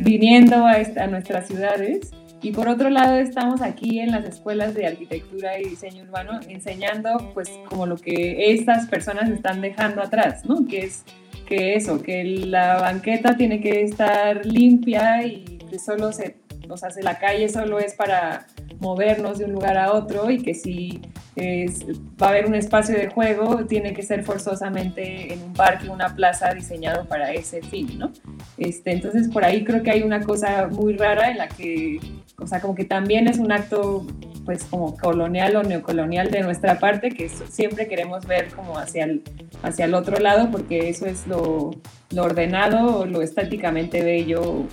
viniendo 0.00 0.56
a, 0.66 0.72
a 0.72 1.06
nuestras 1.06 1.48
ciudades. 1.48 2.10
Y 2.42 2.52
por 2.52 2.68
otro 2.68 2.90
lado 2.90 3.16
estamos 3.16 3.62
aquí 3.62 4.00
en 4.00 4.10
las 4.10 4.26
escuelas 4.26 4.74
de 4.74 4.86
arquitectura 4.86 5.58
y 5.58 5.70
diseño 5.70 6.02
urbano 6.02 6.38
enseñando 6.46 7.30
pues 7.32 7.48
como 7.70 7.86
lo 7.86 7.96
que 7.96 8.52
estas 8.52 8.86
personas 8.86 9.30
están 9.30 9.62
dejando 9.62 10.02
atrás, 10.02 10.44
¿no? 10.44 10.66
Que 10.66 10.80
es 10.80 11.04
que 11.44 11.74
eso, 11.74 12.02
que 12.02 12.24
la 12.24 12.80
banqueta 12.80 13.36
tiene 13.36 13.60
que 13.60 13.82
estar 13.82 14.44
limpia 14.44 15.26
y 15.26 15.58
que 15.70 15.78
solo 15.78 16.12
se, 16.12 16.36
o 16.68 16.76
sea, 16.76 16.90
la 17.02 17.18
calle 17.18 17.48
solo 17.48 17.78
es 17.78 17.94
para 17.94 18.46
movernos 18.78 19.38
de 19.38 19.46
un 19.46 19.52
lugar 19.52 19.76
a 19.76 19.92
otro 19.92 20.30
y 20.30 20.42
que 20.42 20.54
si 20.54 21.00
va 21.36 22.28
a 22.28 22.30
haber 22.30 22.46
un 22.46 22.54
espacio 22.54 22.94
de 22.96 23.08
juego, 23.08 23.66
tiene 23.66 23.92
que 23.92 24.02
ser 24.02 24.22
forzosamente 24.22 25.32
en 25.32 25.42
un 25.42 25.52
parque, 25.52 25.88
una 25.88 26.14
plaza 26.14 26.54
diseñado 26.54 27.06
para 27.06 27.32
ese 27.32 27.60
fin, 27.62 27.98
¿no? 27.98 28.12
Este, 28.56 28.92
entonces 28.92 29.28
por 29.28 29.44
ahí 29.44 29.64
creo 29.64 29.82
que 29.82 29.90
hay 29.90 30.02
una 30.02 30.20
cosa 30.20 30.68
muy 30.68 30.96
rara 30.96 31.30
en 31.30 31.38
la 31.38 31.48
que, 31.48 31.98
o 32.38 32.46
sea, 32.46 32.60
como 32.60 32.74
que 32.74 32.84
también 32.84 33.26
es 33.26 33.38
un 33.38 33.50
acto 33.50 34.06
pues 34.44 34.64
como 34.64 34.96
colonial 34.96 35.56
o 35.56 35.62
neocolonial 35.62 36.30
de 36.30 36.42
nuestra 36.42 36.78
parte, 36.78 37.10
que 37.10 37.28
siempre 37.28 37.88
queremos 37.88 38.26
ver 38.26 38.48
como 38.52 38.78
hacia 38.78 39.04
el, 39.04 39.22
hacia 39.62 39.86
el 39.86 39.94
otro 39.94 40.18
lado, 40.18 40.50
porque 40.50 40.88
eso 40.88 41.06
es 41.06 41.26
lo, 41.26 41.70
lo 42.10 42.22
ordenado 42.22 43.00
o 43.00 43.06
lo 43.06 43.22
estáticamente 43.22 44.02
bello 44.02 44.66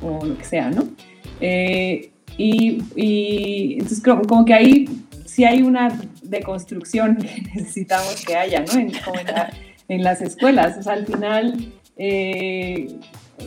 o 0.00 0.24
lo 0.24 0.38
que 0.38 0.44
sea, 0.44 0.70
¿no? 0.70 0.88
Eh, 1.40 2.10
y, 2.36 2.82
y, 2.94 3.72
entonces 3.74 4.00
creo 4.02 4.22
como 4.22 4.44
que 4.44 4.54
ahí 4.54 4.88
sí 5.26 5.44
hay 5.44 5.62
una 5.62 6.00
deconstrucción 6.22 7.16
que 7.16 7.42
necesitamos 7.54 8.24
que 8.24 8.36
haya, 8.36 8.64
¿no? 8.64 8.78
En, 8.78 8.92
en, 9.88 10.02
las 10.02 10.20
escuelas, 10.20 10.78
o 10.78 10.82
sea, 10.82 10.94
al 10.94 11.06
final... 11.06 11.72
Eh, 11.96 12.98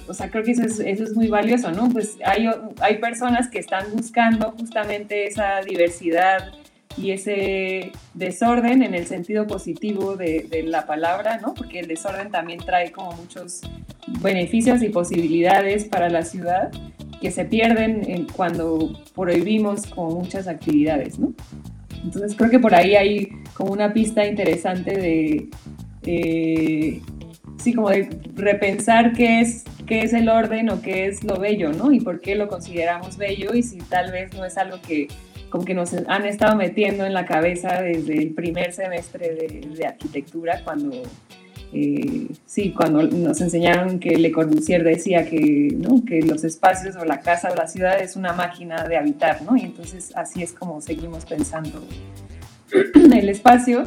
o 0.07 0.13
sea, 0.13 0.29
creo 0.29 0.43
que 0.43 0.51
eso 0.51 0.63
es, 0.63 0.79
eso 0.79 1.03
es 1.03 1.15
muy 1.15 1.27
valioso, 1.27 1.71
¿no? 1.71 1.89
Pues 1.89 2.17
hay, 2.25 2.49
hay 2.79 2.97
personas 2.99 3.49
que 3.49 3.59
están 3.59 3.85
buscando 3.93 4.51
justamente 4.51 5.27
esa 5.27 5.61
diversidad 5.61 6.53
y 6.97 7.11
ese 7.11 7.91
desorden 8.13 8.83
en 8.83 8.93
el 8.93 9.07
sentido 9.07 9.47
positivo 9.47 10.15
de, 10.15 10.47
de, 10.49 10.63
la 10.63 10.85
palabra, 10.85 11.37
¿no? 11.37 11.53
Porque 11.53 11.79
el 11.79 11.87
desorden 11.87 12.31
también 12.31 12.59
trae 12.59 12.91
como 12.91 13.13
muchos 13.13 13.61
beneficios 14.21 14.81
y 14.81 14.89
posibilidades 14.89 15.85
para 15.85 16.09
la 16.09 16.23
ciudad 16.23 16.71
que 17.21 17.31
se 17.31 17.45
pierden 17.45 18.27
cuando 18.35 18.99
prohibimos 19.15 19.85
como 19.85 20.19
muchas 20.19 20.47
actividades, 20.47 21.19
¿no? 21.19 21.33
Entonces 22.03 22.35
creo 22.35 22.49
que 22.49 22.59
por 22.59 22.73
ahí 22.73 22.95
hay 22.95 23.29
como 23.53 23.71
una 23.71 23.93
pista 23.93 24.25
interesante 24.25 24.97
de, 24.97 25.49
de 26.01 27.01
sí, 27.57 27.73
como 27.73 27.89
de 27.89 28.09
repensar 28.35 29.13
qué 29.13 29.41
es, 29.41 29.63
qué 29.85 30.01
es 30.01 30.13
el 30.13 30.29
orden 30.29 30.69
o 30.69 30.81
qué 30.81 31.05
es 31.05 31.23
lo 31.23 31.39
bello, 31.39 31.71
¿no? 31.71 31.91
Y 31.91 31.99
por 31.99 32.21
qué 32.21 32.35
lo 32.35 32.47
consideramos 32.47 33.17
bello 33.17 33.53
y 33.53 33.63
si 33.63 33.77
tal 33.77 34.11
vez 34.11 34.33
no 34.33 34.43
es 34.43 34.57
algo 34.57 34.81
que 34.81 35.07
como 35.51 35.65
que 35.65 35.73
nos 35.73 35.93
han 35.93 36.25
estado 36.25 36.55
metiendo 36.55 37.05
en 37.05 37.13
la 37.13 37.25
cabeza 37.25 37.81
desde 37.81 38.17
el 38.17 38.33
primer 38.33 38.71
semestre 38.71 39.35
de, 39.35 39.85
arquitectura 39.85 40.61
cuando 40.63 41.03
eh, 41.73 42.27
sí, 42.45 42.73
cuando 42.75 43.03
nos 43.03 43.39
enseñaron 43.39 43.99
que 43.99 44.17
Le 44.17 44.31
Corbusier 44.31 44.83
decía 44.83 45.25
que, 45.25 45.73
¿no? 45.77 46.03
que 46.03 46.21
los 46.21 46.43
espacios 46.43 46.97
o 46.97 47.05
la 47.05 47.21
casa 47.21 47.49
o 47.51 47.55
la 47.55 47.67
ciudad 47.67 48.01
es 48.01 48.15
una 48.15 48.33
máquina 48.33 48.87
de 48.87 48.97
habitar, 48.97 49.41
¿no? 49.43 49.55
Y 49.55 49.61
entonces 49.61 50.11
así 50.15 50.43
es 50.43 50.51
como 50.51 50.81
seguimos 50.81 51.25
pensando 51.25 51.81
el 53.13 53.29
espacio. 53.29 53.83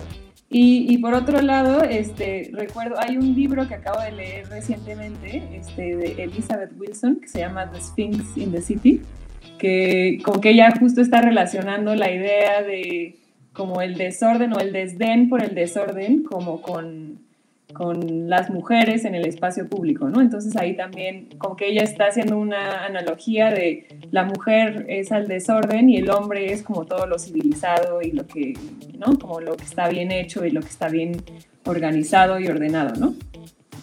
Y, 0.56 0.98
por 0.98 1.14
otro 1.14 1.42
lado, 1.42 1.82
este, 1.82 2.50
recuerdo, 2.52 2.94
hay 3.00 3.16
un 3.16 3.34
libro 3.34 3.66
que 3.66 3.74
acabo 3.74 4.00
de 4.00 4.12
leer 4.12 4.48
recientemente 4.48 5.42
este, 5.52 5.96
de 5.96 6.22
Elizabeth 6.22 6.70
Wilson 6.78 7.16
que 7.16 7.26
se 7.26 7.40
llama 7.40 7.68
The 7.72 7.80
Sphinx 7.80 8.36
in 8.36 8.52
the 8.52 8.62
City, 8.62 9.02
que 9.58 10.20
como 10.24 10.40
que 10.40 10.50
ella 10.50 10.72
justo 10.78 11.00
está 11.00 11.20
relacionando 11.22 11.96
la 11.96 12.08
idea 12.08 12.62
de 12.62 13.16
como 13.52 13.82
el 13.82 13.96
desorden 13.96 14.52
o 14.52 14.60
el 14.60 14.72
desdén 14.72 15.28
por 15.28 15.42
el 15.42 15.56
desorden 15.56 16.22
como 16.22 16.62
con 16.62 17.23
con 17.72 18.28
las 18.28 18.50
mujeres 18.50 19.04
en 19.04 19.14
el 19.14 19.26
espacio 19.26 19.68
público, 19.68 20.08
¿no? 20.08 20.20
Entonces 20.20 20.56
ahí 20.56 20.76
también 20.76 21.28
como 21.38 21.56
que 21.56 21.68
ella 21.68 21.82
está 21.82 22.06
haciendo 22.06 22.36
una 22.36 22.84
analogía 22.84 23.50
de 23.50 23.88
la 24.10 24.24
mujer 24.24 24.86
es 24.88 25.10
al 25.12 25.26
desorden 25.26 25.88
y 25.88 25.96
el 25.96 26.10
hombre 26.10 26.52
es 26.52 26.62
como 26.62 26.84
todo 26.84 27.06
lo 27.06 27.18
civilizado 27.18 28.02
y 28.02 28.12
lo 28.12 28.26
que, 28.26 28.54
¿no? 28.98 29.18
Como 29.18 29.40
lo 29.40 29.56
que 29.56 29.64
está 29.64 29.88
bien 29.88 30.12
hecho 30.12 30.44
y 30.44 30.50
lo 30.50 30.60
que 30.60 30.68
está 30.68 30.88
bien 30.88 31.16
organizado 31.64 32.38
y 32.38 32.46
ordenado, 32.46 32.94
¿no? 33.00 33.14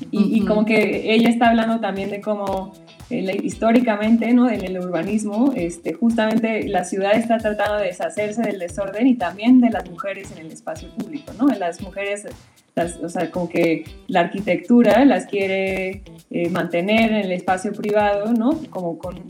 Y, 0.10 0.46
como 0.46 0.66
que 0.66 1.14
ella 1.14 1.30
está 1.30 1.50
hablando 1.50 1.80
también 1.80 2.10
de 2.10 2.22
cómo 2.22 2.74
eh, 3.12 3.40
históricamente, 3.44 4.34
¿no? 4.34 4.50
En 4.50 4.64
el 4.64 4.80
urbanismo, 4.80 5.54
este, 5.56 5.94
justamente 5.94 6.68
la 6.68 6.86
ciudad 6.86 7.14
está 7.16 7.38
tratando 7.38 7.78
de 7.78 7.86
deshacerse 7.88 8.42
del 8.42 8.58
desorden 8.58 9.06
y 9.06 9.16
también 9.16 9.62
de 9.62 9.70
las 9.70 9.90
mujeres 9.90 10.32
en 10.32 10.46
el 10.46 10.52
espacio 10.52 10.90
público, 10.96 11.34
¿no? 11.38 11.48
Las 11.50 11.82
mujeres 11.82 12.28
o 12.76 13.10
sea, 13.10 13.30
como 13.32 13.50
que 13.50 13.84
la 14.08 14.22
arquitectura 14.22 15.04
las 15.06 15.26
quiere 15.26 16.04
eh, 16.30 16.50
mantener 16.50 17.12
en 17.12 17.18
el 17.18 17.32
espacio 17.32 17.74
privado, 17.74 18.32
¿no? 18.34 18.62
Como 18.70 18.98
con, 18.98 19.24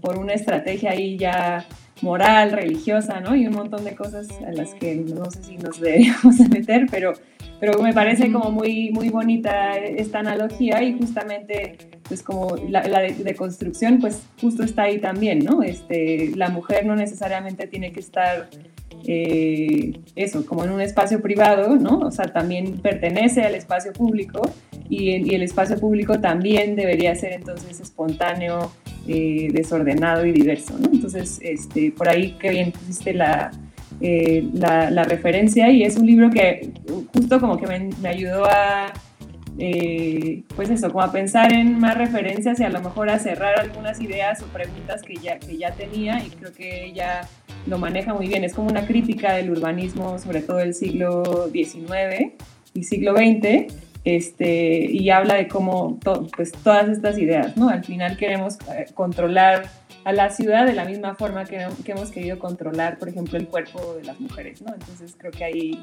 por 0.00 0.18
una 0.18 0.32
estrategia 0.32 0.92
ahí 0.92 1.18
ya 1.18 1.66
moral, 2.02 2.52
religiosa, 2.52 3.20
¿no? 3.20 3.36
Y 3.36 3.46
un 3.46 3.54
montón 3.54 3.84
de 3.84 3.94
cosas 3.94 4.28
a 4.46 4.52
las 4.52 4.74
que 4.74 4.94
no 4.94 5.30
sé 5.30 5.42
si 5.44 5.56
nos 5.58 5.80
deberíamos 5.80 6.38
meter, 6.48 6.86
pero, 6.90 7.12
pero 7.60 7.80
me 7.82 7.92
parece 7.92 8.32
como 8.32 8.50
muy, 8.50 8.90
muy 8.90 9.10
bonita 9.10 9.76
esta 9.76 10.20
analogía 10.20 10.82
y 10.82 10.96
justamente 10.96 11.76
pues 12.08 12.22
como 12.22 12.56
la, 12.68 12.82
la 12.88 13.00
deconstrucción 13.00 13.98
pues 14.00 14.22
justo 14.40 14.62
está 14.62 14.84
ahí 14.84 14.98
también, 14.98 15.40
¿no? 15.40 15.62
Este, 15.62 16.32
la 16.34 16.48
mujer 16.48 16.86
no 16.86 16.96
necesariamente 16.96 17.66
tiene 17.66 17.92
que 17.92 18.00
estar 18.00 18.48
eh, 19.06 20.00
eso, 20.16 20.44
como 20.46 20.64
en 20.64 20.70
un 20.70 20.80
espacio 20.80 21.20
privado, 21.20 21.76
¿no? 21.76 21.98
O 22.00 22.10
sea, 22.10 22.26
también 22.26 22.78
pertenece 22.78 23.42
al 23.42 23.54
espacio 23.54 23.92
público 23.92 24.42
y, 24.88 25.34
el 25.34 25.42
espacio 25.42 25.78
público 25.78 26.20
también 26.20 26.76
debería 26.76 27.14
ser 27.14 27.32
entonces 27.32 27.80
espontáneo, 27.80 28.72
eh, 29.06 29.48
desordenado 29.52 30.26
y 30.26 30.32
diverso, 30.32 30.78
¿no? 30.78 30.90
Entonces, 30.92 31.38
este, 31.42 31.92
por 31.92 32.08
ahí 32.08 32.32
que 32.32 32.50
bien 32.50 32.72
pusiste 32.72 33.14
la, 33.14 33.50
eh, 34.00 34.48
la, 34.54 35.04
referencia 35.04 35.70
y 35.70 35.82
es 35.82 35.96
un 35.96 36.06
libro 36.06 36.30
que 36.30 36.70
justo 37.12 37.40
como 37.40 37.58
que 37.58 37.66
me 37.66 38.08
ayudó 38.08 38.44
a 38.44 38.92
eh, 39.62 40.42
pues 40.56 40.70
eso, 40.70 40.88
como 40.88 41.02
a 41.02 41.12
pensar 41.12 41.52
en 41.52 41.78
más 41.78 41.94
referencias 41.94 42.58
y 42.60 42.64
a 42.64 42.70
lo 42.70 42.80
mejor 42.80 43.10
a 43.10 43.18
cerrar 43.18 43.60
algunas 43.60 44.00
ideas 44.00 44.42
o 44.42 44.46
preguntas 44.46 45.02
que 45.02 45.16
ya, 45.16 45.38
que 45.38 45.58
ya 45.58 45.72
tenía 45.72 46.24
y 46.24 46.30
creo 46.30 46.54
que 46.54 46.86
ella 46.86 47.28
lo 47.66 47.76
maneja 47.76 48.14
muy 48.14 48.26
bien. 48.26 48.42
Es 48.42 48.54
como 48.54 48.70
una 48.70 48.86
crítica 48.86 49.34
del 49.34 49.50
urbanismo, 49.50 50.18
sobre 50.18 50.40
todo 50.40 50.56
del 50.56 50.72
siglo 50.72 51.50
XIX 51.52 52.32
y 52.72 52.84
siglo 52.84 53.14
XX, 53.14 53.70
este, 54.02 54.86
y 54.90 55.10
habla 55.10 55.34
de 55.34 55.46
cómo 55.46 56.00
pues 56.34 56.52
todas 56.52 56.88
estas 56.88 57.18
ideas, 57.18 57.54
¿no? 57.58 57.68
Al 57.68 57.84
final 57.84 58.16
queremos 58.16 58.56
eh, 58.74 58.86
controlar 58.94 59.68
a 60.04 60.12
la 60.14 60.30
ciudad 60.30 60.64
de 60.64 60.72
la 60.72 60.86
misma 60.86 61.14
forma 61.16 61.44
que, 61.44 61.68
que 61.84 61.92
hemos 61.92 62.10
querido 62.10 62.38
controlar, 62.38 62.98
por 62.98 63.10
ejemplo, 63.10 63.36
el 63.36 63.46
cuerpo 63.46 63.96
de 63.96 64.04
las 64.04 64.18
mujeres, 64.20 64.62
¿no? 64.62 64.72
Entonces 64.72 65.14
creo 65.18 65.32
que 65.32 65.44
ahí 65.44 65.82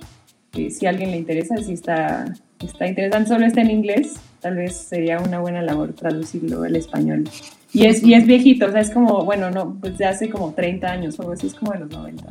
si 0.71 0.85
a 0.85 0.89
alguien 0.89 1.11
le 1.11 1.17
interesa, 1.17 1.57
si 1.57 1.73
está, 1.73 2.33
está 2.65 2.87
interesante, 2.87 3.29
solo 3.29 3.45
está 3.45 3.61
en 3.61 3.71
inglés, 3.71 4.15
tal 4.39 4.55
vez 4.55 4.75
sería 4.75 5.19
una 5.19 5.39
buena 5.39 5.61
labor 5.61 5.93
traducirlo 5.93 6.63
al 6.63 6.75
español. 6.75 7.29
Y 7.73 7.85
es, 7.85 8.01
y 8.03 8.13
es 8.13 8.25
viejito, 8.25 8.67
o 8.67 8.71
sea, 8.71 8.81
es 8.81 8.91
como, 8.91 9.23
bueno, 9.25 9.51
no, 9.51 9.77
pues 9.79 9.97
de 9.97 10.05
hace 10.05 10.29
como 10.29 10.53
30 10.53 10.87
años 10.87 11.19
o 11.19 11.23
algo 11.23 11.33
así, 11.33 11.47
es 11.47 11.53
como 11.53 11.73
de 11.73 11.79
los 11.79 11.89
90. 11.89 12.27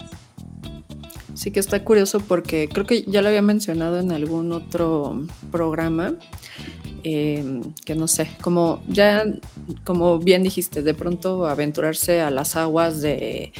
Sí 1.35 1.51
que 1.51 1.61
está 1.61 1.85
curioso 1.85 2.20
porque 2.20 2.68
creo 2.72 2.87
que 2.87 3.03
ya 3.03 3.20
lo 3.20 3.29
había 3.29 3.43
mencionado 3.43 4.01
en 4.01 4.11
algún 4.11 4.53
otro 4.53 5.27
programa, 5.53 6.14
eh, 7.05 7.61
que 7.85 7.95
no 7.95 8.09
sé, 8.09 8.29
como 8.41 8.83
ya, 8.89 9.24
como 9.85 10.18
bien 10.18 10.43
dijiste, 10.43 10.83
de 10.83 10.95
pronto 10.95 11.47
aventurarse 11.47 12.22
a 12.22 12.31
las 12.31 12.57
aguas 12.57 13.03
de 13.03 13.53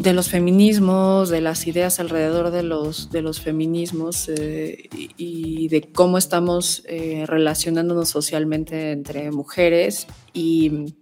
de 0.00 0.14
los 0.14 0.30
feminismos, 0.30 1.28
de 1.28 1.42
las 1.42 1.66
ideas 1.66 2.00
alrededor 2.00 2.50
de 2.50 2.62
los, 2.62 3.10
de 3.10 3.20
los 3.20 3.38
feminismos 3.38 4.30
eh, 4.30 4.88
y, 5.18 5.68
de 5.68 5.82
cómo 5.92 6.16
estamos 6.16 6.82
eh, 6.88 7.24
relacionándonos 7.26 8.08
socialmente 8.08 8.92
entre 8.92 9.30
mujeres. 9.30 10.06
Y 10.32 10.94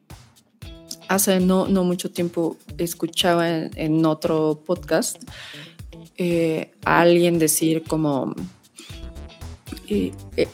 hace 1.07 1.38
no, 1.38 1.68
no 1.68 1.84
mucho 1.84 2.11
tiempo 2.11 2.57
escuchaba 2.76 3.49
en, 3.49 4.05
otro 4.05 4.64
podcast 4.66 5.22
eh, 6.16 6.72
a 6.84 7.01
alguien 7.01 7.38
decir 7.38 7.84
como 7.84 8.34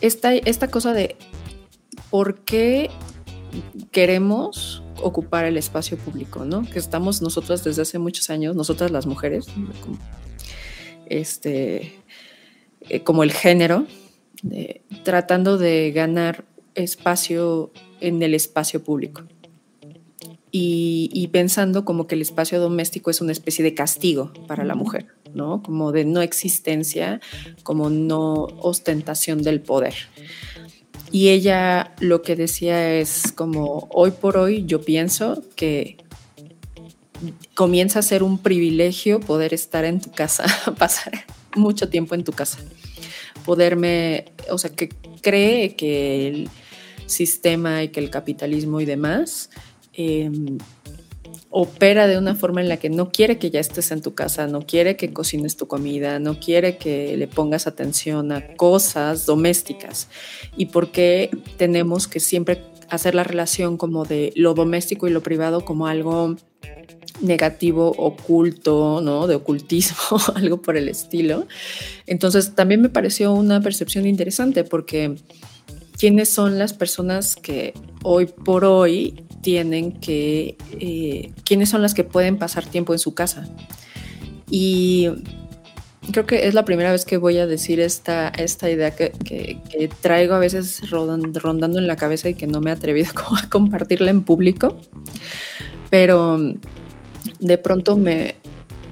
esta, 0.02 0.34
esta 0.34 0.68
cosa 0.68 0.92
de 0.92 1.16
por 2.10 2.44
qué 2.44 2.90
queremos 3.90 4.83
ocupar 5.04 5.44
el 5.44 5.56
espacio 5.56 5.96
público, 5.96 6.44
¿no? 6.44 6.68
Que 6.68 6.78
estamos 6.78 7.22
nosotras 7.22 7.62
desde 7.62 7.82
hace 7.82 7.98
muchos 7.98 8.30
años, 8.30 8.56
nosotras 8.56 8.90
las 8.90 9.06
mujeres, 9.06 9.46
como, 9.80 9.98
este, 11.06 11.92
eh, 12.88 13.00
como 13.02 13.22
el 13.22 13.32
género, 13.32 13.86
tratando 15.04 15.58
de 15.58 15.92
ganar 15.92 16.44
espacio 16.74 17.72
en 18.00 18.22
el 18.22 18.34
espacio 18.34 18.82
público. 18.82 19.22
Y, 20.56 21.28
pensando 21.32 21.84
como 21.84 22.06
que 22.06 22.14
el 22.14 22.22
espacio 22.22 22.60
doméstico 22.60 23.10
es 23.10 23.20
una 23.20 23.32
especie 23.32 23.64
de 23.64 23.74
castigo 23.74 24.32
para 24.46 24.62
la 24.62 24.76
mujer, 24.76 25.08
¿no? 25.34 25.60
Como 25.64 25.90
de 25.90 26.04
no 26.04 26.22
existencia, 26.22 27.20
como 27.64 27.90
no 27.90 28.44
ostentación 28.60 29.42
del 29.42 29.60
poder. 29.60 29.94
Y 31.10 31.28
ella 31.28 31.94
lo 32.00 32.22
que 32.22 32.34
decía 32.34 32.94
es 32.94 33.32
como, 33.32 33.88
hoy 33.90 34.10
por 34.10 34.36
hoy 34.36 34.64
yo 34.66 34.80
pienso 34.82 35.44
que 35.54 35.96
comienza 37.54 38.00
a 38.00 38.02
ser 38.02 38.22
un 38.22 38.38
privilegio 38.38 39.20
poder 39.20 39.54
estar 39.54 39.84
en 39.84 40.00
tu 40.00 40.10
casa, 40.10 40.44
pasar 40.78 41.24
mucho 41.54 41.88
tiempo 41.88 42.14
en 42.14 42.24
tu 42.24 42.32
casa, 42.32 42.58
poderme, 43.44 44.26
o 44.50 44.58
sea, 44.58 44.70
que 44.70 44.88
cree 45.22 45.76
que 45.76 46.28
el 46.28 46.50
sistema 47.06 47.82
y 47.82 47.88
que 47.88 48.00
el 48.00 48.10
capitalismo 48.10 48.80
y 48.80 48.84
demás 48.84 49.50
em, 49.92 50.58
opera 51.56 52.08
de 52.08 52.18
una 52.18 52.34
forma 52.34 52.60
en 52.60 52.68
la 52.68 52.78
que 52.78 52.90
no 52.90 53.12
quiere 53.12 53.38
que 53.38 53.52
ya 53.52 53.60
estés 53.60 53.92
en 53.92 54.02
tu 54.02 54.12
casa, 54.12 54.48
no 54.48 54.62
quiere 54.62 54.96
que 54.96 55.12
cocines 55.12 55.56
tu 55.56 55.68
comida, 55.68 56.18
no 56.18 56.40
quiere 56.40 56.78
que 56.78 57.16
le 57.16 57.28
pongas 57.28 57.68
atención 57.68 58.32
a 58.32 58.56
cosas 58.56 59.24
domésticas. 59.24 60.08
¿Y 60.56 60.66
por 60.66 60.90
qué 60.90 61.30
tenemos 61.56 62.08
que 62.08 62.18
siempre 62.18 62.60
hacer 62.88 63.14
la 63.14 63.22
relación 63.22 63.76
como 63.76 64.04
de 64.04 64.32
lo 64.34 64.54
doméstico 64.54 65.06
y 65.06 65.12
lo 65.12 65.22
privado 65.22 65.64
como 65.64 65.86
algo 65.86 66.34
negativo, 67.20 67.94
oculto, 67.98 69.00
¿no? 69.00 69.28
De 69.28 69.36
ocultismo, 69.36 70.18
algo 70.34 70.60
por 70.60 70.76
el 70.76 70.88
estilo. 70.88 71.46
Entonces 72.08 72.56
también 72.56 72.82
me 72.82 72.88
pareció 72.88 73.32
una 73.32 73.60
percepción 73.60 74.06
interesante 74.06 74.64
porque 74.64 75.14
quiénes 75.98 76.28
son 76.28 76.58
las 76.58 76.72
personas 76.72 77.36
que 77.36 77.74
hoy 78.02 78.26
por 78.26 78.64
hoy 78.64 79.24
tienen 79.42 79.92
que, 79.92 80.56
eh, 80.80 81.32
quiénes 81.44 81.68
son 81.68 81.82
las 81.82 81.94
que 81.94 82.04
pueden 82.04 82.38
pasar 82.38 82.64
tiempo 82.66 82.92
en 82.92 82.98
su 82.98 83.14
casa. 83.14 83.46
Y 84.50 85.08
creo 86.12 86.26
que 86.26 86.46
es 86.46 86.54
la 86.54 86.64
primera 86.64 86.92
vez 86.92 87.04
que 87.04 87.16
voy 87.16 87.38
a 87.38 87.46
decir 87.46 87.80
esta, 87.80 88.28
esta 88.28 88.70
idea 88.70 88.94
que, 88.94 89.12
traigo 90.00 90.34
a 90.34 90.38
veces 90.38 90.90
rondando 90.90 91.78
en 91.78 91.86
la 91.86 91.96
cabeza 91.96 92.28
y 92.28 92.34
que 92.34 92.46
no 92.46 92.60
me 92.60 92.70
he 92.70 92.72
atrevido 92.72 93.10
a 93.42 93.48
compartirla 93.48 94.10
en 94.10 94.22
público, 94.22 94.78
pero 95.90 96.38
de 97.38 97.58
pronto 97.58 97.96
me, 97.96 98.36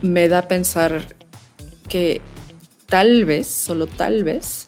me 0.03 0.29
da 0.29 0.39
a 0.39 0.49
pensar 0.49 1.15
que 1.89 2.21
tal 2.87 3.25
vez, 3.25 3.47
solo 3.47 3.87
tal 3.87 4.25
vez, 4.25 4.67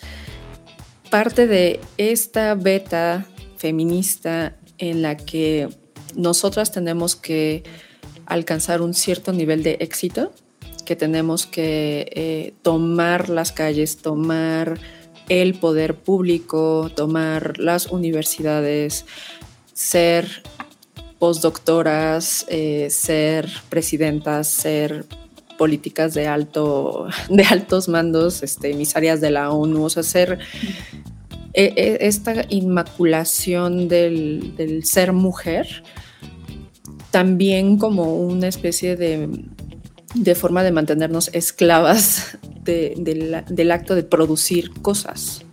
parte 1.14 1.46
de 1.46 1.78
esta 1.96 2.56
beta 2.56 3.24
feminista 3.56 4.56
en 4.78 5.00
la 5.00 5.16
que 5.16 5.68
nosotras 6.16 6.72
tenemos 6.72 7.14
que 7.14 7.62
alcanzar 8.26 8.82
un 8.82 8.94
cierto 8.94 9.32
nivel 9.32 9.62
de 9.62 9.76
éxito, 9.78 10.32
que 10.84 10.96
tenemos 10.96 11.46
que 11.46 12.10
eh, 12.16 12.54
tomar 12.62 13.28
las 13.28 13.52
calles, 13.52 13.98
tomar 13.98 14.80
el 15.28 15.54
poder 15.54 15.94
público, 15.94 16.90
tomar 16.96 17.60
las 17.60 17.86
universidades, 17.86 19.06
ser 19.72 20.42
postdoctoras, 21.20 22.44
eh, 22.48 22.88
ser 22.90 23.48
presidentas, 23.68 24.48
ser 24.48 25.06
políticas 25.58 26.14
de 26.14 26.26
alto, 26.26 27.06
de 27.28 27.44
altos 27.44 27.88
mandos, 27.88 28.42
este, 28.42 28.72
emisarias 28.72 29.20
de 29.20 29.30
la 29.30 29.50
ONU, 29.50 29.84
o 29.84 29.90
sea, 29.90 30.02
ser 30.02 30.38
e, 31.54 31.72
e, 31.76 32.06
esta 32.08 32.44
inmaculación 32.48 33.86
del, 33.86 34.82
ser 34.84 35.12
mujer 35.12 35.84
también 37.12 37.78
como 37.78 38.16
una 38.16 38.48
especie 38.48 38.96
de, 38.96 40.34
forma 40.34 40.64
de 40.64 40.72
mantenernos 40.72 41.30
esclavas 41.32 42.38
del 42.64 43.70
acto 43.70 43.94
de 43.94 44.02
producir 44.02 44.72
cosas, 44.82 45.44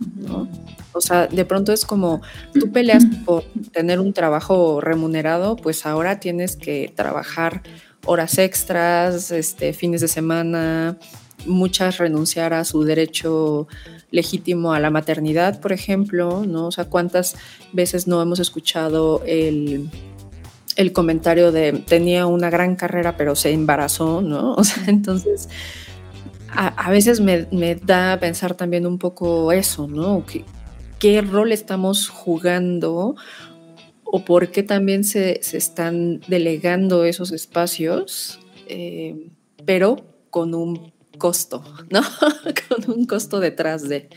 O 0.92 1.00
sea, 1.00 1.28
de 1.28 1.44
pronto 1.44 1.72
es 1.72 1.84
como 1.84 2.20
tú 2.52 2.72
peleas 2.72 3.04
por 3.24 3.44
tener 3.70 4.00
un 4.00 4.12
trabajo 4.12 4.80
remunerado, 4.80 5.54
pues 5.54 5.86
ahora 5.86 6.18
tienes 6.18 6.56
que 6.56 6.92
trabajar 6.96 7.62
horas 8.04 8.38
extras, 8.38 9.30
este, 9.30 9.72
fines 9.72 10.00
de 10.00 10.08
semana, 10.08 10.96
muchas 11.46 11.98
renunciar 11.98 12.54
a 12.54 12.64
su 12.64 12.84
derecho 12.84 13.66
legítimo 14.10 14.72
a 14.72 14.80
la 14.80 14.90
maternidad, 14.90 15.60
por 15.60 15.72
ejemplo, 15.72 16.44
¿no? 16.46 16.66
O 16.66 16.72
sea, 16.72 16.84
cuántas 16.84 17.36
veces 17.72 18.06
no 18.06 18.20
hemos 18.22 18.40
escuchado 18.40 19.22
el, 19.26 19.90
comentario 20.92 21.52
de 21.52 21.72
tenía 21.72 22.26
una 22.26 22.50
gran 22.50 22.76
carrera 22.76 23.16
pero 23.16 23.36
se 23.36 23.52
embarazó, 23.52 24.20
¿no? 24.20 24.54
O 24.56 24.64
sea, 24.64 24.84
entonces 24.86 25.48
a, 26.54 26.90
veces 26.90 27.20
me, 27.20 27.74
da 27.76 28.12
a 28.12 28.20
pensar 28.20 28.54
también 28.54 28.86
un 28.86 28.98
poco 28.98 29.52
eso, 29.52 29.88
¿no? 29.88 30.24
¿Qué, 30.26 30.44
¿Qué 30.98 31.22
rol 31.22 31.50
estamos 31.50 32.08
jugando 32.08 33.16
o 34.14 34.26
por 34.26 34.50
qué 34.50 34.62
también 34.62 35.04
se, 35.04 35.40
están 35.56 36.20
delegando 36.28 37.06
esos 37.06 37.32
espacios, 37.32 38.38
eh, 38.68 39.30
pero 39.64 40.04
con 40.28 40.54
un 40.54 40.92
costo, 41.16 41.64
¿no? 41.88 42.02
con 42.68 42.94
un 42.94 43.06
costo 43.06 43.40
detrás 43.40 43.88
de. 43.88 44.10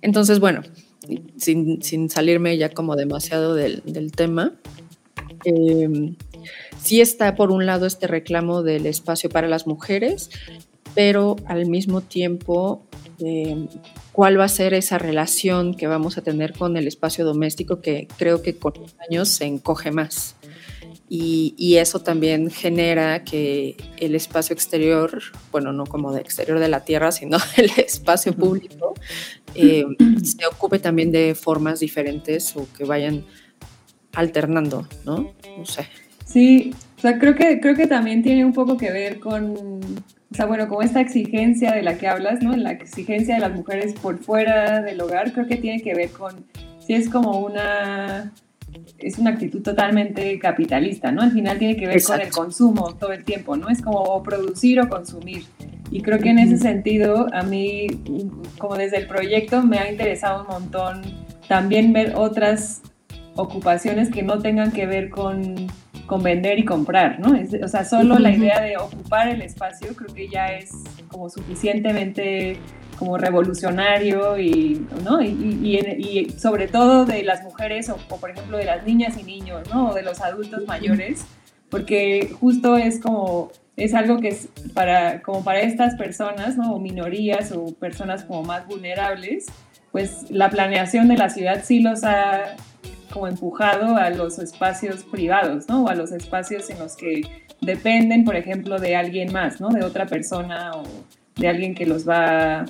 Entonces, 0.00 0.40
bueno, 0.40 0.62
sin, 1.36 2.08
salirme 2.08 2.56
ya 2.56 2.70
como 2.70 2.96
demasiado 2.96 3.54
del, 3.54 3.82
tema, 4.12 4.54
eh, 5.44 6.14
sí 6.82 7.02
está 7.02 7.34
por 7.34 7.50
un 7.50 7.66
lado 7.66 7.84
este 7.84 8.06
reclamo 8.06 8.62
del 8.62 8.86
espacio 8.86 9.28
para 9.28 9.48
las 9.48 9.66
mujeres, 9.66 10.30
pero 10.94 11.36
al 11.44 11.66
mismo 11.66 12.00
tiempo, 12.00 12.86
¿cuál 14.12 14.38
va 14.38 14.44
a 14.44 14.48
ser 14.48 14.74
esa 14.74 14.98
relación 14.98 15.74
que 15.74 15.86
vamos 15.86 16.18
a 16.18 16.22
tener 16.22 16.52
con 16.52 16.76
el 16.76 16.86
espacio 16.86 17.24
doméstico 17.24 17.80
que 17.80 18.08
creo 18.18 18.42
que 18.42 18.56
con 18.56 18.74
los 18.80 18.96
años 19.08 19.28
se 19.28 19.44
encoge 19.44 19.90
más? 19.90 20.36
Y, 21.08 21.76
eso 21.76 22.00
también 22.00 22.50
genera 22.50 23.22
que 23.22 23.76
el 23.98 24.16
espacio 24.16 24.54
exterior, 24.54 25.22
bueno, 25.52 25.72
no 25.72 25.86
como 25.86 26.12
de 26.12 26.20
exterior 26.20 26.58
de 26.58 26.68
la 26.68 26.84
tierra, 26.84 27.12
sino 27.12 27.38
el 27.56 27.70
espacio 27.76 28.32
público, 28.32 28.94
eh, 29.54 29.84
se 30.24 30.46
ocupe 30.46 30.78
también 30.78 31.12
de 31.12 31.34
formas 31.34 31.80
diferentes 31.80 32.56
o 32.56 32.66
que 32.76 32.84
vayan 32.84 33.24
alternando, 34.14 34.88
¿no? 35.04 35.32
No 35.56 35.64
sé. 35.64 35.86
Sí, 36.24 36.74
o 36.98 37.00
sea, 37.00 37.18
creo 37.18 37.36
que, 37.36 37.60
creo 37.60 37.76
que 37.76 37.86
también 37.86 38.22
tiene 38.22 38.44
un 38.44 38.52
poco 38.52 38.76
que 38.76 38.90
ver 38.90 39.20
con, 39.20 39.80
o 40.30 40.34
sea, 40.34 40.46
bueno, 40.46 40.68
como 40.68 40.82
esta 40.82 41.00
exigencia 41.00 41.72
de 41.72 41.82
la 41.82 41.98
que 41.98 42.08
hablas, 42.08 42.42
¿no? 42.42 42.56
La 42.56 42.72
exigencia 42.72 43.36
de 43.36 43.40
las 43.40 43.54
mujeres 43.54 43.94
por 43.94 44.18
fuera 44.18 44.82
del 44.82 45.00
hogar, 45.00 45.32
creo 45.32 45.46
que 45.46 45.56
tiene 45.56 45.80
que 45.82 45.94
ver 45.94 46.10
con, 46.10 46.46
si 46.78 46.94
es 46.94 47.08
como 47.08 47.38
una, 47.40 48.32
es 48.98 49.18
una 49.18 49.30
actitud 49.30 49.62
totalmente 49.62 50.38
capitalista, 50.40 51.12
¿no? 51.12 51.22
Al 51.22 51.30
final 51.30 51.58
tiene 51.58 51.76
que 51.76 51.86
ver 51.86 52.02
con 52.02 52.20
el 52.20 52.30
consumo 52.30 52.94
todo 52.94 53.12
el 53.12 53.24
tiempo, 53.24 53.56
¿no? 53.56 53.68
Es 53.68 53.80
como 53.80 54.20
producir 54.22 54.80
o 54.80 54.88
consumir. 54.88 55.44
Y 55.90 56.02
creo 56.02 56.18
que 56.18 56.30
en 56.30 56.40
ese 56.40 56.56
sentido, 56.56 57.28
a 57.32 57.42
mí, 57.42 57.86
como 58.58 58.74
desde 58.74 58.98
el 58.98 59.06
proyecto, 59.06 59.62
me 59.62 59.78
ha 59.78 59.90
interesado 59.90 60.42
un 60.42 60.48
montón 60.48 61.02
también 61.46 61.92
ver 61.92 62.14
otras 62.16 62.82
ocupaciones 63.36 64.10
que 64.10 64.22
no 64.22 64.40
tengan 64.40 64.72
que 64.72 64.86
ver 64.86 65.10
con 65.10 65.68
con 66.06 66.22
vender 66.22 66.58
y 66.58 66.64
comprar, 66.64 67.18
¿no? 67.18 67.36
o 67.62 67.68
sea, 67.68 67.84
solo 67.84 68.18
la 68.18 68.30
idea 68.30 68.60
de 68.60 68.76
ocupar 68.76 69.28
el 69.28 69.42
espacio 69.42 69.94
creo 69.94 70.14
que 70.14 70.28
ya 70.28 70.46
es 70.46 70.70
como 71.08 71.28
suficientemente 71.28 72.58
como 72.98 73.18
revolucionario 73.18 74.38
y, 74.38 74.86
¿no? 75.04 75.22
y, 75.22 76.32
sobre 76.38 76.68
todo 76.68 77.04
de 77.04 77.22
las 77.22 77.42
mujeres 77.42 77.90
o, 77.90 77.96
por 77.96 78.30
ejemplo 78.30 78.56
de 78.56 78.64
las 78.64 78.84
niñas 78.86 79.16
y 79.18 79.22
niños, 79.22 79.68
¿no? 79.72 79.90
O 79.90 79.94
de 79.94 80.02
los 80.02 80.20
adultos 80.20 80.66
mayores, 80.66 81.26
porque 81.70 82.34
justo 82.40 82.76
es 82.76 83.00
como 83.00 83.50
es 83.76 83.92
algo 83.92 84.18
que 84.18 84.28
es 84.28 84.48
para 84.72 85.20
como 85.20 85.44
para 85.44 85.60
estas 85.60 85.96
personas, 85.96 86.56
¿no? 86.56 86.74
O 86.74 86.80
minorías 86.80 87.52
o 87.52 87.74
personas 87.74 88.24
como 88.24 88.42
más 88.42 88.66
vulnerables, 88.66 89.46
pues 89.92 90.30
la 90.30 90.48
planeación 90.48 91.08
de 91.08 91.16
la 91.16 91.28
ciudad 91.28 91.62
sí 91.64 91.80
los 91.80 92.04
ha 92.04 92.56
como 93.12 93.26
empujado 93.26 93.96
a 93.96 94.10
los 94.10 94.38
espacios 94.38 95.04
privados, 95.04 95.68
¿no? 95.68 95.84
O 95.84 95.88
a 95.88 95.94
los 95.94 96.12
espacios 96.12 96.68
en 96.70 96.78
los 96.78 96.96
que 96.96 97.46
dependen, 97.60 98.24
por 98.24 98.36
ejemplo, 98.36 98.78
de 98.78 98.96
alguien 98.96 99.32
más, 99.32 99.60
¿no? 99.60 99.68
De 99.68 99.84
otra 99.84 100.06
persona 100.06 100.72
o 100.74 100.84
de 101.36 101.48
alguien 101.48 101.74
que 101.74 101.86
los 101.86 102.08
va 102.08 102.64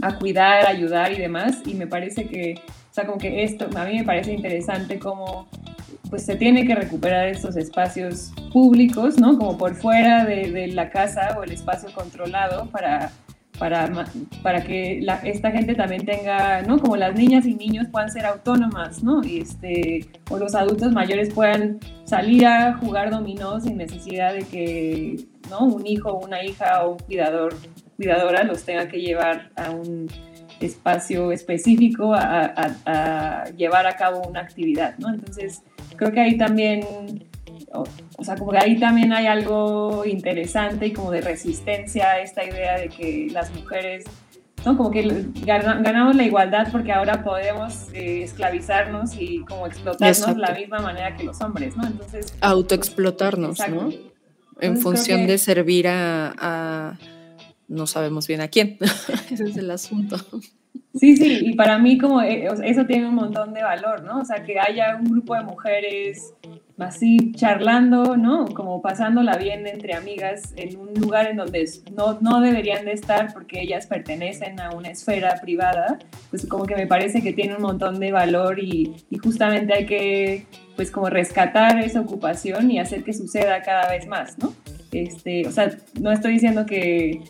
a 0.00 0.18
cuidar, 0.18 0.66
ayudar 0.66 1.12
y 1.12 1.18
demás. 1.18 1.58
Y 1.64 1.74
me 1.74 1.86
parece 1.86 2.26
que, 2.26 2.54
o 2.66 2.94
sea, 2.94 3.06
como 3.06 3.18
que 3.18 3.42
esto, 3.42 3.68
a 3.74 3.84
mí 3.84 3.98
me 3.98 4.04
parece 4.04 4.32
interesante 4.32 4.98
cómo 4.98 5.48
pues 6.10 6.26
se 6.26 6.36
tiene 6.36 6.66
que 6.66 6.74
recuperar 6.74 7.28
estos 7.28 7.56
espacios 7.56 8.32
públicos, 8.52 9.18
¿no? 9.18 9.38
Como 9.38 9.56
por 9.56 9.74
fuera 9.74 10.26
de, 10.26 10.50
de 10.50 10.66
la 10.66 10.90
casa 10.90 11.36
o 11.38 11.42
el 11.42 11.52
espacio 11.52 11.90
controlado 11.94 12.66
para 12.66 13.10
para, 13.62 13.88
para 14.42 14.64
que 14.64 15.06
esta 15.22 15.52
gente 15.52 15.76
también 15.76 16.04
tenga, 16.04 16.62
¿no? 16.62 16.80
Como 16.80 16.96
las 16.96 17.14
niñas 17.14 17.46
y 17.46 17.54
niños 17.54 17.86
puedan 17.92 18.10
ser 18.10 18.26
autónomas, 18.26 19.04
¿no? 19.04 19.22
Este, 19.22 20.04
o 20.28 20.36
los 20.36 20.56
adultos 20.56 20.90
mayores 20.90 21.32
puedan 21.32 21.78
salir 22.02 22.44
a 22.44 22.76
jugar 22.78 23.12
dominó 23.12 23.60
sin 23.60 23.76
necesidad 23.76 24.34
de 24.34 24.42
que, 24.42 25.26
¿no? 25.48 25.60
Un 25.60 25.86
hijo, 25.86 26.12
una 26.12 26.42
hija 26.44 26.84
o 26.84 26.94
un 26.94 26.98
cuidador, 26.98 27.54
cuidadora 27.96 28.42
los 28.42 28.64
tenga 28.64 28.88
que 28.88 29.00
llevar 29.00 29.52
a 29.54 29.70
un 29.70 30.08
espacio 30.58 31.30
específico 31.30 32.14
a, 32.14 32.52
a 32.84 33.44
llevar 33.56 33.86
a 33.86 33.94
cabo 33.94 34.22
una 34.28 34.40
actividad, 34.40 34.98
¿no? 34.98 35.08
Entonces, 35.08 35.62
creo 35.94 36.10
que 36.10 36.18
ahí 36.18 36.36
también 36.36 36.82
o, 37.72 38.24
sea, 38.24 38.36
como 38.36 38.52
que 38.52 38.58
ahí 38.58 38.78
también 38.78 39.12
hay 39.12 39.26
algo 39.26 40.04
interesante 40.04 40.86
y 40.86 40.92
como 40.92 41.10
de 41.10 41.20
resistencia 41.20 42.10
a 42.10 42.20
esta 42.20 42.44
idea 42.44 42.78
de 42.78 42.88
que 42.88 43.28
las 43.30 43.52
mujeres, 43.54 44.04
¿no? 44.64 44.76
Como 44.76 44.90
que 44.90 45.26
ganamos 45.44 46.16
la 46.16 46.24
igualdad 46.24 46.68
porque 46.70 46.92
ahora 46.92 47.24
podemos 47.24 47.88
eh, 47.94 48.22
esclavizarnos 48.22 49.16
y 49.18 49.40
como 49.40 49.66
explotarnos 49.66 50.26
de 50.26 50.40
la 50.40 50.54
misma 50.54 50.80
manera 50.80 51.16
que 51.16 51.24
los 51.24 51.40
hombres, 51.40 51.76
¿no? 51.76 51.86
Entonces... 51.86 52.34
Autoexplotarnos, 52.40 53.58
¿no? 53.68 53.90
En 54.60 54.76
función 54.76 55.26
de 55.26 55.38
servir 55.38 55.88
a, 55.88 56.98
no 57.68 57.86
sabemos 57.86 58.26
bien 58.26 58.42
a 58.42 58.48
quién. 58.48 58.78
Ese 59.30 59.44
es 59.44 59.56
el 59.56 59.70
asunto. 59.70 60.16
Sí, 60.94 61.16
sí, 61.16 61.38
y 61.40 61.54
para 61.54 61.78
mí 61.78 61.96
como 61.96 62.20
eh, 62.20 62.48
eso 62.64 62.84
tiene 62.84 63.08
un 63.08 63.14
montón 63.14 63.54
de 63.54 63.62
valor, 63.62 64.02
¿no? 64.02 64.20
O 64.20 64.24
sea, 64.24 64.42
que 64.42 64.60
haya 64.60 64.96
un 64.96 65.04
grupo 65.04 65.34
de 65.34 65.42
mujeres 65.42 66.34
así 66.78 67.32
charlando, 67.32 68.16
¿no? 68.16 68.44
Como 68.46 68.82
pasándola 68.82 69.36
bien 69.36 69.66
entre 69.66 69.94
amigas 69.94 70.52
en 70.56 70.78
un 70.78 70.92
lugar 70.94 71.28
en 71.28 71.36
donde 71.36 71.68
no, 71.96 72.18
no 72.20 72.40
deberían 72.40 72.84
de 72.84 72.92
estar 72.92 73.32
porque 73.32 73.62
ellas 73.62 73.86
pertenecen 73.86 74.60
a 74.60 74.70
una 74.70 74.90
esfera 74.90 75.40
privada, 75.40 75.98
pues 76.30 76.46
como 76.46 76.66
que 76.66 76.76
me 76.76 76.86
parece 76.86 77.22
que 77.22 77.32
tiene 77.32 77.56
un 77.56 77.62
montón 77.62 77.98
de 77.98 78.12
valor 78.12 78.58
y, 78.58 78.94
y 79.08 79.18
justamente 79.18 79.72
hay 79.72 79.86
que, 79.86 80.46
pues 80.76 80.90
como 80.90 81.08
rescatar 81.08 81.78
esa 81.78 82.00
ocupación 82.00 82.70
y 82.70 82.78
hacer 82.78 83.02
que 83.02 83.14
suceda 83.14 83.62
cada 83.62 83.90
vez 83.90 84.06
más, 84.06 84.38
¿no? 84.38 84.52
Este, 84.92 85.46
o 85.46 85.52
sea, 85.52 85.70
no 86.00 86.12
estoy 86.12 86.34
diciendo 86.34 86.66
que 86.66 87.22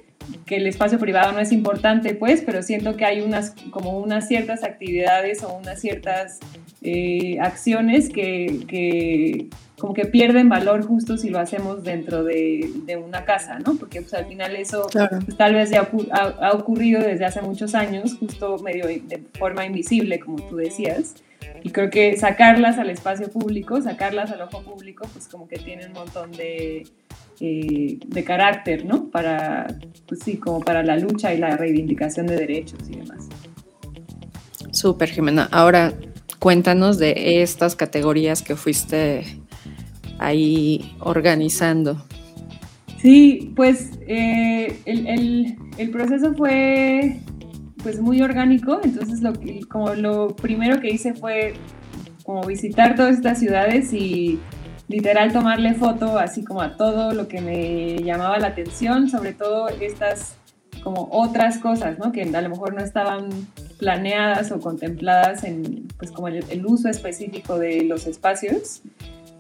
que 0.47 0.57
el 0.57 0.67
espacio 0.67 0.99
privado 0.99 1.33
no 1.33 1.39
es 1.39 1.53
importante, 1.53 2.15
pues, 2.15 2.43
pero 2.45 2.63
siento 2.63 2.97
que 2.97 3.05
hay 3.05 3.21
unas, 3.21 3.55
como 3.71 3.99
unas 3.99 4.29
ciertas 4.29 4.65
actividades 4.65 5.43
o 5.43 5.55
unas 5.55 5.81
ciertas 5.81 6.41
eh, 6.83 7.39
acciones 7.41 8.09
que, 8.09 9.49
como 9.79 9.95
que 9.95 10.05
pierden 10.05 10.49
valor 10.49 10.85
justo 10.85 11.17
si 11.17 11.31
lo 11.31 11.39
hacemos 11.39 11.85
dentro 11.85 12.25
de, 12.25 12.71
una 13.05 13.25
casa, 13.25 13.59
¿no? 13.59 13.77
Porque 13.77 14.03
pues, 14.03 14.15
al 14.15 14.27
final 14.27 14.57
eso 14.57 14.87
pues, 14.93 15.37
tal 15.37 15.55
vez 15.55 15.71
ya 15.71 15.89
ha, 16.13 16.53
ocurrido 16.53 17.01
desde 17.01 17.25
hace 17.25 17.41
muchos 17.43 17.75
años, 17.75 18.17
justo 18.19 18.59
medio 18.59 18.87
de 18.87 19.23
forma 19.39 19.65
invisible, 19.65 20.21
como 20.21 20.43
tú 20.49 20.57
decías. 20.57 21.15
Y 21.65 21.71
creo 21.71 21.91
que 21.91 22.17
sacarlas 22.17 22.79
al 22.79 22.91
espacio 22.91 23.29
público, 23.29 23.81
sacarlas 23.81 24.31
al 24.33 24.43
ojo 24.43 24.63
público, 24.63 25.07
pues 25.13 25.29
como 25.29 25.47
que 25.49 25.59
tiene 25.59 25.87
un 25.87 25.93
montón 25.93 26.33
de, 26.33 26.85
eh, 27.41 27.99
de 28.07 28.25
carácter, 28.25 28.85
¿no? 28.85 29.11
Para, 29.11 29.67
pues 30.07 30.21
sí, 30.25 30.37
como 30.37 30.61
para 30.61 30.83
la 30.83 30.97
lucha 30.97 31.33
y 31.35 31.39
la 31.39 31.57
reivindicación 31.57 32.27
de 32.27 32.37
derechos 32.37 32.81
y 32.89 32.97
demás. 32.97 33.29
Súper, 34.71 35.11
Jimena. 35.11 35.49
Ahora 35.51 35.93
cuéntanos 36.39 36.99
de 36.99 37.43
estas 37.43 37.77
categorías 37.77 38.43
que 38.43 38.57
fuiste 38.57 39.25
ahí 40.19 40.95
organizando. 41.01 42.05
Sí, 43.01 43.53
pues 43.57 43.99
eh, 44.07 44.79
el, 44.85 45.91
proceso 45.91 46.35
fue 46.35 47.17
pues 47.83 48.01
muy 48.01 48.23
orgánico, 48.23 48.81
entonces 48.85 49.23
lo 49.23 49.33
como 49.69 49.95
lo 49.95 50.37
primero 50.37 50.81
que 50.81 50.91
hice 50.91 51.15
fue 51.15 51.55
como 52.25 52.43
visitar 52.47 52.95
todas 52.95 53.17
estas 53.17 53.41
ciudades 53.41 53.93
y 53.93 54.39
literal 54.93 55.33
tomarle 55.33 55.75
foto 55.75 56.19
así 56.19 56.45
como 56.45 56.61
a 56.61 56.77
todo 56.77 57.15
lo 57.15 57.27
que 57.27 57.41
me 57.41 58.03
llamaba 58.03 58.39
la 58.39 58.49
atención, 58.49 59.09
sobre 59.09 59.33
todo 59.33 59.69
estas 59.69 60.37
como 60.83 61.09
otras 61.13 61.59
cosas, 61.59 61.99
¿no? 61.99 62.13
Que 62.13 62.23
a 62.23 62.41
lo 62.41 62.49
mejor 62.49 62.75
no 62.75 62.83
estaban 62.83 63.29
planeadas 63.79 64.53
o 64.53 64.61
contempladas 64.61 65.45
en, 65.45 65.89
pues 65.97 66.11
como 66.11 66.29
el, 66.29 66.67
uso 66.67 66.89
específico 66.89 67.59
de 67.59 67.85
los 67.85 68.07
espacios. 68.07 68.83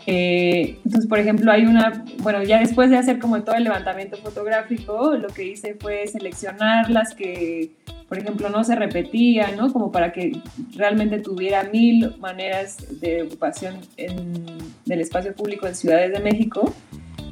Eh, 0.06 0.78
entonces, 0.84 1.08
por 1.08 1.18
ejemplo, 1.18 1.52
hay 1.52 1.66
una, 1.66 2.04
bueno, 2.18 2.42
ya 2.42 2.60
después 2.60 2.90
de 2.90 2.96
hacer 2.96 3.18
como 3.18 3.42
todo 3.42 3.56
el 3.56 3.64
levantamiento 3.64 4.16
fotográfico, 4.16 5.16
lo 5.16 5.28
que 5.28 5.44
hice 5.44 5.74
fue 5.74 6.06
seleccionar 6.06 6.90
las 6.90 7.14
que 7.14 7.72
por 8.12 8.18
ejemplo, 8.18 8.50
no 8.50 8.62
se 8.62 8.74
repetía, 8.74 9.52
¿no? 9.56 9.72
Como 9.72 9.90
para 9.90 10.12
que 10.12 10.32
realmente 10.76 11.18
tuviera 11.20 11.62
mil 11.62 12.14
maneras 12.20 12.76
de 13.00 13.22
ocupación 13.22 13.76
en, 13.96 14.44
del 14.84 15.00
espacio 15.00 15.34
público 15.34 15.66
en 15.66 15.74
ciudades 15.74 16.12
de 16.12 16.20
México. 16.20 16.74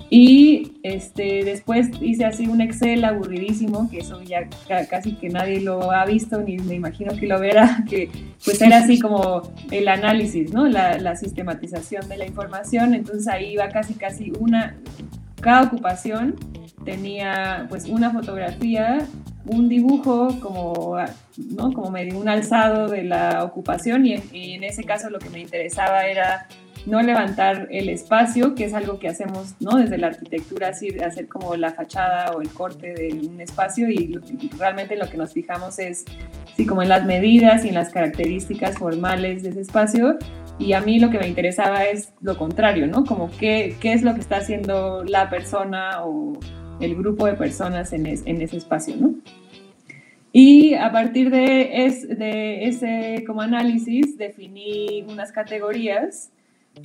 Y 0.09 0.79
este, 0.83 1.45
después 1.45 1.91
hice 2.01 2.25
así 2.25 2.47
un 2.47 2.63
Excel 2.63 3.05
aburridísimo, 3.05 3.91
que 3.91 3.99
eso 3.99 4.23
ya 4.23 4.49
casi 4.89 5.17
que 5.17 5.29
nadie 5.29 5.61
lo 5.61 5.93
ha 5.93 6.07
visto, 6.07 6.41
ni 6.41 6.57
me 6.57 6.77
imagino 6.77 7.15
que 7.15 7.27
lo 7.27 7.39
verá, 7.39 7.85
que 7.91 8.09
pues 8.43 8.63
era 8.63 8.79
así 8.79 8.99
como 8.99 9.43
el 9.71 9.87
análisis, 9.87 10.51
¿no? 10.51 10.67
La, 10.67 10.97
la 10.97 11.15
sistematización 11.15 12.09
de 12.09 12.17
la 12.17 12.27
información. 12.27 12.95
Entonces 12.95 13.29
ahí 13.29 13.53
iba 13.53 13.69
casi, 13.69 13.93
casi 13.93 14.33
una, 14.41 14.79
cada 15.43 15.65
ocupación 15.65 16.37
tenía 16.85 17.67
pues 17.69 17.85
una 17.85 18.11
fotografía, 18.11 19.07
un 19.51 19.69
dibujo 19.69 20.39
como, 20.41 20.97
¿no? 21.37 21.73
como 21.73 21.91
medio 21.91 22.19
un 22.19 22.29
alzado 22.29 22.89
de 22.89 23.03
la 23.03 23.45
ocupación 23.45 24.07
y 24.07 24.15
en, 24.33 24.65
ese 24.65 24.85
caso 24.85 25.11
lo 25.11 25.19
que 25.19 25.31
me 25.31 25.41
interesaba 25.41 26.07
era 26.07 26.47
no 26.87 27.03
levantar 27.03 27.69
el 27.71 27.91
espacio, 27.91 28.55
que 28.55 28.65
es 28.65 28.73
algo 28.73 28.99
que 28.99 29.09
hacemos 29.09 29.55
¿no? 29.61 29.77
desde 29.77 29.99
la 29.99 30.07
arquitectura, 30.07 30.69
así 30.69 30.91
de 30.91 31.05
hacer 31.05 31.29
como 31.29 31.55
la 31.57 31.73
fachada 31.73 32.33
o 32.33 32.41
el 32.41 32.49
corte 32.51 32.95
de 32.95 33.29
un 33.29 33.41
espacio 33.41 33.91
y, 33.91 34.19
realmente 34.59 34.97
lo 34.97 35.09
que 35.09 35.17
nos 35.17 35.33
fijamos 35.33 35.79
es 35.79 36.05
sí, 36.57 36.65
como 36.65 36.83
en 36.83 36.89
las 36.89 37.05
medidas 37.05 37.65
y 37.65 37.69
en 37.69 37.75
las 37.75 37.91
características 37.91 38.79
formales 38.79 39.43
de 39.43 39.51
ese 39.51 39.61
espacio 39.61 40.17
y 40.59 40.75
a 40.75 40.81
mí 40.81 41.01
lo 41.01 41.11
que 41.11 41.19
me 41.19 41.27
interesaba 41.27 41.85
es 41.85 42.13
lo 42.21 42.37
contrario, 42.37 42.87
¿no? 42.87 43.05
Como 43.05 43.31
qué, 43.39 43.77
qué 43.81 43.95
es 43.95 44.03
lo 44.03 44.15
que 44.15 44.21
está 44.21 44.37
haciendo 44.37 45.03
la 45.05 45.31
persona 45.31 46.05
o 46.05 46.39
el 46.81 46.97
grupo 46.97 47.27
de 47.27 47.35
personas 47.35 47.93
en, 47.93 48.07
en 48.07 48.43
ese 48.43 48.57
espacio, 48.57 48.97
¿no? 48.97 49.15
Y 50.33 50.75
a 50.75 50.93
partir 50.93 51.31
de, 51.31 51.87
es, 51.87 52.09
de 52.09 52.67
ese 52.67 53.25
como 53.27 53.41
análisis 53.41 54.17
definí 54.17 55.05
unas 55.09 55.33
categorías 55.33 56.31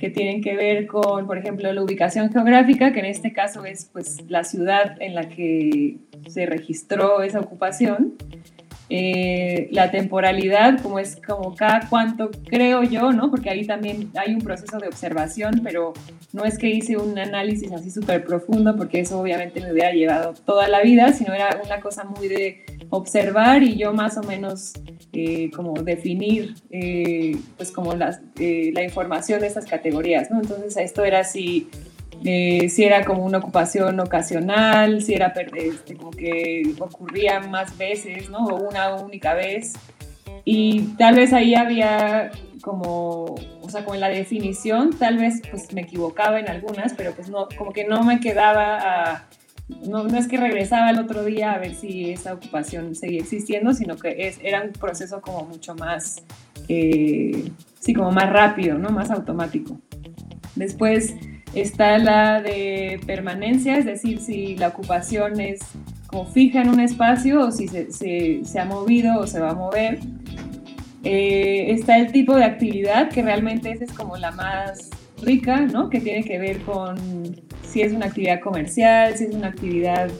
que 0.00 0.10
tienen 0.10 0.42
que 0.42 0.56
ver 0.56 0.86
con, 0.86 1.26
por 1.26 1.38
ejemplo, 1.38 1.72
la 1.72 1.82
ubicación 1.82 2.32
geográfica, 2.32 2.92
que 2.92 3.00
en 3.00 3.06
este 3.06 3.32
caso 3.32 3.64
es 3.64 3.88
pues 3.92 4.28
la 4.28 4.42
ciudad 4.42 5.00
en 5.00 5.14
la 5.14 5.28
que 5.28 5.98
se 6.26 6.44
registró 6.44 7.22
esa 7.22 7.38
ocupación, 7.38 8.14
eh, 8.88 9.68
la 9.72 9.90
temporalidad, 9.90 10.80
como 10.80 10.98
es 10.98 11.16
como 11.16 11.54
cada 11.56 11.88
cuánto, 11.88 12.30
creo 12.46 12.84
yo, 12.84 13.12
¿no? 13.12 13.30
Porque 13.30 13.50
ahí 13.50 13.66
también 13.66 14.10
hay 14.14 14.34
un 14.34 14.40
proceso 14.40 14.78
de 14.78 14.86
observación, 14.86 15.60
pero 15.64 15.92
no 16.32 16.44
es 16.44 16.56
que 16.56 16.70
hice 16.70 16.96
un 16.96 17.18
análisis 17.18 17.72
así 17.72 17.90
súper 17.90 18.24
profundo, 18.24 18.76
porque 18.76 19.00
eso 19.00 19.18
obviamente 19.18 19.60
me 19.60 19.72
hubiera 19.72 19.92
llevado 19.92 20.34
toda 20.34 20.68
la 20.68 20.82
vida, 20.82 21.12
sino 21.12 21.34
era 21.34 21.60
una 21.64 21.80
cosa 21.80 22.04
muy 22.04 22.28
de 22.28 22.64
observar 22.90 23.64
y 23.64 23.76
yo 23.76 23.92
más 23.92 24.16
o 24.18 24.22
menos 24.22 24.74
eh, 25.12 25.50
como 25.50 25.74
definir, 25.82 26.54
eh, 26.70 27.36
pues 27.56 27.72
como 27.72 27.94
las, 27.94 28.20
la 28.36 28.84
información 28.84 29.40
de 29.40 29.48
estas 29.48 29.66
categorías, 29.66 30.30
¿no? 30.30 30.40
Entonces 30.40 30.76
esto 30.76 31.04
era 31.04 31.20
así 31.20 31.68
eh, 32.24 32.68
si 32.68 32.84
era 32.84 33.04
como 33.04 33.24
una 33.24 33.38
ocupación 33.38 33.98
ocasional, 34.00 35.02
si 35.02 35.14
era 35.14 35.32
este, 35.54 35.96
como 35.96 36.10
que 36.10 36.74
ocurría 36.78 37.40
más 37.40 37.76
veces, 37.76 38.30
¿no? 38.30 38.46
O 38.46 38.68
una 38.68 38.94
única 38.94 39.34
vez. 39.34 39.74
Y 40.44 40.94
tal 40.98 41.16
vez 41.16 41.32
ahí 41.32 41.54
había 41.54 42.30
como, 42.62 43.36
o 43.62 43.68
sea, 43.68 43.84
como 43.84 43.94
en 43.94 44.00
la 44.00 44.08
definición, 44.08 44.90
tal 44.98 45.18
vez 45.18 45.42
pues 45.50 45.72
me 45.72 45.82
equivocaba 45.82 46.40
en 46.40 46.48
algunas, 46.48 46.94
pero 46.94 47.12
pues 47.12 47.28
no, 47.28 47.48
como 47.56 47.72
que 47.72 47.84
no 47.84 48.02
me 48.02 48.20
quedaba 48.20 48.78
a, 48.78 49.28
no, 49.68 50.04
no, 50.04 50.16
es 50.16 50.28
que 50.28 50.36
regresaba 50.36 50.90
el 50.90 50.98
otro 50.98 51.24
día 51.24 51.52
a 51.52 51.58
ver 51.58 51.74
si 51.74 52.10
esa 52.10 52.34
ocupación 52.34 52.94
seguía 52.94 53.20
existiendo, 53.20 53.72
sino 53.74 53.96
que 53.96 54.28
es, 54.28 54.38
era 54.42 54.62
un 54.62 54.72
proceso 54.72 55.20
como 55.20 55.44
mucho 55.44 55.74
más, 55.74 56.22
eh, 56.68 57.50
sí, 57.80 57.92
como 57.92 58.12
más 58.12 58.30
rápido, 58.32 58.78
¿no? 58.78 58.90
Más 58.90 59.10
automático. 59.10 59.80
Después 60.54 61.14
Está 61.54 61.98
la 61.98 62.42
de 62.42 63.00
permanencia, 63.06 63.78
es 63.78 63.86
decir, 63.86 64.20
si 64.20 64.56
la 64.56 64.68
ocupación 64.68 65.40
es 65.40 65.60
como 66.06 66.26
fija 66.26 66.62
en 66.62 66.68
un 66.68 66.80
espacio 66.80 67.40
o 67.40 67.50
si 67.50 67.68
se, 67.68 68.58
ha 68.58 68.64
movido 68.64 69.20
o 69.20 69.26
se 69.26 69.40
va 69.40 69.50
a 69.50 69.54
mover. 69.54 70.00
Eh, 71.04 71.70
está 71.70 71.98
el 71.98 72.12
tipo 72.12 72.34
de 72.34 72.44
actividad, 72.44 73.10
que 73.10 73.22
realmente 73.22 73.70
esa 73.70 73.84
es 73.84 73.92
como 73.92 74.16
la 74.16 74.32
más 74.32 74.90
rica, 75.22 75.60
¿no? 75.60 75.88
Que 75.88 76.00
tiene 76.00 76.24
que 76.24 76.38
ver 76.38 76.60
con 76.62 76.96
si 77.62 77.82
es 77.82 77.92
una 77.92 78.06
actividad 78.06 78.40
comercial, 78.40 79.16
si 79.16 79.24
es 79.24 79.34
una 79.34 79.48
actividad 79.48 80.10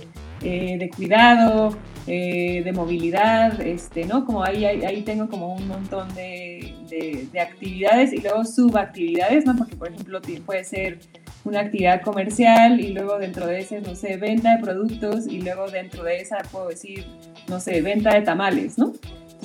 eh, 0.42 0.76
de 0.78 0.90
cuidado, 0.90 1.76
eh, 2.06 2.62
de 2.64 2.72
movilidad, 2.72 3.60
este, 3.60 4.04
¿no? 4.04 4.24
Como 4.24 4.44
ahí, 4.44 4.64
ahí, 4.64 5.02
tengo 5.02 5.28
como 5.28 5.54
un 5.54 5.66
montón 5.66 6.14
de, 6.14 6.74
de, 6.88 7.26
de, 7.32 7.40
actividades 7.40 8.12
y 8.12 8.18
luego 8.18 8.44
subactividades, 8.44 9.44
¿no? 9.44 9.56
Porque, 9.56 9.76
por 9.76 9.88
ejemplo, 9.88 10.20
puede 10.44 10.64
ser 10.64 11.00
una 11.44 11.60
actividad 11.60 12.02
comercial 12.02 12.80
y 12.80 12.92
luego 12.92 13.18
dentro 13.18 13.46
de 13.46 13.60
ese, 13.60 13.80
no 13.80 13.94
sé, 13.94 14.16
venta 14.16 14.56
de 14.56 14.62
productos 14.62 15.26
y 15.26 15.40
luego 15.40 15.68
dentro 15.68 16.04
de 16.04 16.18
esa 16.18 16.38
puedo 16.52 16.68
decir, 16.68 17.06
no 17.48 17.60
sé, 17.60 17.82
venta 17.82 18.14
de 18.14 18.22
tamales, 18.22 18.78
¿no? 18.78 18.92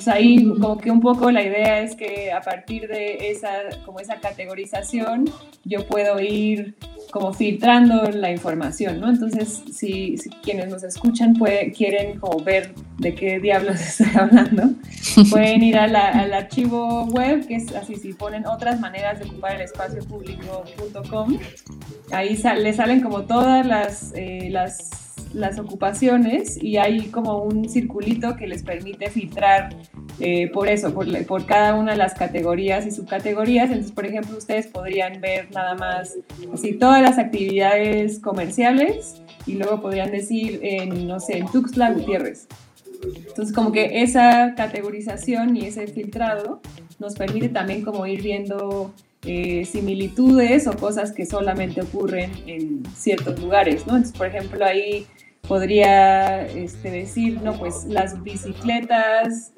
Entonces 0.02 0.20
ahí 0.20 0.44
como 0.44 0.78
que 0.78 0.90
un 0.90 1.00
poco 1.00 1.30
la 1.30 1.42
idea 1.42 1.80
es 1.80 1.94
que 1.94 2.32
a 2.32 2.40
partir 2.40 2.88
de 2.88 3.30
esa, 3.30 3.50
como 3.84 4.00
esa 4.00 4.16
categorización, 4.16 5.26
yo 5.64 5.86
puedo 5.86 6.18
ir 6.18 6.74
como 7.12 7.32
filtrando 7.32 8.10
la 8.10 8.32
información, 8.32 8.98
¿no? 9.00 9.10
Entonces, 9.10 9.62
si, 9.72 10.16
quienes 10.42 10.68
nos 10.68 10.82
escuchan 10.82 11.34
puede, 11.34 11.70
quieren 11.70 12.18
como 12.18 12.42
ver 12.42 12.74
de 12.98 13.14
qué 13.14 13.38
diablos 13.38 13.76
estoy 13.80 14.08
hablando, 14.18 14.70
pueden 15.30 15.62
ir 15.62 15.78
al 15.78 15.94
archivo 15.94 17.04
web, 17.04 17.46
que 17.46 17.56
es 17.56 17.72
así, 17.74 17.94
si 17.94 18.12
ponen 18.12 18.44
otras 18.46 18.80
maneras 18.80 19.20
de 19.20 19.26
ocupar 19.26 19.54
el 19.54 19.60
espacio 19.60 20.02
público.com, 20.04 21.38
ahí 22.10 22.36
le 22.56 22.72
salen 22.72 23.02
como 23.02 23.22
todas 23.22 23.64
las, 23.64 24.12
eh, 24.16 24.48
las 24.50 25.01
las 25.34 25.58
ocupaciones 25.58 26.62
y 26.62 26.76
hay 26.76 27.06
como 27.08 27.42
un 27.42 27.68
circulito 27.68 28.36
que 28.36 28.46
les 28.46 28.62
permite 28.62 29.10
filtrar 29.10 29.76
eh, 30.20 30.48
por 30.48 30.68
eso, 30.68 30.92
por, 30.92 31.06
por, 31.26 31.46
cada 31.46 31.74
una 31.74 31.92
de 31.92 31.98
las 31.98 32.14
categorías 32.14 32.86
y 32.86 32.90
subcategorías. 32.90 33.70
Entonces, 33.70 33.92
por 33.92 34.06
ejemplo, 34.06 34.36
ustedes 34.36 34.66
podrían 34.66 35.20
ver 35.20 35.50
nada 35.52 35.74
más 35.74 36.16
así 36.52 36.74
todas 36.74 37.02
las 37.02 37.18
actividades 37.18 38.18
comerciales 38.18 39.22
y 39.46 39.54
luego 39.54 39.80
podrían 39.80 40.10
decir 40.10 40.60
no 41.06 41.18
sé, 41.20 41.38
en 41.38 41.46
Tuxtla 41.46 41.92
Gutiérrez. 41.92 42.46
Entonces, 43.04 43.54
como 43.54 43.72
que 43.72 44.02
esa 44.02 44.54
categorización 44.56 45.56
y 45.56 45.66
ese 45.66 45.86
filtrado 45.88 46.60
nos 46.98 47.14
permite 47.14 47.48
también 47.48 47.82
como 47.82 48.06
ir 48.06 48.22
viendo 48.22 48.94
eh, 49.24 49.64
similitudes 49.64 50.66
o 50.66 50.76
cosas 50.76 51.12
que 51.12 51.26
solamente 51.26 51.80
ocurren 51.80 52.30
en 52.46 52.82
ciertos 52.94 53.40
lugares, 53.40 53.86
¿no? 53.86 53.96
Entonces, 53.96 54.16
por 54.16 54.26
ejemplo, 54.26 54.64
ahí 54.64 55.06
podría 55.46 56.46
este, 56.46 56.90
decir, 56.90 57.40
no, 57.42 57.54
pues 57.54 57.84
las 57.86 58.22
bicicletas 58.22 59.52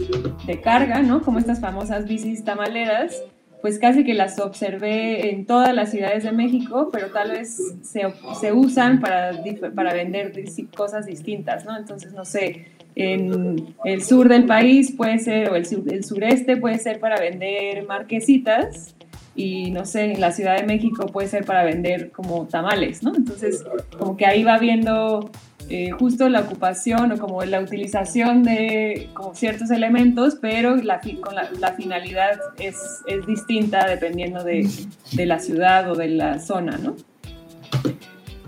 de 0.47 0.61
carga, 0.61 1.03
¿no? 1.03 1.23
Como 1.23 1.39
estas 1.39 1.61
famosas 1.61 2.07
bicis 2.07 2.45
tamaleras, 2.45 3.23
pues 3.61 3.79
casi 3.79 4.05
que 4.05 4.15
las 4.15 4.39
observé 4.41 5.31
en 5.31 5.47
todas 5.47 5.75
las 5.75 5.91
ciudades 5.91 6.25
de 6.25 6.33
México, 6.33 6.91
pero 6.93 7.11
tal 7.11 7.31
vez 7.31 7.57
se, 7.83 8.03
se 8.39 8.53
usan 8.53 9.01
para, 9.01 9.33
para 9.75 9.95
vender 9.95 10.33
cosas 10.77 11.07
distintas, 11.07 11.65
¿no? 11.65 11.77
Entonces, 11.77 12.13
no 12.13 12.25
sé, 12.25 12.67
en 12.95 13.75
el 13.85 14.03
sur 14.03 14.29
del 14.29 14.45
país 14.47 14.93
puede 14.93 15.19
ser, 15.19 15.51
o 15.51 15.57
el, 15.57 15.67
el 15.91 16.05
sureste 16.05 16.57
puede 16.57 16.79
ser 16.79 17.01
para 17.01 17.19
vender 17.19 17.87
marquesitas, 17.87 18.95
y 19.37 19.71
no 19.71 19.85
sé, 19.85 20.13
en 20.13 20.21
la 20.21 20.31
Ciudad 20.31 20.57
de 20.57 20.65
México 20.65 21.07
puede 21.07 21.29
ser 21.29 21.45
para 21.45 21.65
vender 21.65 22.13
como 22.13 22.47
tamales, 22.47 23.03
¿no? 23.03 23.15
Entonces, 23.15 23.65
como 23.99 24.17
que 24.17 24.27
ahí 24.27 24.45
va 24.45 24.59
viendo 24.59 25.31
eh, 25.71 25.91
justo 25.93 26.29
la 26.29 26.41
ocupación 26.41 27.13
o 27.13 27.19
como 27.19 27.43
la 27.45 27.61
utilización 27.61 28.43
de 28.43 29.09
como 29.15 29.35
ciertos 29.35 29.71
elementos, 29.71 30.37
pero 30.41 30.77
la, 30.77 31.01
con 31.23 31.35
la, 31.35 31.73
finalidad 31.73 32.39
es, 32.59 33.03
es, 33.07 33.27
distinta 33.27 33.87
dependiendo 33.87 34.45
de, 34.45 34.69
de, 35.13 35.27
la 35.27 35.39
ciudad 35.39 35.91
o 35.91 35.95
de 35.95 36.09
la 36.09 36.39
zona, 36.39 36.77
¿no? 36.77 36.97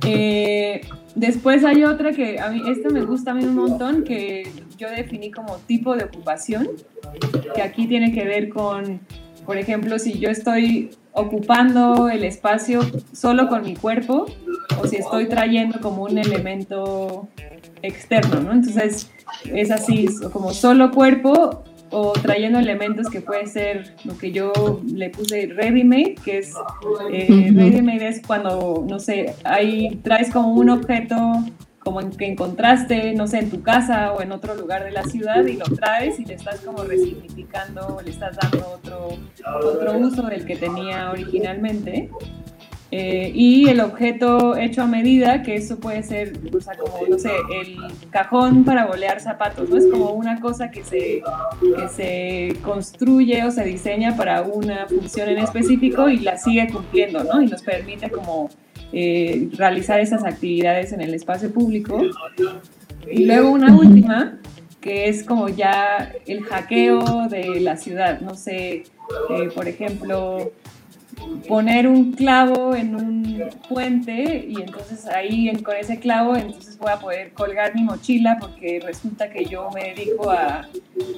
Eh, 0.07 0.83
después 1.15 1.65
hay 1.65 1.85
otra 1.85 2.13
que 2.13 2.39
a 2.39 2.51
mí, 2.51 2.63
esta 2.69 2.91
me 2.91 3.03
gusta 3.03 3.31
a 3.31 3.35
mí 3.35 3.45
un 3.45 3.55
montón, 3.55 4.05
que 4.05 4.51
yo 4.77 4.91
definí 4.91 5.31
como 5.31 5.57
tipo 5.67 5.97
de 5.97 6.05
ocupación, 6.05 6.69
que 7.55 7.63
aquí 7.63 7.87
tiene 7.87 8.13
que 8.13 8.25
ver 8.25 8.51
con, 8.51 9.01
por 9.47 9.57
ejemplo, 9.57 9.99
si 9.99 10.19
yo 10.19 10.29
estoy 10.29 10.91
ocupando 11.17 12.09
el 12.09 12.25
espacio 12.25 12.81
solo 13.13 13.49
con 13.49 13.63
mi 13.63 13.75
cuerpo 13.75 14.27
o 14.81 14.87
si 14.87 14.97
estoy 14.97 15.29
trayendo 15.29 15.81
como 15.81 16.05
un 16.05 16.19
elemento 16.19 17.29
externo, 17.83 18.41
¿no? 18.41 18.53
Entonces 18.53 19.11
es 19.45 19.71
así, 19.71 20.07
como 20.33 20.53
solo 20.53 20.91
cuerpo 20.91 21.65
o 21.91 22.13
trayendo 22.13 22.59
elementos 22.59 23.09
que 23.09 23.21
puede 23.21 23.47
ser 23.47 23.95
lo 24.05 24.19
que 24.19 24.33
yo 24.33 24.53
le 24.93 25.11
puse 25.11 25.47
ready 25.47 25.85
made, 25.85 26.17
que 26.23 26.39
es 26.39 26.53
eh, 27.13 27.51
ready 27.55 27.81
made 27.81 28.07
es 28.07 28.21
cuando, 28.27 28.85
no 28.89 28.99
sé, 28.99 29.35
ahí 29.45 29.99
traes 30.03 30.31
como 30.31 30.53
un 30.53 30.69
objeto 30.69 31.17
como 31.87 32.01
en 32.01 32.11
que 32.11 32.27
encontraste, 32.27 33.15
no 33.15 33.29
sé, 33.29 33.39
en 33.39 33.49
tu 33.49 33.63
casa 33.63 34.13
o 34.13 34.21
en 34.21 34.33
otro 34.33 34.57
lugar 34.57 34.83
de 34.83 34.91
la 34.91 35.05
ciudad 35.05 35.47
y 35.47 35.53
lo 35.53 35.67
traes 35.67 36.19
y 36.19 36.25
le 36.25 36.35
estás 36.35 36.59
como 36.63 36.83
resignificando, 36.83 38.01
le 38.05 38.11
estás 38.11 38.37
dando 38.37 38.73
otro, 38.73 39.11
otro 39.63 39.97
uso 39.97 40.23
del 40.23 40.45
que 40.45 40.57
tenía 40.57 41.13
originalmente. 41.13 42.11
Eh, 42.91 43.31
y 43.33 43.69
el 43.69 43.81
objeto 43.81 44.57
hecho 44.57 44.83
a 44.83 44.87
medida, 44.87 45.45
que 45.45 45.55
eso 45.55 45.79
puede 45.79 46.03
ser, 46.03 46.33
o 46.53 46.61
sea, 46.61 46.77
como, 46.77 47.07
no 47.09 47.21
sé, 47.21 47.31
el 47.55 47.77
cajón 48.11 48.65
para 48.65 48.87
bolear 48.87 49.21
zapatos, 49.21 49.71
¿no? 49.71 49.77
Es 49.77 49.87
como 49.87 50.11
una 50.11 50.41
cosa 50.41 50.73
que 50.73 50.83
se, 50.83 51.23
que 51.61 51.89
se 51.89 52.61
construye 52.63 53.45
o 53.45 53.53
se 53.53 53.63
diseña 53.63 54.17
para 54.17 54.43
una 54.43 54.89
función 54.89 55.29
en 55.29 55.39
específico 55.39 56.09
y 56.09 56.19
la 56.19 56.37
sigue 56.37 56.67
cumpliendo, 56.69 57.23
¿no? 57.23 57.41
Y 57.41 57.47
nos 57.47 57.63
permite 57.63 58.11
como 58.11 58.51
eh, 58.93 59.49
realizar 59.53 60.01
esas 60.01 60.25
actividades 60.25 60.93
en 60.93 61.01
el 61.01 61.15
espacio 61.15 61.53
público. 61.53 62.01
Y 63.11 63.25
luego 63.25 63.51
una 63.51 63.77
última, 63.77 64.39
que 64.81 65.09
es 65.09 65.25
como 65.25 65.49
ya 65.49 66.13
el 66.27 66.43
hackeo 66.43 67.29
de 67.29 67.61
la 67.61 67.77
ciudad, 67.77 68.21
no 68.21 68.35
sé, 68.35 68.85
eh, 69.31 69.49
por 69.55 69.69
ejemplo, 69.69 70.53
poner 71.49 71.89
un 71.89 72.13
clavo 72.13 72.75
en 72.75 72.95
un 72.95 73.45
puente 73.69 74.47
y 74.49 74.61
entonces 74.61 75.07
ahí 75.07 75.51
con 75.63 75.77
ese 75.77 75.99
clavo 75.99 76.37
entonces 76.37 76.79
voy 76.79 76.91
a 76.91 76.99
poder 76.99 77.33
colgar 77.33 77.75
mi 77.75 77.83
mochila 77.83 78.37
porque 78.41 78.81
resulta 78.85 79.31
que 79.31 79.45
yo 79.45 79.71
me 79.75 79.95
dedico 79.95 80.31
a, 80.31 80.69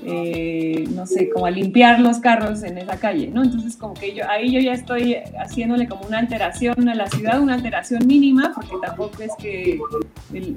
eh, 0.05 0.85
no 0.91 1.07
sé, 1.07 1.31
como 1.31 1.47
a 1.47 1.51
limpiar 1.51 2.01
los 2.01 2.19
carros 2.19 2.63
en 2.63 2.79
esa 2.79 2.99
calle, 2.99 3.29
¿no? 3.29 3.43
Entonces 3.43 3.77
como 3.77 3.95
que 3.95 4.15
yo, 4.15 4.29
ahí 4.29 4.53
yo 4.53 4.61
ya 4.61 4.73
estoy 4.73 5.17
haciéndole 5.39 5.89
como 5.89 6.07
una 6.07 6.19
alteración 6.19 6.89
a 6.89 6.95
la 6.95 7.09
ciudad, 7.09 7.41
una 7.41 7.55
alteración 7.55 8.07
mínima, 8.07 8.53
porque 8.55 8.75
tampoco 8.83 9.23
es 9.23 9.33
que, 9.39 9.79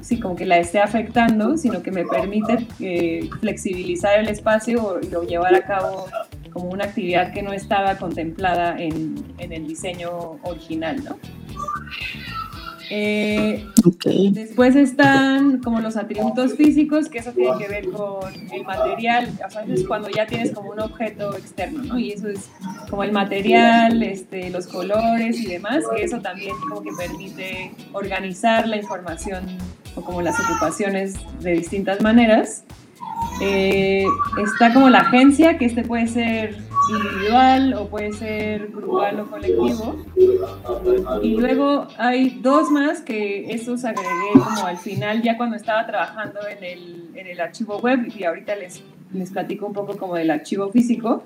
sí, 0.01 0.19
como 0.19 0.35
que 0.35 0.45
la 0.45 0.57
esté 0.57 0.79
afectando, 0.79 1.57
sino 1.57 1.81
que 1.81 1.91
me 1.91 2.05
permite 2.05 2.65
eh, 2.79 3.29
flexibilizar 3.39 4.19
el 4.19 4.27
espacio 4.27 4.99
y 5.01 5.13
o 5.13 5.23
llevar 5.23 5.55
a 5.55 5.61
cabo 5.61 6.05
como 6.51 6.69
una 6.69 6.85
actividad 6.85 7.33
que 7.33 7.41
no 7.41 7.53
estaba 7.53 7.95
contemplada 7.95 8.75
en, 8.77 9.33
en 9.37 9.53
el 9.53 9.67
diseño 9.67 10.39
original, 10.43 11.03
¿no? 11.03 11.17
Eh, 12.93 13.65
después 14.33 14.75
están 14.75 15.59
como 15.59 15.79
los 15.79 15.95
atributos 15.95 16.55
físicos, 16.55 17.07
que 17.07 17.19
eso 17.19 17.31
tiene 17.31 17.57
que 17.57 17.69
ver 17.69 17.89
con 17.89 18.29
el 18.51 18.65
material, 18.65 19.29
o 19.47 19.49
sea, 19.49 19.63
es 19.63 19.87
cuando 19.87 20.09
ya 20.09 20.27
tienes 20.27 20.51
como 20.51 20.71
un 20.71 20.81
objeto 20.81 21.37
externo, 21.37 21.83
¿no? 21.83 21.97
Y 21.97 22.11
eso 22.11 22.27
es 22.27 22.49
como 22.89 23.05
el 23.05 23.13
material, 23.13 24.03
este, 24.03 24.49
los 24.49 24.67
colores 24.67 25.39
y 25.39 25.45
demás, 25.45 25.85
que 25.95 26.03
eso 26.03 26.19
también 26.19 26.53
como 26.67 26.81
que 26.81 26.89
permite 26.97 27.71
organizar 27.93 28.67
la 28.67 28.75
información 28.75 29.45
o 29.95 30.01
como 30.01 30.21
las 30.21 30.37
ocupaciones 30.41 31.15
de 31.39 31.53
distintas 31.53 32.01
maneras. 32.01 32.65
Eh, 33.39 34.05
está 34.43 34.73
como 34.73 34.89
la 34.89 34.99
agencia, 34.99 35.57
que 35.57 35.65
este 35.65 35.83
puede 35.83 36.07
ser 36.07 36.57
individual 36.89 37.73
o 37.75 37.87
puede 37.87 38.11
ser 38.13 38.67
grupal 38.67 39.19
o 39.19 39.27
colectivo. 39.27 39.95
Y 41.21 41.35
luego 41.35 41.87
hay 41.97 42.39
dos 42.41 42.69
más 42.69 43.01
que 43.01 43.51
esos 43.53 43.85
agregué 43.85 44.33
como 44.33 44.65
al 44.65 44.77
final, 44.77 45.21
ya 45.21 45.37
cuando 45.37 45.55
estaba 45.55 45.85
trabajando 45.85 46.39
en 46.47 46.63
el, 46.63 47.09
en 47.15 47.27
el 47.27 47.39
archivo 47.39 47.77
web, 47.79 48.11
y 48.15 48.23
ahorita 48.23 48.55
les, 48.55 48.83
les 49.13 49.31
platico 49.31 49.65
un 49.65 49.73
poco 49.73 49.97
como 49.97 50.15
del 50.15 50.31
archivo 50.31 50.69
físico. 50.71 51.23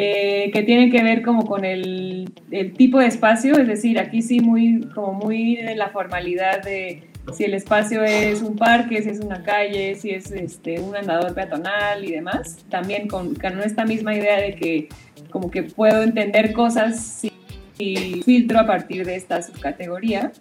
Eh, 0.00 0.52
que 0.52 0.62
tiene 0.62 0.90
que 0.90 1.02
ver 1.02 1.22
como 1.22 1.44
con 1.44 1.64
el, 1.64 2.30
el, 2.52 2.72
tipo 2.74 3.00
de 3.00 3.06
espacio, 3.06 3.58
es 3.58 3.66
decir, 3.66 3.98
aquí 3.98 4.22
sí 4.22 4.38
muy, 4.38 4.82
como 4.94 5.14
muy 5.14 5.56
de 5.56 5.74
la 5.74 5.88
formalidad 5.88 6.62
de 6.62 7.02
si 7.32 7.44
el 7.44 7.54
espacio 7.54 8.02
es 8.02 8.42
un 8.42 8.56
parque, 8.56 9.02
si 9.02 9.10
es 9.10 9.20
una 9.20 9.42
calle, 9.42 9.94
si 9.94 10.10
es 10.10 10.30
este, 10.30 10.80
un 10.80 10.96
andador 10.96 11.34
peatonal 11.34 12.04
y 12.04 12.12
demás. 12.12 12.58
También 12.68 13.08
con, 13.08 13.34
con 13.34 13.60
esta 13.60 13.84
misma 13.84 14.14
idea 14.14 14.40
de 14.40 14.54
que 14.54 14.88
como 15.30 15.50
que 15.50 15.62
puedo 15.62 16.02
entender 16.02 16.52
cosas 16.52 17.22
y 17.78 18.22
filtro 18.22 18.58
a 18.58 18.66
partir 18.66 19.04
de 19.04 19.16
esta 19.16 19.42
subcategoría. 19.42 20.32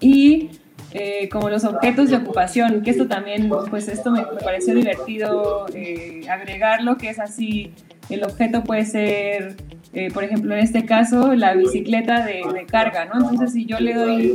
Y 0.00 0.50
eh, 0.92 1.28
como 1.30 1.48
los 1.48 1.64
objetos 1.64 2.10
de 2.10 2.16
ocupación, 2.16 2.82
que 2.82 2.90
esto 2.90 3.06
también, 3.06 3.50
pues 3.70 3.88
esto 3.88 4.10
me, 4.10 4.22
pareció 4.44 4.74
divertido 4.74 5.66
eh, 5.74 6.22
agregarlo, 6.28 6.98
que 6.98 7.08
es 7.08 7.18
así, 7.18 7.72
el 8.10 8.24
objeto 8.24 8.62
puede 8.64 8.84
ser 8.84 9.56
eh, 9.94 10.10
por 10.12 10.24
ejemplo, 10.24 10.54
en 10.54 10.60
este 10.60 10.86
caso, 10.86 11.34
la 11.34 11.54
bicicleta 11.54 12.24
de, 12.24 12.42
carga, 12.66 13.04
¿no? 13.04 13.14
Entonces, 13.14 13.52
si 13.52 13.66
yo 13.66 13.78
le 13.78 13.94
doy 13.94 14.32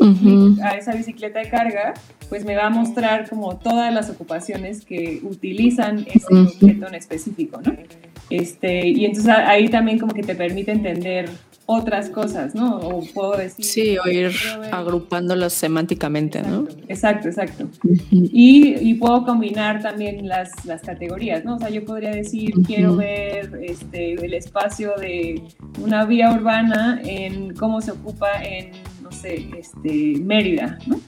a 0.63 0.71
esa 0.71 0.93
bicicleta 0.93 1.39
de 1.39 1.49
carga, 1.49 1.93
pues 2.29 2.45
me 2.45 2.55
va 2.55 2.67
a 2.67 2.69
mostrar 2.69 3.27
como 3.27 3.57
todas 3.57 3.91
las 3.93 4.09
ocupaciones 4.09 4.85
que 4.85 5.19
utilizan 5.23 6.05
ese 6.13 6.33
objeto 6.33 6.87
en 6.87 6.95
específico, 6.95 7.59
¿no? 7.63 7.73
Este, 8.29 8.87
y 8.87 9.05
entonces 9.05 9.33
ahí 9.33 9.69
también 9.69 9.99
como 9.99 10.13
que 10.13 10.21
te 10.21 10.35
permite 10.35 10.71
entender 10.71 11.29
otras 11.69 12.09
cosas, 12.09 12.55
¿no? 12.55 12.77
O 12.77 13.03
puedo 13.13 13.35
decir... 13.35 13.65
Sí, 13.65 13.97
o 13.97 14.07
ir 14.09 14.31
agrupándolas 14.71 15.51
semánticamente, 15.51 16.41
¿no? 16.41 16.65
Exacto, 16.87 17.27
exacto. 17.27 17.67
y, 18.09 18.75
y, 18.79 18.93
puedo 18.93 19.25
combinar 19.25 19.81
también 19.81 20.29
las, 20.29 20.49
las, 20.65 20.81
categorías, 20.81 21.43
¿no? 21.43 21.57
O 21.57 21.59
sea, 21.59 21.69
yo 21.69 21.83
podría 21.83 22.11
decir, 22.11 22.53
quiero 22.65 22.95
ver 22.95 23.59
este, 23.61 24.13
el 24.13 24.33
espacio 24.33 24.93
de 24.97 25.43
una 25.83 26.05
vía 26.05 26.31
urbana 26.31 27.01
en 27.03 27.53
cómo 27.53 27.81
se 27.81 27.91
ocupa 27.91 28.41
en, 28.41 28.71
no 29.03 29.11
sé, 29.11 29.49
este, 29.57 30.21
Mérida, 30.23 30.79
¿no? 30.87 31.01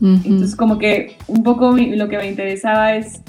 Entonces, 0.00 0.54
como 0.54 0.78
que 0.78 1.16
un 1.26 1.42
poco 1.42 1.76
lo 1.76 2.08
que 2.08 2.18
me 2.18 2.28
interesaba 2.28 2.94
es 2.94 3.22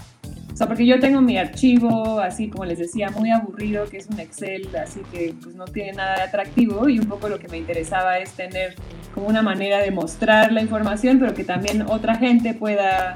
sea, 0.60 0.68
porque 0.68 0.86
yo 0.86 1.00
tengo 1.00 1.22
mi 1.22 1.38
archivo, 1.38 2.20
así 2.20 2.50
como 2.50 2.66
les 2.66 2.80
decía, 2.80 3.10
muy 3.12 3.32
aburrido, 3.32 3.86
que 3.86 3.96
es 3.96 4.08
un 4.08 4.20
Excel, 4.20 4.68
así 4.76 5.00
que 5.10 5.34
pues 5.42 5.56
no 5.56 5.64
tiene 5.64 5.94
nada 5.94 6.18
de 6.18 6.22
atractivo 6.24 6.90
y 6.90 7.00
un 7.00 7.08
poco 7.08 7.30
lo 7.30 7.40
que 7.40 7.48
me 7.48 7.58
interesaba 7.58 8.18
es 8.18 8.34
tener 8.34 8.76
como 9.14 9.28
una 9.28 9.42
manera 9.42 9.80
de 9.80 9.92
mostrar 9.92 10.52
la 10.52 10.62
información, 10.62 11.18
pero 11.18 11.34
que 11.34 11.46
también 11.46 11.84
otra 11.84 12.16
gente 12.16 12.54
pueda 12.54 13.16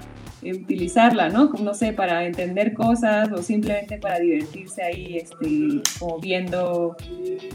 utilizarla, 0.51 1.29
¿no? 1.29 1.51
No 1.61 1.73
sé, 1.73 1.93
para 1.93 2.25
entender 2.25 2.73
cosas 2.73 3.31
o 3.31 3.41
simplemente 3.41 3.97
para 3.97 4.19
divertirse 4.19 4.83
ahí, 4.83 5.17
este, 5.17 5.81
como 5.99 6.19
viendo, 6.19 6.95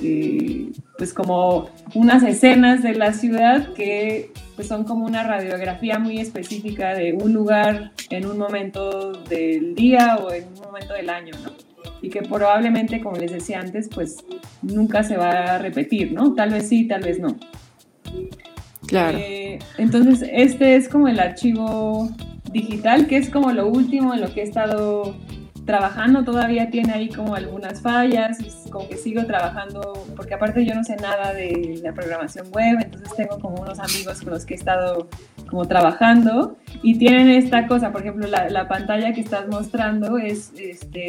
eh, 0.03 0.71
pues 0.97 1.13
como 1.13 1.69
unas 1.95 2.23
escenas 2.23 2.83
de 2.83 2.95
la 2.95 3.13
ciudad 3.13 3.73
que 3.75 4.31
pues 4.57 4.67
son 4.67 4.85
como 4.85 5.07
una 5.07 5.23
radiografía 5.23 6.01
muy 6.01 6.19
específica 6.19 6.95
de 6.95 7.13
un 7.13 7.33
lugar 7.33 7.93
en 8.11 8.27
un 8.27 8.39
momento 8.39 9.13
del 9.13 9.77
día 9.77 10.17
o 10.17 10.33
en 10.33 10.49
un 10.49 10.61
momento 10.61 10.95
del 10.95 11.11
año, 11.11 11.33
¿no? 11.45 11.53
Y 12.03 12.11
que 12.11 12.23
probablemente, 12.23 13.01
como 13.01 13.17
les 13.17 13.31
decía 13.31 13.61
antes, 13.61 13.89
pues 13.93 14.25
nunca 14.63 15.05
se 15.05 15.17
va 15.17 15.31
a 15.31 15.59
repetir, 15.59 16.13
¿no? 16.13 16.35
Tal 16.35 16.51
vez 16.51 16.69
sí, 16.69 16.89
tal 16.89 17.03
vez 17.03 17.21
no. 17.21 17.37
Claro. 18.89 19.19
Eh, 19.19 19.59
entonces, 19.77 20.29
este 20.33 20.75
es 20.77 20.89
como 20.89 21.09
el 21.09 21.21
archivo 21.21 22.11
digital, 22.53 23.07
que 23.07 23.17
es 23.17 23.31
como 23.31 23.53
lo 23.53 23.69
último 23.69 24.15
en 24.15 24.21
lo 24.21 24.33
que 24.33 24.41
he 24.41 24.45
estado 24.45 25.15
trabajando 25.69 26.25
todavía 26.25 26.71
tiene 26.71 26.95
ahí 26.95 27.11
como 27.11 27.35
algunas 27.35 27.83
fallas, 27.83 28.39
como 28.71 28.89
que 28.89 28.97
sigo 28.97 29.27
trabajando, 29.27 30.07
porque 30.17 30.33
aparte 30.33 30.65
yo 30.65 30.75
no 30.75 30.83
sé 30.83 30.97
nada 30.97 31.35
de 31.35 31.79
la 31.83 31.93
programación 31.93 32.47
web, 32.53 32.79
entonces 32.81 33.15
tengo 33.15 33.39
como 33.39 33.61
unos 33.61 33.79
amigos 33.79 34.23
con 34.23 34.33
los 34.33 34.47
que 34.47 34.55
he 34.55 34.57
estado 34.57 35.11
como 35.47 35.69
trabajando 35.69 36.57
y 36.83 36.97
tienen 36.97 37.29
esta 37.29 37.67
cosa, 37.67 37.93
por 37.93 38.01
ejemplo, 38.01 38.27
la, 38.27 38.67
pantalla 38.67 39.13
que 39.13 39.21
estás 39.21 39.47
mostrando 39.47 40.17
es 40.17 40.55
este, 40.59 41.07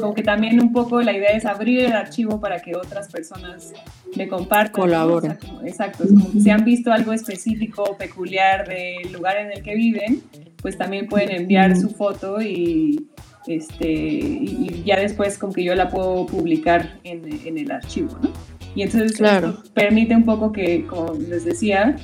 como 0.00 0.14
que 0.14 0.22
también 0.22 0.58
un 0.58 0.72
poco 0.72 1.02
la 1.02 1.12
idea 1.12 1.32
es 1.32 1.44
abrir 1.44 1.80
el 1.80 1.92
archivo 1.92 2.40
para 2.40 2.60
que 2.60 2.76
otras 2.76 3.12
personas 3.12 3.74
me 4.16 4.26
compartan. 4.26 4.72
Colaboren. 4.72 5.38
exacto, 5.66 6.04
es 6.04 6.10
como 6.10 6.32
que 6.32 6.40
si 6.40 6.48
han 6.48 6.64
visto 6.64 6.90
algo 6.92 7.12
específico 7.12 7.82
o 7.82 7.98
peculiar 7.98 8.66
del 8.66 9.12
lugar 9.12 9.36
en 9.36 9.52
el 9.52 9.62
que 9.62 9.74
viven, 9.74 10.22
pues 10.68 10.76
también 10.76 11.06
pueden 11.06 11.30
enviar 11.30 11.74
su 11.78 11.88
foto 11.88 12.42
y 12.42 13.08
este, 13.46 13.90
y 13.90 14.82
ya 14.84 15.00
después 15.00 15.38
como 15.38 15.54
que 15.54 15.64
yo 15.64 15.74
la 15.74 15.88
puedo 15.88 16.26
publicar 16.26 17.00
en, 17.04 17.24
en 17.46 17.56
el 17.56 17.70
archivo, 17.70 18.18
¿no? 18.22 18.30
Y 18.74 18.82
entonces 18.82 19.16
claro. 19.16 19.62
permite 19.72 20.14
un 20.14 20.26
poco 20.26 20.52
que, 20.52 20.84
como 20.86 21.14
les 21.14 21.46
decía, 21.46 21.96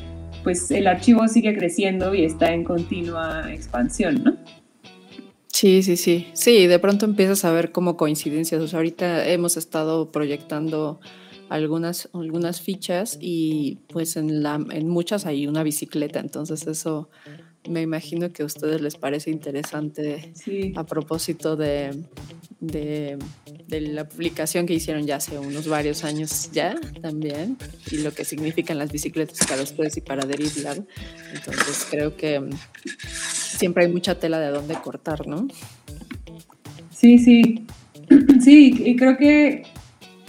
pues 0.43 0.71
el 0.71 0.87
archivo 0.87 1.29
sigue 1.29 1.55
creciendo 1.55 2.15
y 2.15 2.25
está 2.25 2.55
en 2.55 2.65
continua 2.65 3.53
expansión, 3.53 4.25
¿no? 4.25 4.37
Sí, 5.49 5.83
sí, 5.83 5.99
sí. 5.99 6.29
Sí, 6.33 6.67
de 6.67 6.79
pronto 6.79 7.05
empiezas 7.05 7.45
a 7.45 7.53
ver 7.53 7.71
como 7.71 7.99
coincidencias. 7.99 8.63
O 8.63 8.67
sea, 8.67 8.79
ahorita 8.79 9.29
hemos 9.29 9.59
estado 9.59 10.11
proyectando 10.11 11.01
algunas, 11.51 12.09
algunas 12.15 12.63
fichas 12.63 13.19
y 13.21 13.81
pues 13.89 14.17
en, 14.17 14.43
la, 14.43 14.59
en 14.71 14.89
muchas 14.89 15.27
hay 15.27 15.47
una 15.47 15.63
bicicleta, 15.63 16.19
entonces 16.19 16.67
eso 16.67 17.11
me 17.69 17.83
imagino 17.83 18.33
que 18.33 18.43
a 18.43 18.47
ustedes 18.47 18.81
les 18.81 18.97
parece 18.97 19.31
interesante 19.31 20.33
a 20.75 20.85
propósito 20.85 21.57
de, 21.57 22.03
de, 22.61 23.19
la 23.69 24.09
publicación 24.09 24.67
que 24.67 24.75
hicieron 24.75 25.07
ya 25.07 25.17
hace 25.17 25.39
unos 25.39 25.67
varios 25.67 26.05
años 26.05 26.51
ya 26.53 26.75
también 27.01 27.57
y 27.91 27.99
lo 27.99 28.13
que 28.13 28.25
significan 28.25 28.79
las 28.79 28.93
bicicletas 28.93 29.39
para 29.47 29.63
ustedes 29.63 29.97
y 29.97 30.01
para 30.01 30.25
Lab. 30.25 30.85
Entonces 31.35 31.87
creo 31.91 32.17
que 32.17 32.43
siempre 32.87 33.85
hay 33.85 33.93
mucha 33.93 34.19
tela 34.19 34.39
de 34.39 34.49
dónde 34.49 34.75
cortar, 34.75 35.27
¿no? 35.27 35.49
Sí, 36.91 37.19
sí. 37.19 37.67
Sí, 38.41 38.83
y 38.85 38.97
creo 38.97 39.17
que, 39.17 39.63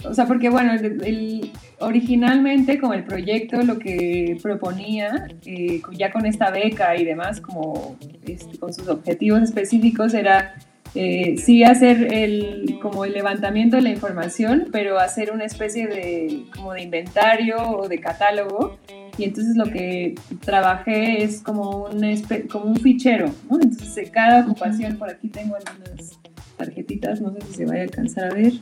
o 0.04 0.14
sea, 0.14 0.26
porque 0.26 0.48
bueno, 0.48 0.72
el 0.72 1.52
originalmente 1.78 2.78
como 2.78 2.94
el 2.94 3.04
proyecto 3.04 3.62
lo 3.62 3.78
que 3.78 4.38
proponía, 4.42 5.28
eh, 5.44 5.82
ya 5.92 6.10
con 6.10 6.26
esta 6.26 6.50
beca 6.50 6.96
y 6.96 7.04
demás, 7.04 7.40
como 7.40 7.96
este, 8.26 8.58
con 8.58 8.72
sus 8.72 8.88
objetivos 8.88 9.42
específicos, 9.42 10.14
era 10.14 10.54
eh, 10.94 11.36
sí 11.36 11.62
hacer 11.62 12.12
el, 12.12 12.78
como 12.80 13.04
el 13.04 13.12
levantamiento 13.12 13.76
de 13.76 13.82
la 13.82 13.90
información, 13.90 14.68
pero 14.72 14.98
hacer 14.98 15.30
una 15.30 15.44
especie 15.44 15.86
de, 15.86 16.44
como 16.54 16.72
de 16.72 16.82
inventario 16.82 17.56
o 17.58 17.88
de 17.88 18.00
catálogo. 18.00 18.78
Y 19.18 19.24
entonces 19.24 19.56
lo 19.56 19.64
que 19.64 20.14
trabajé 20.44 21.22
es 21.22 21.40
como 21.40 21.86
un, 21.86 22.22
como 22.50 22.66
un 22.66 22.76
fichero, 22.76 23.30
¿no? 23.50 23.58
Entonces 23.60 24.10
cada 24.10 24.44
ocupación, 24.44 24.96
por 24.96 25.10
aquí 25.10 25.28
tengo 25.28 25.56
algunas 25.56 26.18
tarjetitas, 26.56 27.20
no 27.20 27.32
sé 27.32 27.40
si 27.48 27.54
se 27.54 27.64
vaya 27.66 27.80
a 27.80 27.84
alcanzar 27.84 28.32
a 28.32 28.34
ver, 28.34 28.52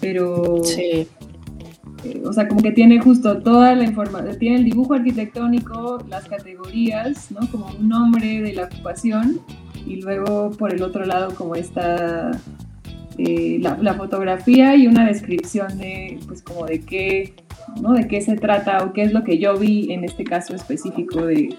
pero... 0.00 0.62
Sí. 0.64 1.08
Eh, 2.04 2.22
o 2.24 2.32
sea, 2.32 2.48
como 2.48 2.62
que 2.62 2.72
tiene 2.72 3.00
justo 3.00 3.38
toda 3.42 3.74
la 3.74 3.84
información, 3.84 4.38
tiene 4.38 4.56
el 4.56 4.64
dibujo 4.64 4.94
arquitectónico, 4.94 5.98
las 6.08 6.26
categorías, 6.28 7.30
¿no? 7.30 7.46
Como 7.50 7.66
un 7.78 7.88
nombre 7.88 8.40
de 8.40 8.54
la 8.54 8.64
ocupación 8.64 9.40
y 9.86 9.96
luego 9.96 10.50
por 10.50 10.74
el 10.74 10.82
otro 10.82 11.04
lado 11.04 11.34
como 11.34 11.54
esta 11.54 12.30
eh, 13.18 13.58
la, 13.60 13.94
fotografía 13.94 14.76
y 14.76 14.86
una 14.86 15.06
descripción 15.06 15.78
de 15.78 16.18
pues 16.26 16.42
como 16.42 16.66
de 16.66 16.80
qué 16.80 17.34
¿no? 17.80 17.92
de 17.92 18.08
qué 18.08 18.20
se 18.20 18.36
trata 18.36 18.84
o 18.84 18.92
qué 18.92 19.02
es 19.02 19.12
lo 19.12 19.24
que 19.24 19.38
yo 19.38 19.56
vi 19.56 19.92
en 19.92 20.04
este 20.04 20.24
caso 20.24 20.54
específico 20.54 21.26
de 21.26 21.54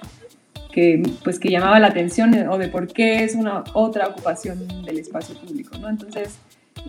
que 0.72 1.04
pues 1.24 1.40
que 1.40 1.50
llamaba 1.50 1.80
la 1.80 1.88
atención 1.88 2.34
o 2.48 2.58
de 2.58 2.70
por 2.70 2.88
qué 2.88 3.24
es 3.24 3.36
una 3.36 3.64
otra 3.74 4.08
ocupación 4.08 4.60
del 4.86 5.00
espacio 5.00 5.36
público 5.36 5.78
¿no? 5.78 5.90
entonces 5.90 6.40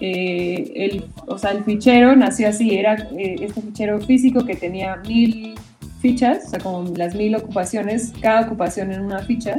eh, 0.01 0.73
el, 0.75 1.05
o 1.27 1.39
sea, 1.39 1.53
el 1.53 1.65
fichero 1.65 2.17
nació 2.17 2.49
así, 2.49 2.77
era 2.77 3.09
eh, 3.17 3.37
este 3.41 3.61
fichero 3.61 4.01
físico 4.01 4.45
que 4.45 4.57
tenía 4.57 4.97
mil 4.97 5.55
fichas, 6.01 6.47
o 6.47 6.51
sea, 6.51 6.59
como 6.59 6.89
las 6.97 7.15
mil 7.15 7.35
ocupaciones, 7.35 8.13
cada 8.21 8.43
ocupación 8.47 8.93
en 8.93 9.03
una 9.03 9.21
ficha, 9.21 9.57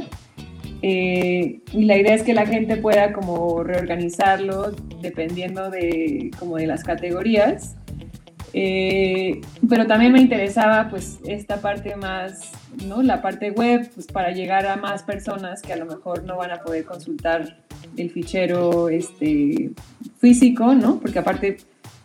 eh, 0.82 1.60
y 1.72 1.84
la 1.84 1.96
idea 1.96 2.14
es 2.14 2.22
que 2.22 2.34
la 2.34 2.46
gente 2.46 2.76
pueda 2.76 3.12
como 3.12 3.62
reorganizarlo 3.62 4.72
dependiendo 5.00 5.70
de, 5.70 6.30
como 6.38 6.56
de 6.56 6.66
las 6.66 6.84
categorías. 6.84 7.76
Pero 8.52 9.86
también 9.88 10.12
me 10.12 10.20
interesaba 10.20 10.88
pues 10.88 11.18
esta 11.26 11.56
parte 11.56 11.96
más, 11.96 12.52
¿no? 12.86 13.02
La 13.02 13.20
parte 13.20 13.50
web, 13.50 13.90
pues 13.94 14.06
para 14.06 14.30
llegar 14.30 14.66
a 14.66 14.76
más 14.76 15.02
personas 15.02 15.60
que 15.62 15.72
a 15.72 15.76
lo 15.76 15.86
mejor 15.86 16.22
no 16.22 16.36
van 16.36 16.52
a 16.52 16.60
poder 16.62 16.84
consultar 16.84 17.63
el 17.96 18.10
fichero 18.10 18.88
este, 18.88 19.70
físico, 20.18 20.74
¿no? 20.74 20.98
Porque 21.00 21.18
aparte, 21.18 21.58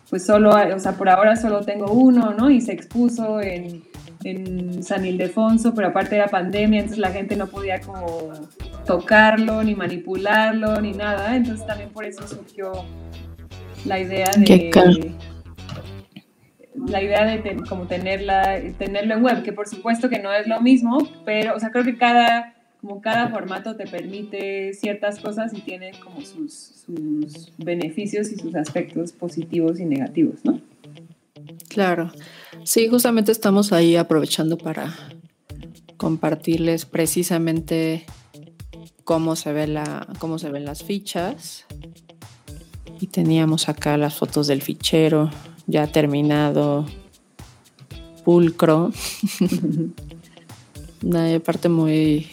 pues 0.08 0.24
solo, 0.24 0.50
o 0.50 0.78
sea, 0.78 0.92
por 0.92 1.08
ahora 1.08 1.36
solo 1.36 1.60
tengo 1.60 1.92
uno, 1.92 2.34
¿no? 2.34 2.50
Y 2.50 2.60
se 2.60 2.72
expuso 2.72 3.40
en, 3.40 3.82
en 4.24 4.82
San 4.82 5.04
Ildefonso, 5.06 5.74
pero 5.74 5.88
aparte 5.88 6.16
era 6.16 6.26
pandemia, 6.28 6.80
entonces 6.80 6.98
la 6.98 7.10
gente 7.10 7.36
no 7.36 7.46
podía 7.46 7.80
como 7.80 8.32
tocarlo, 8.84 9.62
ni 9.62 9.74
manipularlo, 9.74 10.80
ni 10.80 10.92
nada. 10.92 11.36
Entonces 11.36 11.66
también 11.66 11.90
por 11.90 12.04
eso 12.04 12.26
surgió 12.26 12.72
la 13.84 13.98
idea 13.98 14.30
de... 14.36 15.12
La 16.86 17.02
idea 17.02 17.24
de 17.24 17.56
como 17.68 17.86
tenerla, 17.86 18.58
tenerlo 18.78 19.14
en 19.14 19.22
web, 19.22 19.42
que 19.42 19.52
por 19.52 19.68
supuesto 19.68 20.08
que 20.08 20.18
no 20.18 20.32
es 20.32 20.46
lo 20.46 20.62
mismo, 20.62 21.06
pero, 21.26 21.54
o 21.54 21.60
sea, 21.60 21.70
creo 21.70 21.84
que 21.84 21.98
cada, 21.98 22.54
como 22.80 23.00
cada 23.00 23.28
formato 23.28 23.76
te 23.76 23.86
permite 23.86 24.72
ciertas 24.74 25.20
cosas 25.20 25.52
y 25.54 25.60
tiene 25.60 25.92
como 26.02 26.22
sus, 26.22 26.84
sus 26.86 27.52
beneficios 27.58 28.30
y 28.32 28.36
sus 28.36 28.54
aspectos 28.54 29.12
positivos 29.12 29.80
y 29.80 29.84
negativos, 29.84 30.44
¿no? 30.44 30.60
Claro. 31.68 32.10
Sí, 32.64 32.88
justamente 32.88 33.32
estamos 33.32 33.72
ahí 33.72 33.96
aprovechando 33.96 34.56
para 34.56 34.94
compartirles 35.96 36.86
precisamente 36.86 38.06
cómo 39.04 39.36
se 39.36 39.52
ve 39.52 39.66
la, 39.66 40.06
cómo 40.18 40.38
se 40.38 40.50
ven 40.50 40.64
las 40.64 40.82
fichas. 40.82 41.66
Y 43.00 43.06
teníamos 43.06 43.68
acá 43.68 43.96
las 43.96 44.14
fotos 44.14 44.46
del 44.46 44.62
fichero 44.62 45.30
ya 45.66 45.86
terminado, 45.86 46.86
pulcro. 48.24 48.92
Una 51.02 51.40
parte 51.40 51.68
muy, 51.68 52.26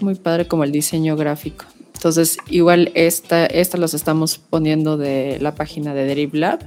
muy 0.00 0.14
padre 0.14 0.46
como 0.46 0.64
el 0.64 0.72
diseño 0.72 1.16
gráfico. 1.16 1.64
Entonces, 1.94 2.38
igual 2.48 2.92
esta, 2.94 3.46
esta 3.46 3.76
las 3.76 3.94
estamos 3.94 4.38
poniendo 4.38 4.96
de 4.96 5.38
la 5.40 5.54
página 5.54 5.94
de 5.94 6.04
Derive 6.04 6.38
Lab 6.38 6.60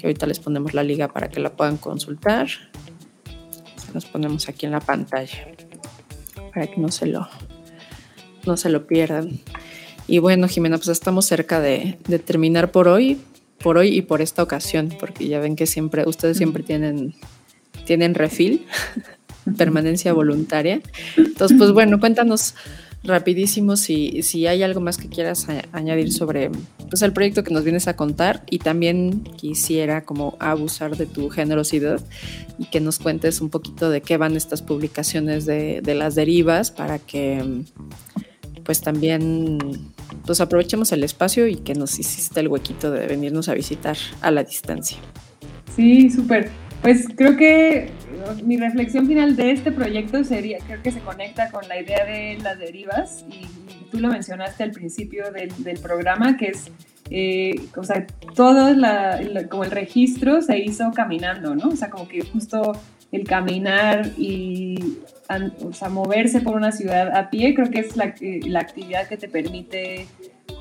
que 0.00 0.06
ahorita 0.06 0.26
les 0.26 0.40
ponemos 0.40 0.72
la 0.72 0.82
liga 0.82 1.08
para 1.08 1.28
que 1.28 1.40
la 1.40 1.52
puedan 1.52 1.76
consultar. 1.76 2.48
Se 3.76 3.92
los 3.92 4.06
ponemos 4.06 4.48
aquí 4.48 4.64
en 4.64 4.72
la 4.72 4.80
pantalla 4.80 5.48
para 6.54 6.66
que 6.66 6.80
no 6.80 6.90
se 6.90 7.06
lo, 7.06 7.28
no 8.46 8.56
se 8.56 8.70
lo 8.70 8.86
pierdan. 8.86 9.40
Y 10.06 10.18
bueno, 10.18 10.48
Jimena, 10.48 10.78
pues 10.78 10.88
estamos 10.88 11.26
cerca 11.26 11.60
de, 11.60 11.98
terminar 12.24 12.72
por 12.72 12.88
hoy, 12.88 13.20
por 13.58 13.76
hoy 13.76 13.94
y 13.94 14.02
por 14.02 14.22
esta 14.22 14.42
ocasión, 14.42 14.96
porque 14.98 15.28
ya 15.28 15.38
ven 15.38 15.54
que 15.54 15.66
siempre, 15.66 16.08
ustedes 16.08 16.38
siempre 16.38 16.62
tienen, 16.62 17.14
tienen 17.84 18.14
refil, 18.14 18.66
permanencia 19.56 20.12
voluntaria. 20.12 20.80
Entonces, 21.16 21.56
pues 21.58 21.72
bueno, 21.72 22.00
cuéntanos 22.00 22.54
rapidísimo 23.02 23.76
si, 23.76 24.22
si 24.22 24.46
hay 24.46 24.62
algo 24.62 24.80
más 24.80 24.98
que 24.98 25.08
quieras 25.08 25.46
añadir 25.72 26.12
sobre 26.12 26.50
pues, 26.90 27.00
el 27.02 27.12
proyecto 27.12 27.42
que 27.42 27.54
nos 27.54 27.64
vienes 27.64 27.88
a 27.88 27.96
contar 27.96 28.42
y 28.50 28.58
también 28.58 29.22
quisiera 29.36 30.04
como 30.04 30.36
abusar 30.38 30.96
de 30.96 31.06
tu 31.06 31.30
generosidad 31.30 32.00
y 32.58 32.66
que 32.66 32.80
nos 32.80 32.98
cuentes 32.98 33.40
un 33.40 33.48
poquito 33.48 33.88
de 33.88 34.02
qué 34.02 34.18
van 34.18 34.36
estas 34.36 34.60
publicaciones 34.60 35.46
de, 35.46 35.80
de 35.80 35.94
las 35.94 36.14
derivas 36.14 36.70
para 36.70 36.98
que 36.98 37.64
pues 38.64 38.82
también 38.82 39.58
pues 40.26 40.40
aprovechemos 40.40 40.92
el 40.92 41.02
espacio 41.02 41.46
y 41.46 41.56
que 41.56 41.74
nos 41.74 41.98
hiciste 41.98 42.40
el 42.40 42.48
huequito 42.48 42.90
de 42.90 43.06
venirnos 43.06 43.48
a 43.48 43.54
visitar 43.54 43.96
a 44.20 44.30
la 44.30 44.44
distancia. 44.44 44.98
Sí, 45.74 46.10
súper. 46.10 46.50
Pues 46.82 47.06
creo 47.16 47.36
que 47.36 47.90
mi 48.44 48.56
reflexión 48.56 49.06
final 49.06 49.36
de 49.36 49.52
este 49.52 49.72
proyecto 49.72 50.22
sería, 50.24 50.58
creo 50.66 50.82
que 50.82 50.90
se 50.90 51.00
conecta 51.00 51.50
con 51.50 51.66
la 51.68 51.80
idea 51.80 52.04
de 52.04 52.38
las 52.42 52.58
derivas 52.58 53.24
y, 53.28 53.46
tú 53.90 53.98
lo 53.98 54.08
mencionaste 54.08 54.62
al 54.62 54.70
principio 54.70 55.32
del, 55.32 55.78
programa, 55.80 56.36
que 56.36 56.46
es, 56.46 56.70
eh, 57.10 57.56
o 57.76 57.82
sea, 57.82 58.06
todo 58.36 58.72
como 59.48 59.64
el 59.64 59.72
registro 59.72 60.42
se 60.42 60.58
hizo 60.58 60.92
caminando, 60.92 61.56
¿no? 61.56 61.70
O 61.70 61.76
sea, 61.76 61.90
como 61.90 62.06
que 62.06 62.20
justo 62.20 62.72
el 63.10 63.24
caminar 63.24 64.12
y 64.16 64.98
o 65.64 65.72
sea, 65.72 65.88
moverse 65.88 66.40
por 66.40 66.54
una 66.54 66.70
ciudad 66.70 67.16
a 67.16 67.30
pie, 67.30 67.54
creo 67.54 67.70
que 67.70 67.80
es 67.80 67.96
la, 67.96 68.14
eh, 68.20 68.40
la 68.46 68.60
actividad 68.60 69.08
que 69.08 69.16
te 69.16 69.28
permite 69.28 70.06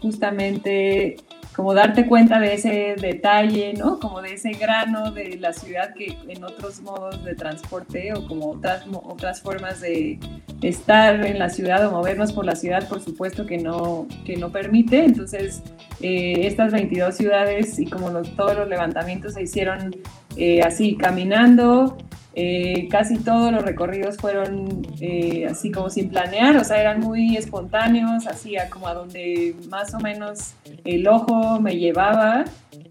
justamente 0.02 1.18
como 1.60 1.74
darte 1.74 2.06
cuenta 2.06 2.40
de 2.40 2.54
ese 2.54 2.96
detalle, 3.02 3.74
¿no? 3.74 4.00
Como 4.00 4.22
de 4.22 4.36
ese 4.36 4.52
grano 4.52 5.12
de 5.12 5.36
la 5.38 5.52
ciudad 5.52 5.94
que 5.94 6.18
en 6.30 6.42
otros 6.46 6.80
modos 6.80 7.22
de 7.26 7.36
transporte 7.36 8.14
o 8.14 8.26
como 8.26 8.52
otras, 8.52 8.86
otras 8.94 9.42
formas 9.42 9.82
de 9.82 10.18
estar 10.62 11.26
en 11.26 11.38
la 11.38 11.50
ciudad 11.50 11.86
o 11.86 11.92
movernos 11.92 12.32
por 12.32 12.46
la 12.46 12.56
ciudad, 12.56 12.88
por 12.88 13.02
supuesto 13.02 13.46
que 13.46 13.58
no, 13.58 14.08
que 14.26 14.38
no 14.38 14.54
permite. 14.54 15.04
Entonces, 15.04 15.62
eh, 16.00 16.48
estas 16.48 16.72
22 16.72 17.14
ciudades 17.14 17.78
y 17.78 17.88
como 17.88 18.10
todos 18.22 18.56
los 18.56 18.70
levantamientos 18.70 19.34
se 19.34 19.44
hicieron 19.44 19.94
eh, 20.38 20.62
así, 20.62 20.96
caminando, 20.96 21.98
eh, 22.36 22.88
casi 22.90 23.18
todos 23.18 23.52
los 23.52 23.64
recorridos 23.64 24.18
fueron 24.18 24.86
eh, 25.02 25.48
así 25.50 25.72
como 25.72 25.90
sin 25.90 26.10
planear, 26.10 26.58
o 26.58 26.64
sea, 26.64 26.80
eran 26.80 27.00
muy 27.00 27.36
espontáneos, 27.36 28.28
así 28.28 28.56
como 28.70 28.88
a 28.88 28.94
donde 28.94 29.56
más 29.70 29.94
o 29.94 30.00
menos 30.00 30.54
el 30.86 31.08
ojo 31.08 31.60
me 31.60 31.78
llevaba 31.78 32.46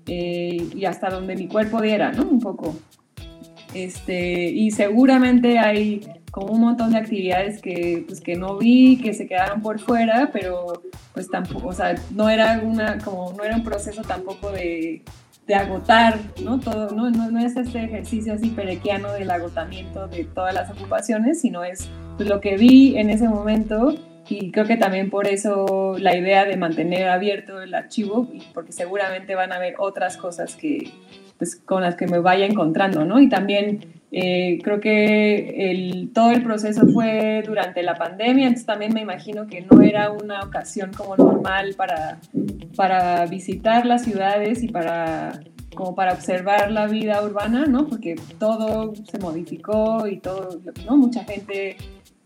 eh, 0.07 0.67
y 0.75 0.85
hasta 0.85 1.09
donde 1.09 1.37
mi 1.37 1.47
cuerpo 1.47 1.81
diera, 1.81 2.11
¿no? 2.13 2.25
Un 2.25 2.41
poco. 2.41 2.77
Este, 3.75 4.51
y 4.51 4.71
seguramente 4.71 5.59
hay 5.59 6.01
como 6.31 6.53
un 6.53 6.61
montón 6.61 6.91
de 6.91 6.99
actividades 6.99 7.61
que, 7.61 8.05
pues, 8.07 8.21
que 8.21 8.35
no 8.35 8.57
vi, 8.57 8.99
que 8.99 9.15
se 9.15 9.27
quedaron 9.27 9.63
por 9.63 9.79
fuera, 9.79 10.31
pero 10.33 10.83
pues 11.13 11.29
tampoco, 11.29 11.69
o 11.69 11.73
sea, 11.73 11.95
no 12.15 12.29
era, 12.29 12.61
una, 12.63 12.99
como, 12.99 13.33
no 13.33 13.45
era 13.45 13.57
un 13.57 13.65
proceso 13.65 14.03
tampoco 14.03 14.51
de 14.51 15.03
de 15.49 15.55
agotar, 15.55 16.19
¿no? 16.45 16.61
Todo, 16.61 16.95
¿no? 16.95 17.11
No, 17.11 17.41
es 17.41 17.57
este 17.57 17.83
ejercicio 17.83 18.35
así 18.35 18.51
perequiano 18.51 19.13
del 19.13 19.31
agotamiento 19.31 20.07
de 20.07 20.25
todas 20.25 20.55
las 20.55 20.71
ocupaciones, 20.71 21.41
sino 21.41 21.65
es 21.65 21.89
pues, 22.19 22.29
lo 22.29 22.41
que 22.41 22.57
vi 22.59 22.99
en 22.99 23.09
ese 23.09 23.29
momento 23.29 23.95
y 24.29 24.53
creo 24.53 24.67
que 24.67 24.77
también 24.77 25.09
por 25.09 25.27
eso 25.27 25.97
la 25.99 26.15
idea 26.15 26.45
de 26.45 26.59
mantener 26.59 27.09
abierto 27.09 27.63
el 27.63 27.75
archivo, 27.75 28.29
porque 28.53 28.73
seguramente 28.73 29.35
van 29.35 29.53
a 29.53 29.57
haber 29.57 29.77
otras 29.79 30.19
cosas 30.19 30.55
que, 30.55 30.93
pues, 31.39 31.57
con 31.57 31.83
las 31.83 31.97
que 31.97 32.07
me 32.07 32.19
vaya 32.19 32.45
encontrando, 32.45 33.07
¿no? 33.07 33.19
Y 33.19 33.31
también 33.31 33.98
eh, 34.11 34.59
creo 34.63 34.81
que 34.81 36.09
todo 36.15 36.31
el 36.31 36.43
proceso 36.43 36.87
fue 36.89 37.43
durante 37.47 37.83
la 37.83 37.95
pandemia, 37.95 38.47
entonces 38.47 38.67
también 38.67 38.95
me 38.95 39.03
imagino 39.03 39.47
que 39.47 39.61
no 39.63 39.83
era 39.83 40.11
una 40.11 40.41
ocasión 40.41 40.93
como 40.97 41.17
normal 41.17 41.75
para, 41.77 42.19
para 42.77 43.27
visitar 43.27 43.85
las 43.85 44.05
ciudades 44.05 44.63
y 44.63 44.69
para 44.69 45.41
como 45.75 45.95
para 45.95 46.13
observar 46.13 46.73
la 46.73 46.89
vida 46.89 47.23
urbana, 47.23 47.67
¿no? 47.67 47.87
Porque 47.87 48.17
todo 48.41 48.95
se 49.09 49.19
modificó 49.19 50.09
y 50.09 50.19
todo, 50.19 50.61
¿no? 50.85 50.97
Mucha 50.97 51.23
gente 51.23 51.77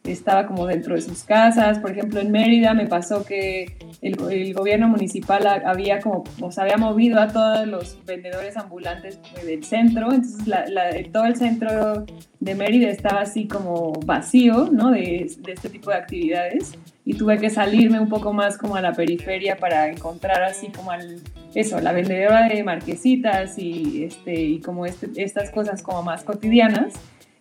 estaba 0.04 0.46
como 0.46 0.66
dentro 0.66 0.94
de 0.94 1.02
sus 1.02 1.22
casas. 1.24 1.78
Por 1.78 1.92
ejemplo, 1.92 2.20
en 2.20 2.30
Mérida 2.30 2.74
me 2.74 2.86
pasó 2.86 3.24
que 3.24 3.76
el, 4.00 4.16
el 4.30 4.54
gobierno 4.54 4.88
municipal 4.88 5.46
había 5.64 6.00
como, 6.00 6.24
o 6.40 6.50
se 6.50 6.60
había 6.60 6.76
movido 6.76 7.20
a 7.20 7.28
todos 7.28 7.66
los 7.66 7.98
vendedores 8.04 8.56
ambulantes 8.56 9.20
del 9.44 9.62
centro, 9.64 10.12
entonces 10.12 10.46
la, 10.46 10.64
todo 11.12 11.26
el 11.26 11.36
centro 11.36 12.04
de 12.40 12.54
Mérida 12.54 12.88
estaba 12.88 13.20
así 13.20 13.46
como 13.46 13.92
vacío, 14.04 14.68
¿no? 14.72 14.90
De, 14.90 15.30
de, 15.38 15.52
este 15.52 15.68
tipo 15.68 15.90
de 15.90 15.96
actividades 15.96 16.72
y 17.04 17.14
tuve 17.14 17.38
que 17.38 17.50
salirme 17.50 18.00
un 18.00 18.08
poco 18.08 18.32
más 18.32 18.56
como 18.58 18.76
a 18.76 18.80
la 18.80 18.92
periferia 18.92 19.56
para 19.56 19.88
encontrar 19.88 20.42
así 20.42 20.68
como 20.68 20.90
al, 20.90 21.20
eso, 21.54 21.80
la 21.80 21.92
vendedora 21.92 22.48
de 22.48 22.62
marquesitas 22.64 23.58
y, 23.58 24.04
este, 24.04 24.34
y 24.34 24.60
como 24.60 24.86
este, 24.86 25.10
estas 25.22 25.50
cosas 25.50 25.82
como 25.82 26.02
más 26.02 26.24
cotidianas 26.24 26.94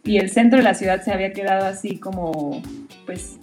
y 0.03 0.17
el 0.17 0.29
centro 0.29 0.57
de 0.57 0.63
la 0.63 0.73
ciudad 0.73 1.01
se 1.01 1.11
había 1.11 1.33
quedado 1.33 1.65
así 1.65 1.97
como, 1.97 2.61
pues, 3.05 3.37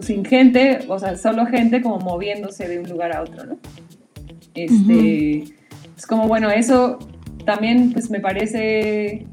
sin 0.00 0.24
gente, 0.24 0.80
o 0.88 0.98
sea, 0.98 1.16
solo 1.16 1.46
gente 1.46 1.82
como 1.82 1.98
moviéndose 1.98 2.68
de 2.68 2.78
un 2.78 2.88
lugar 2.88 3.14
a 3.14 3.22
otro, 3.22 3.44
¿no? 3.44 3.58
Este, 4.54 5.44
es 5.96 6.06
como, 6.06 6.26
bueno, 6.26 6.50
eso 6.50 6.98
también, 7.44 7.92
pues, 7.92 8.10
me 8.10 8.20
parece, 8.20 9.26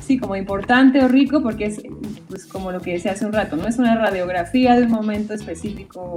sí, 0.00 0.18
como 0.18 0.36
importante 0.36 1.02
o 1.02 1.08
rico 1.08 1.42
porque 1.42 1.66
es, 1.66 1.80
pues, 2.28 2.46
como 2.46 2.72
lo 2.72 2.80
que 2.80 2.92
decía 2.92 3.12
hace 3.12 3.24
un 3.24 3.32
rato, 3.32 3.56
¿no? 3.56 3.66
Es 3.66 3.78
una 3.78 3.96
radiografía 3.96 4.76
de 4.76 4.84
un 4.84 4.92
momento 4.92 5.32
específico 5.32 6.16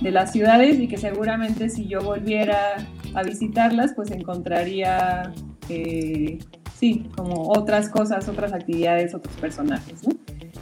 de 0.00 0.10
las 0.10 0.32
ciudades 0.32 0.78
y 0.78 0.88
que 0.88 0.96
seguramente 0.96 1.68
si 1.68 1.86
yo 1.86 2.00
volviera 2.00 2.76
a 3.14 3.22
visitarlas, 3.22 3.92
pues 3.94 4.10
encontraría... 4.10 5.32
Eh, 5.68 6.38
sí, 6.80 7.10
como 7.14 7.50
otras 7.50 7.90
cosas, 7.90 8.26
otras 8.26 8.54
actividades, 8.54 9.14
otros 9.14 9.36
personajes, 9.36 10.02
¿no? 10.02 10.14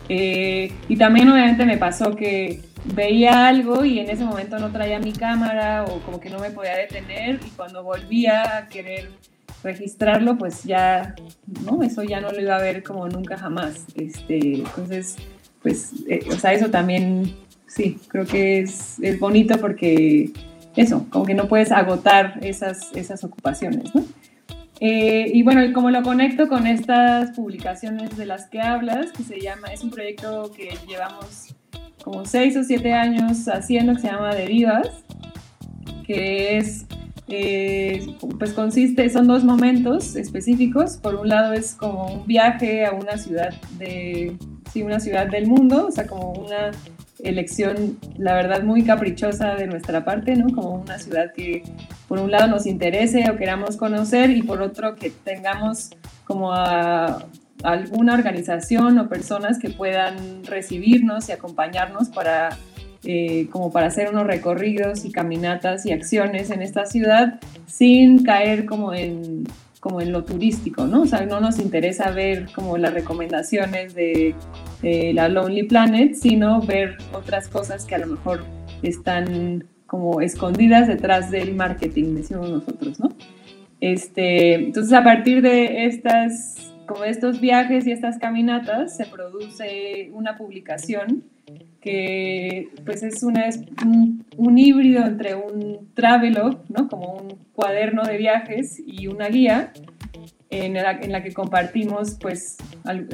Eh, 0.09 0.73
y 0.89 0.97
también 0.97 1.29
obviamente 1.29 1.64
me 1.64 1.77
pasó 1.77 2.16
que 2.16 2.61
veía 2.97 3.47
algo 3.47 3.85
y 3.85 4.01
en 4.01 4.11
ese 4.11 4.25
momento 4.25 4.59
no 4.59 4.73
traía 4.73 4.99
mi 4.99 5.12
cámara 5.12 5.85
o 5.85 6.01
como 6.01 6.19
que 6.19 6.29
no 6.29 6.41
me 6.41 6.51
podía 6.51 6.77
detener 6.77 7.39
y 7.47 7.51
cuando 7.51 7.85
volvía 7.85 8.59
a 8.59 8.69
querer 8.69 9.11
registrarlo, 9.62 10.37
pues 10.37 10.64
ya, 10.64 11.14
¿no? 11.64 11.83
Eso 11.83 12.03
ya 12.03 12.21
no 12.21 12.33
lo 12.33 12.41
iba 12.41 12.57
a 12.57 12.61
ver 12.61 12.83
como 12.83 13.09
nunca 13.09 13.37
jamás. 13.37 13.85
Este, 13.95 14.57
entonces, 14.57 15.16
pues, 15.62 15.93
eh, 16.09 16.27
o 16.31 16.37
sea, 16.37 16.53
eso 16.53 16.69
también, 16.69 17.37
sí, 17.66 18.01
creo 18.09 18.27
que 18.27 18.61
es, 18.61 18.99
es 19.01 19.21
bonito 19.21 19.59
porque 19.61 20.33
eso, 20.75 21.07
como 21.11 21.27
que 21.27 21.35
no 21.35 21.47
puedes 21.47 21.71
agotar 21.71 22.39
esas, 22.43 22.93
esas 22.95 23.23
ocupaciones, 23.23 23.95
¿no? 23.95 24.05
Eh, 24.81 25.31
y 25.35 25.43
bueno, 25.43 25.61
como 25.72 25.91
lo 25.91 26.03
conecto 26.03 26.49
con 26.49 26.66
estas 26.66 27.33
publicaciones 27.33 28.16
de 28.16 28.26
las 28.26 28.47
que 28.47 28.61
hablas, 28.61 29.11
que 29.12 29.24
se 29.24 29.41
llama, 29.41 29.68
es 29.68 29.83
un 29.83 29.91
proyecto 29.91 30.53
que 30.57 30.76
llevamos 30.87 31.55
como 32.05 32.24
seis 32.24 32.57
o 32.57 32.62
siete 32.62 32.93
años 32.93 33.49
haciendo, 33.49 33.95
que 33.95 34.03
se 34.03 34.07
llama 34.09 34.35
Derivas, 34.35 34.89
que 36.07 36.59
es, 36.59 36.87
eh, 37.26 38.14
pues 38.39 38.53
consiste, 38.53 39.11
son 39.11 39.26
dos 39.26 39.43
momentos 39.43 40.14
específicos. 40.14 40.97
Por 40.97 41.16
un 41.16 41.29
lado 41.29 41.53
es 41.55 41.74
como 41.74 42.07
un 42.07 42.26
viaje 42.26 42.87
a 42.87 42.93
una 42.93 43.18
ciudad 43.18 43.53
de, 43.79 44.37
sí, 44.72 44.83
una 44.83 45.01
ciudad 45.01 45.26
del 45.26 45.49
mundo, 45.49 45.89
o 45.89 45.91
sea, 45.91 46.07
como 46.07 46.33
una 46.33 46.70
elección, 47.25 47.99
la 48.16 48.35
verdad, 48.35 48.62
muy 48.62 48.85
caprichosa 48.85 49.55
de 49.55 49.66
nuestra 49.66 50.05
parte, 50.05 50.37
¿no? 50.37 50.55
Como 50.55 50.75
una 50.75 50.99
ciudad 50.99 51.33
que 51.33 51.62
por 52.07 52.19
un 52.19 52.31
lado 52.31 52.49
nos 52.49 52.66
interese 52.66 53.31
o 53.31 53.37
queramos 53.37 53.77
conocer 53.77 54.31
y 54.31 54.43
por 54.43 54.62
otro 54.62 54.97
que 54.97 55.11
tengamos 55.11 55.91
como 56.25 56.53
alguna 57.62 58.14
organización 58.14 58.99
o 58.99 59.09
personas 59.09 59.59
que 59.59 59.71
puedan 59.71 60.45
recibirnos 60.45 61.29
y 61.29 61.33
acompañarnos 61.33 62.09
para 62.09 62.57
eh, 63.05 63.47
como 63.51 63.71
para 63.71 63.87
hacer 63.87 64.11
unos 64.11 64.27
recorridos 64.27 65.05
y 65.05 65.12
caminatas 65.12 65.87
y 65.87 65.93
acciones 65.93 66.51
en 66.51 66.62
esta 66.62 66.85
ciudad 66.85 67.39
sin 67.66 68.25
caer 68.25 68.66
como 68.66 68.93
en 68.93 69.45
como 69.81 70.01
en 70.01 70.12
lo 70.12 70.24
turístico, 70.24 70.87
¿no? 70.87 71.03
O 71.03 71.07
sea, 71.07 71.24
no 71.26 71.41
nos 71.41 71.59
interesa 71.59 72.11
ver 72.11 72.49
como 72.55 72.79
las 72.79 72.93
recomendaciones 72.93 73.95
de, 73.95 74.35
la 74.83 75.29
Lonely 75.29 75.64
Planet, 75.64 76.14
sino 76.14 76.61
ver 76.61 76.99
otras 77.12 77.49
cosas 77.49 77.85
que 77.85 77.95
a 77.95 77.99
lo 77.99 78.07
mejor 78.07 78.45
están 78.83 79.64
como 79.87 80.20
escondidas 80.20 80.87
detrás 80.87 81.31
del 81.31 81.55
marketing, 81.55 82.14
decimos 82.14 82.51
nosotros, 82.51 83.01
¿no? 83.01 83.09
Este, 83.81 84.55
entonces, 84.55 84.93
a 84.93 85.03
partir 85.03 85.43
de 85.43 85.87
estas, 85.87 86.72
como 86.87 87.05
estos 87.05 87.41
viajes 87.41 87.87
y 87.87 87.93
estas 87.93 88.18
caminatas, 88.18 88.97
se 88.97 89.07
produce 89.07 90.11
una 90.12 90.37
publicación 90.37 91.24
que 91.81 92.68
pues 92.85 93.03
es 93.03 93.22
un, 93.22 94.59
híbrido 94.59 95.05
entre 95.05 95.35
un 95.35 95.89
travelog, 95.95 96.62
¿no? 96.68 96.89
como 96.89 97.14
un 97.14 97.39
cuaderno 97.53 98.03
de 98.05 98.16
viajes 98.16 98.83
y 98.85 99.07
una 99.07 99.29
guía 99.29 99.72
en 100.51 100.74
la 100.74 101.22
que 101.22 101.33
compartimos 101.33 102.16
pues 102.20 102.57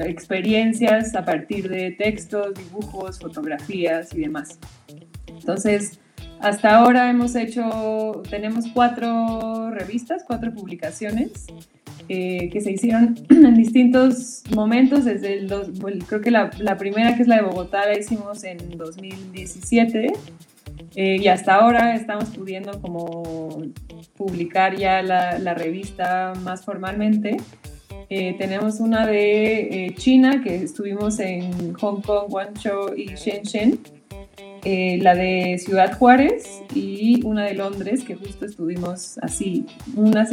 experiencias 0.05 1.15
a 1.15 1.25
partir 1.25 1.69
de 1.69 1.91
textos, 1.91 2.55
dibujos, 2.55 3.19
fotografías 3.19 4.15
y 4.15 4.21
demás. 4.21 4.59
Entonces, 5.27 5.99
hasta 6.41 6.77
ahora 6.77 7.11
hemos 7.11 7.35
hecho, 7.37 8.23
tenemos 8.31 8.67
cuatro 8.73 9.71
revistas, 9.71 10.25
cuatro 10.27 10.53
publicaciones 10.53 11.47
eh, 12.09 12.51
que 12.53 12.61
se 12.61 12.73
hicieron 12.73 13.17
en 13.31 13.55
distintos 13.55 14.43
momentos, 14.55 15.05
desde 15.05 15.35
el, 15.35 15.49
creo 16.07 16.21
que 16.21 16.31
la, 16.31 16.51
primera 16.79 17.17
que 17.17 17.23
es 17.23 17.29
la 17.29 17.37
de 17.37 17.43
Bogotá 17.43 17.87
la 17.87 17.99
hicimos 17.99 18.45
en 18.45 18.77
2017 18.77 20.13
eh, 20.97 21.17
y 21.21 21.29
hasta 21.29 21.55
ahora 21.55 21.95
estamos 21.95 22.31
pudiendo 22.31 22.81
como 22.81 23.63
publicar 24.17 24.77
ya 24.77 25.03
la, 25.03 25.55
revista 25.55 26.35
más 26.43 26.65
formalmente. 26.65 27.37
Eh, 28.11 28.35
tenemos 28.37 28.81
una 28.81 29.07
de 29.07 29.95
China 29.97 30.43
que 30.45 30.57
estuvimos 30.57 31.19
en 31.21 31.73
Hong 31.75 32.03
Kong, 32.03 32.29
Guangzhou 32.29 32.95
y 32.95 33.15
Shenzhen 33.15 33.81
eh, 34.65 34.99
la 35.03 35.15
de 35.15 35.59
Ciudad 35.59 35.97
Juárez 35.99 36.63
y 36.75 37.25
una 37.25 37.45
de 37.45 37.55
Londres, 37.55 38.05
que 38.05 38.15
justo 38.15 38.47
estuvimos 38.47 39.19
así, 39.19 39.67
una 39.95 40.27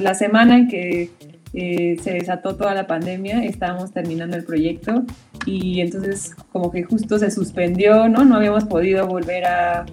la 0.00 0.14
semana 0.14 0.58
en 0.58 0.68
que 0.68 1.10
eh, 1.54 1.96
se 2.02 2.14
desató 2.14 2.56
toda 2.56 2.74
la 2.74 2.86
pandemia, 2.86 3.44
estábamos 3.44 3.92
terminando 3.92 4.36
el 4.36 4.44
proyecto 4.44 5.04
y 5.44 5.80
entonces 5.80 6.34
como 6.50 6.70
que 6.70 6.82
justo 6.82 7.18
se 7.18 7.30
suspendió, 7.30 8.08
¿no? 8.08 8.24
No 8.24 8.36
habíamos 8.36 8.64
podido 8.64 9.06
volver 9.06 9.44
a, 9.44 9.84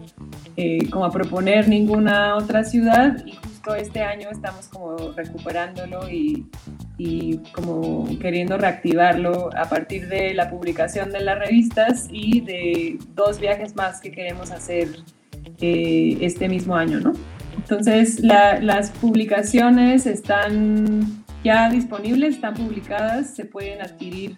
eh, 0.56 0.90
como 0.90 1.10
proponer 1.12 1.68
ninguna 1.68 2.36
otra 2.38 2.64
ciudad 2.64 3.26
y 3.26 3.38
justo 3.60 3.76
este 3.76 4.02
año 4.02 4.30
estamos 4.32 4.68
como 4.68 5.12
recuperándolo 5.12 6.10
y 6.10 6.46
y 7.00 7.38
como 7.54 8.08
queriendo 8.20 8.58
reactivarlo 8.58 9.50
a 9.56 9.70
partir 9.70 10.10
de 10.10 10.34
la 10.34 10.50
publicación 10.50 11.12
de 11.12 11.22
las 11.22 11.40
revistas 11.40 12.10
y 12.12 12.42
de 12.42 13.00
dos 13.16 13.40
viajes 13.40 13.76
más 13.76 14.02
que 14.02 14.12
queremos 14.12 14.52
hacer 14.52 14.90
eh, 15.62 16.18
este 16.20 16.50
mismo 16.50 16.76
año, 16.76 17.00
¿no? 17.00 17.14
Entonces, 17.56 18.20
las 18.20 18.92
publicaciones 18.92 20.06
están 20.06 21.24
ya 21.44 21.70
disponibles, 21.70 22.36
están 22.36 22.56
publicadas, 22.56 23.34
se 23.34 23.46
pueden 23.46 23.82
adquirir 23.82 24.36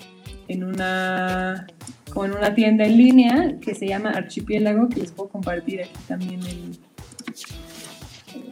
en 0.47 0.63
una, 0.63 1.65
en 2.15 2.32
una 2.32 2.53
tienda 2.53 2.86
en 2.86 2.97
línea 2.97 3.55
que 3.59 3.74
se 3.74 3.88
llama 3.88 4.11
Archipiélago, 4.11 4.88
que 4.89 4.99
les 4.99 5.11
puedo 5.11 5.30
compartir 5.30 5.82
aquí 5.82 5.99
también 6.07 6.41
el, 6.41 6.80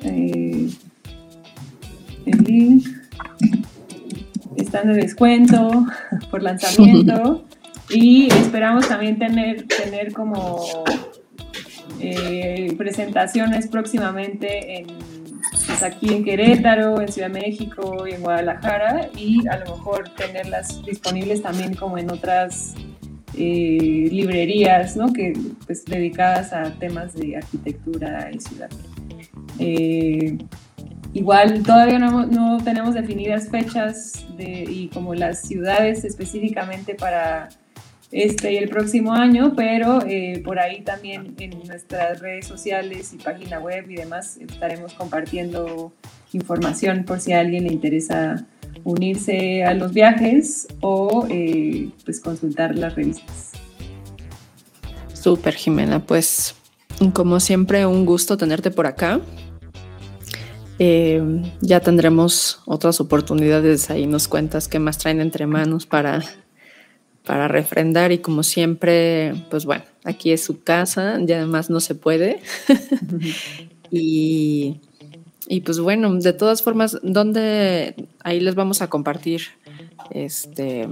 eh, 0.04 0.70
el 2.26 2.44
link 2.44 2.88
están 4.56 4.88
de 4.88 4.94
descuento 4.94 5.86
por 6.32 6.44
lanzamiento 6.44 7.46
y 7.90 8.28
esperamos 8.28 8.88
también 8.88 9.18
tener, 9.18 9.68
tener 9.68 10.14
como 10.14 10.66
eh, 12.00 12.74
presentaciones 12.78 13.68
próximamente 13.68 14.80
en, 14.80 14.88
pues 15.66 15.84
aquí 15.84 16.14
en 16.14 16.24
Querétaro, 16.24 17.02
en 17.02 17.12
Ciudad 17.12 17.30
de 17.30 17.42
México 17.42 18.06
y 18.08 18.14
en 18.14 18.22
Guadalajara 18.22 19.10
y 19.16 19.48
a 19.48 19.58
lo 19.58 19.78
mejor 19.78 20.10
tenerlas 20.10 20.84
disponibles 20.86 21.42
también 21.42 21.74
como 21.76 21.98
en 21.98 22.12
otras 22.12 22.76
eh, 23.36 24.08
librerías 24.12 24.98
¿no? 24.98 25.14
que, 25.14 25.34
pues, 25.66 25.86
dedicadas 25.86 26.52
a 26.54 26.74
temas 26.74 27.14
de 27.14 27.38
arquitectura 27.38 28.30
y 28.34 28.40
ciudad. 28.40 28.70
Eh, 29.60 30.38
Igual 31.14 31.64
todavía 31.64 31.98
no, 31.98 32.64
tenemos 32.64 32.94
definidas 32.94 33.50
fechas 33.50 34.26
y 34.38 34.90
como 34.90 35.16
las 35.16 35.42
ciudades 35.42 36.06
específicamente 36.06 36.94
para 36.94 37.50
este 38.12 38.54
y 38.54 38.58
el 38.58 38.70
próximo 38.70 39.14
año, 39.14 39.54
pero 39.56 40.02
eh, 40.06 40.42
por 40.44 40.60
ahí 40.60 40.82
también 40.82 41.36
en 41.40 41.60
nuestras 41.68 42.20
redes 42.20 42.48
sociales 42.48 43.14
y 43.14 43.18
página 43.18 43.60
web 43.60 43.90
y 43.90 43.96
demás 43.96 44.38
estaremos 44.38 44.94
compartiendo 44.94 45.94
información 46.32 47.04
por 47.06 47.20
si 47.20 47.34
a 47.34 47.40
alguien 47.40 47.66
le 47.66 47.74
interesa 47.74 48.46
unirse 48.84 49.64
a 49.64 49.74
los 49.74 49.94
viajes 49.94 50.68
o 50.82 51.28
eh, 51.30 51.90
pues 52.06 52.20
consultar 52.20 52.76
las 52.76 52.96
revistas. 52.96 53.52
Súper, 55.14 55.56
Jimena. 55.56 56.06
Pues 56.06 56.56
como 57.14 57.40
siempre, 57.40 57.86
un 57.86 58.06
gusto 58.06 58.38
tenerte 58.38 58.72
por 58.72 58.88
acá. 58.88 59.22
Eh, 60.80 61.22
ya 61.60 61.82
tendremos 61.82 62.62
otras 62.66 63.02
oportunidades, 63.02 63.90
ahí 63.90 64.08
nos 64.08 64.30
cuentas 64.30 64.70
qué 64.70 64.80
más 64.80 64.98
traen 64.98 65.20
entre 65.20 65.46
manos 65.46 65.86
para, 65.86 66.24
para 67.26 67.50
refrendar 67.50 68.14
y 68.14 68.20
como 68.20 68.44
siempre, 68.44 69.34
pues 69.50 69.66
bueno, 69.66 69.84
aquí 70.06 70.32
es 70.32 70.42
su 70.42 70.64
casa, 70.64 71.20
ya 71.22 71.38
además 71.38 71.70
no 71.70 71.82
se 71.82 71.96
puede. 71.96 72.40
y, 73.92 74.78
y, 75.48 75.62
pues 75.62 75.82
bueno, 75.82 76.14
de 76.16 76.34
todas 76.34 76.64
formas, 76.64 76.98
¿dónde 77.04 78.08
ahí 78.24 78.40
les 78.40 78.56
vamos 78.56 78.82
a 78.82 78.90
compartir? 78.90 79.42
Este, 80.12 80.88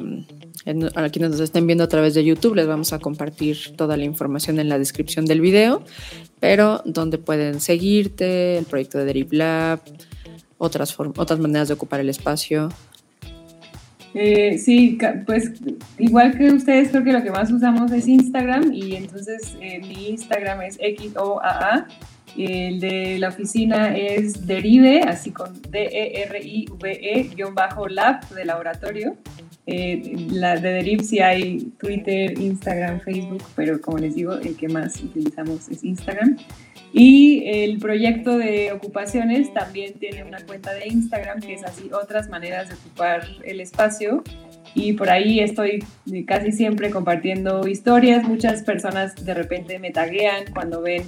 a 0.95 1.09
quienes 1.09 1.31
nos 1.31 1.39
estén 1.39 1.65
viendo 1.65 1.83
a 1.83 1.87
través 1.87 2.13
de 2.13 2.23
YouTube, 2.23 2.55
les 2.55 2.67
vamos 2.67 2.93
a 2.93 2.99
compartir 2.99 3.75
toda 3.75 3.95
la 3.97 4.03
información 4.03 4.59
en 4.59 4.69
la 4.69 4.77
descripción 4.77 5.25
del 5.25 5.41
video 5.41 5.83
pero 6.39 6.81
donde 6.85 7.17
pueden 7.17 7.59
seguirte, 7.59 8.57
el 8.57 8.65
proyecto 8.65 8.97
de 8.97 9.05
Deriv 9.05 9.33
Lab, 9.33 9.79
otras, 10.57 10.95
otras 10.99 11.39
maneras 11.39 11.67
de 11.67 11.73
ocupar 11.73 11.99
el 11.99 12.09
espacio. 12.09 12.69
Eh, 14.13 14.57
sí, 14.57 14.97
pues 15.25 15.51
igual 15.99 16.37
que 16.37 16.51
ustedes 16.51 16.89
creo 16.89 17.03
que 17.03 17.13
lo 17.13 17.23
que 17.23 17.29
más 17.29 17.51
usamos 17.51 17.91
es 17.91 18.07
Instagram 18.07 18.73
y 18.73 18.95
entonces 18.95 19.55
eh, 19.61 19.79
mi 19.79 20.09
Instagram 20.09 20.61
es 20.61 20.77
XOAA, 20.77 21.87
el 22.45 22.79
de 22.79 23.17
la 23.19 23.29
oficina 23.29 23.95
es 23.97 24.45
Derive, 24.45 25.01
así 25.01 25.31
con 25.31 25.61
D-E-R-I-V-E-lab 25.69 26.69
de 28.29 28.45
laboratorio. 28.45 29.17
Eh, 29.65 30.27
la 30.29 30.55
de 30.55 30.71
Deriv 30.71 31.01
sí 31.03 31.19
hay 31.19 31.73
Twitter, 31.77 32.39
Instagram, 32.39 33.01
Facebook, 33.01 33.43
pero 33.55 33.81
como 33.81 33.97
les 33.97 34.15
digo, 34.15 34.33
el 34.33 34.55
que 34.55 34.69
más 34.69 35.01
utilizamos 35.01 35.67
es 35.69 35.83
Instagram. 35.83 36.37
Y 36.93 37.43
el 37.45 37.77
proyecto 37.79 38.37
de 38.37 38.71
ocupaciones 38.71 39.53
también 39.53 39.93
tiene 39.99 40.23
una 40.23 40.39
cuenta 40.45 40.73
de 40.73 40.87
Instagram, 40.87 41.41
que 41.41 41.53
es 41.53 41.63
así 41.63 41.89
otras 41.91 42.29
maneras 42.29 42.69
de 42.69 42.75
ocupar 42.75 43.27
el 43.43 43.59
espacio. 43.59 44.23
Y 44.73 44.93
por 44.93 45.09
ahí 45.09 45.41
estoy 45.41 45.83
casi 46.25 46.51
siempre 46.51 46.89
compartiendo 46.89 47.67
historias. 47.67 48.23
Muchas 48.27 48.63
personas 48.63 49.15
de 49.25 49.33
repente 49.33 49.79
me 49.79 49.91
taguean 49.91 50.45
cuando 50.53 50.81
ven 50.81 51.03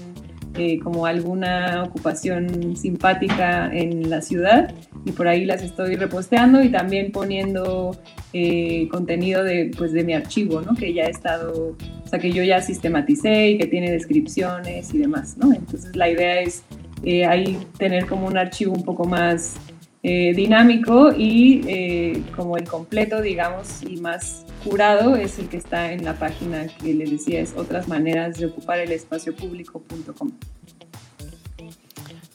eh, 0.56 0.80
como 0.80 1.06
alguna 1.06 1.84
ocupación 1.84 2.76
simpática 2.76 3.70
en 3.74 4.10
la 4.10 4.22
ciudad 4.22 4.74
y 5.06 5.12
por 5.12 5.28
ahí 5.28 5.46
las 5.46 5.62
estoy 5.62 5.96
reposteando 5.96 6.64
y 6.64 6.70
también 6.70 7.12
poniendo 7.12 7.96
eh, 8.34 8.88
contenido 8.90 9.44
de, 9.44 9.72
pues, 9.78 9.94
de 9.94 10.04
mi 10.04 10.14
archivo, 10.14 10.62
¿no? 10.62 10.76
Que 10.76 10.94
ya 10.94 11.04
he 11.04 11.10
estado, 11.10 11.76
o 12.04 12.08
sea, 12.08 12.20
que 12.20 12.32
yo 12.32 12.44
ya 12.44 12.62
sistematicé 12.62 13.52
y 13.52 13.58
que 13.58 13.68
tiene 13.68 13.92
descripciones 13.92 14.94
y 14.94 14.98
demás, 14.98 15.38
¿no? 15.38 15.54
Entonces 15.54 15.96
la 15.96 16.10
idea 16.10 16.42
es 16.42 16.64
eh, 17.04 17.26
ahí 17.26 17.58
tener 17.78 18.06
como 18.06 18.28
un 18.28 18.38
archivo 18.38 18.74
un 18.74 18.84
poco 18.84 19.06
más 19.06 19.56
eh, 20.04 20.34
dinámico 20.34 21.14
y 21.14 21.62
eh, 21.68 22.24
como 22.36 22.58
el 22.58 22.66
completo, 22.66 23.22
digamos, 23.22 23.84
y 23.84 23.98
más 23.98 24.46
curado 24.60 25.16
es 25.16 25.40
el 25.40 25.50
que 25.50 25.58
está 25.58 25.92
en 25.92 26.06
la 26.06 26.18
página 26.18 26.68
que 26.68 26.94
les 26.94 27.12
decía, 27.12 27.40
es 27.40 27.54
otras 27.56 27.88
maneras 27.88 28.38
de 28.38 28.46
ocupar 28.46 28.80
el 28.80 28.92
espacio 28.92 29.36
público.com. 29.36 30.32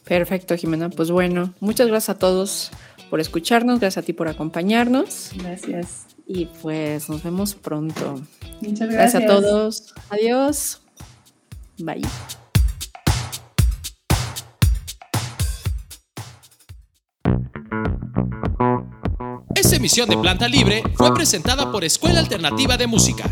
Perfecto, 0.05 0.57
Jimena. 0.57 0.91
Pues 0.91 1.11
bueno, 1.11 1.55
muchas 1.61 1.89
gracias 1.89 2.17
a 2.17 2.19
todos 2.19 2.71
por 3.11 3.21
escucharnos, 3.21 3.81
gracias 3.81 4.03
a 4.03 4.07
ti 4.07 4.13
por 4.13 4.29
acompañarnos. 4.29 5.31
Gracias. 5.37 6.07
Y 6.27 6.47
pues 6.63 7.09
nos 7.09 7.23
vemos 7.23 7.55
pronto. 7.55 8.21
Muchas 8.61 8.89
gracias. 8.91 9.23
Gracias 9.23 9.23
a 9.23 9.27
todos. 9.27 9.95
Adiós. 10.11 10.83
Bye. 11.79 12.03
Esta 19.55 19.77
emisión 19.77 20.09
de 20.09 20.17
Planta 20.17 20.49
Libre 20.49 20.83
fue 20.95 21.15
presentada 21.15 21.71
por 21.71 21.85
Escuela 21.85 22.21
Alternativa 22.21 22.77
de 22.77 22.87
Música. 22.87 23.31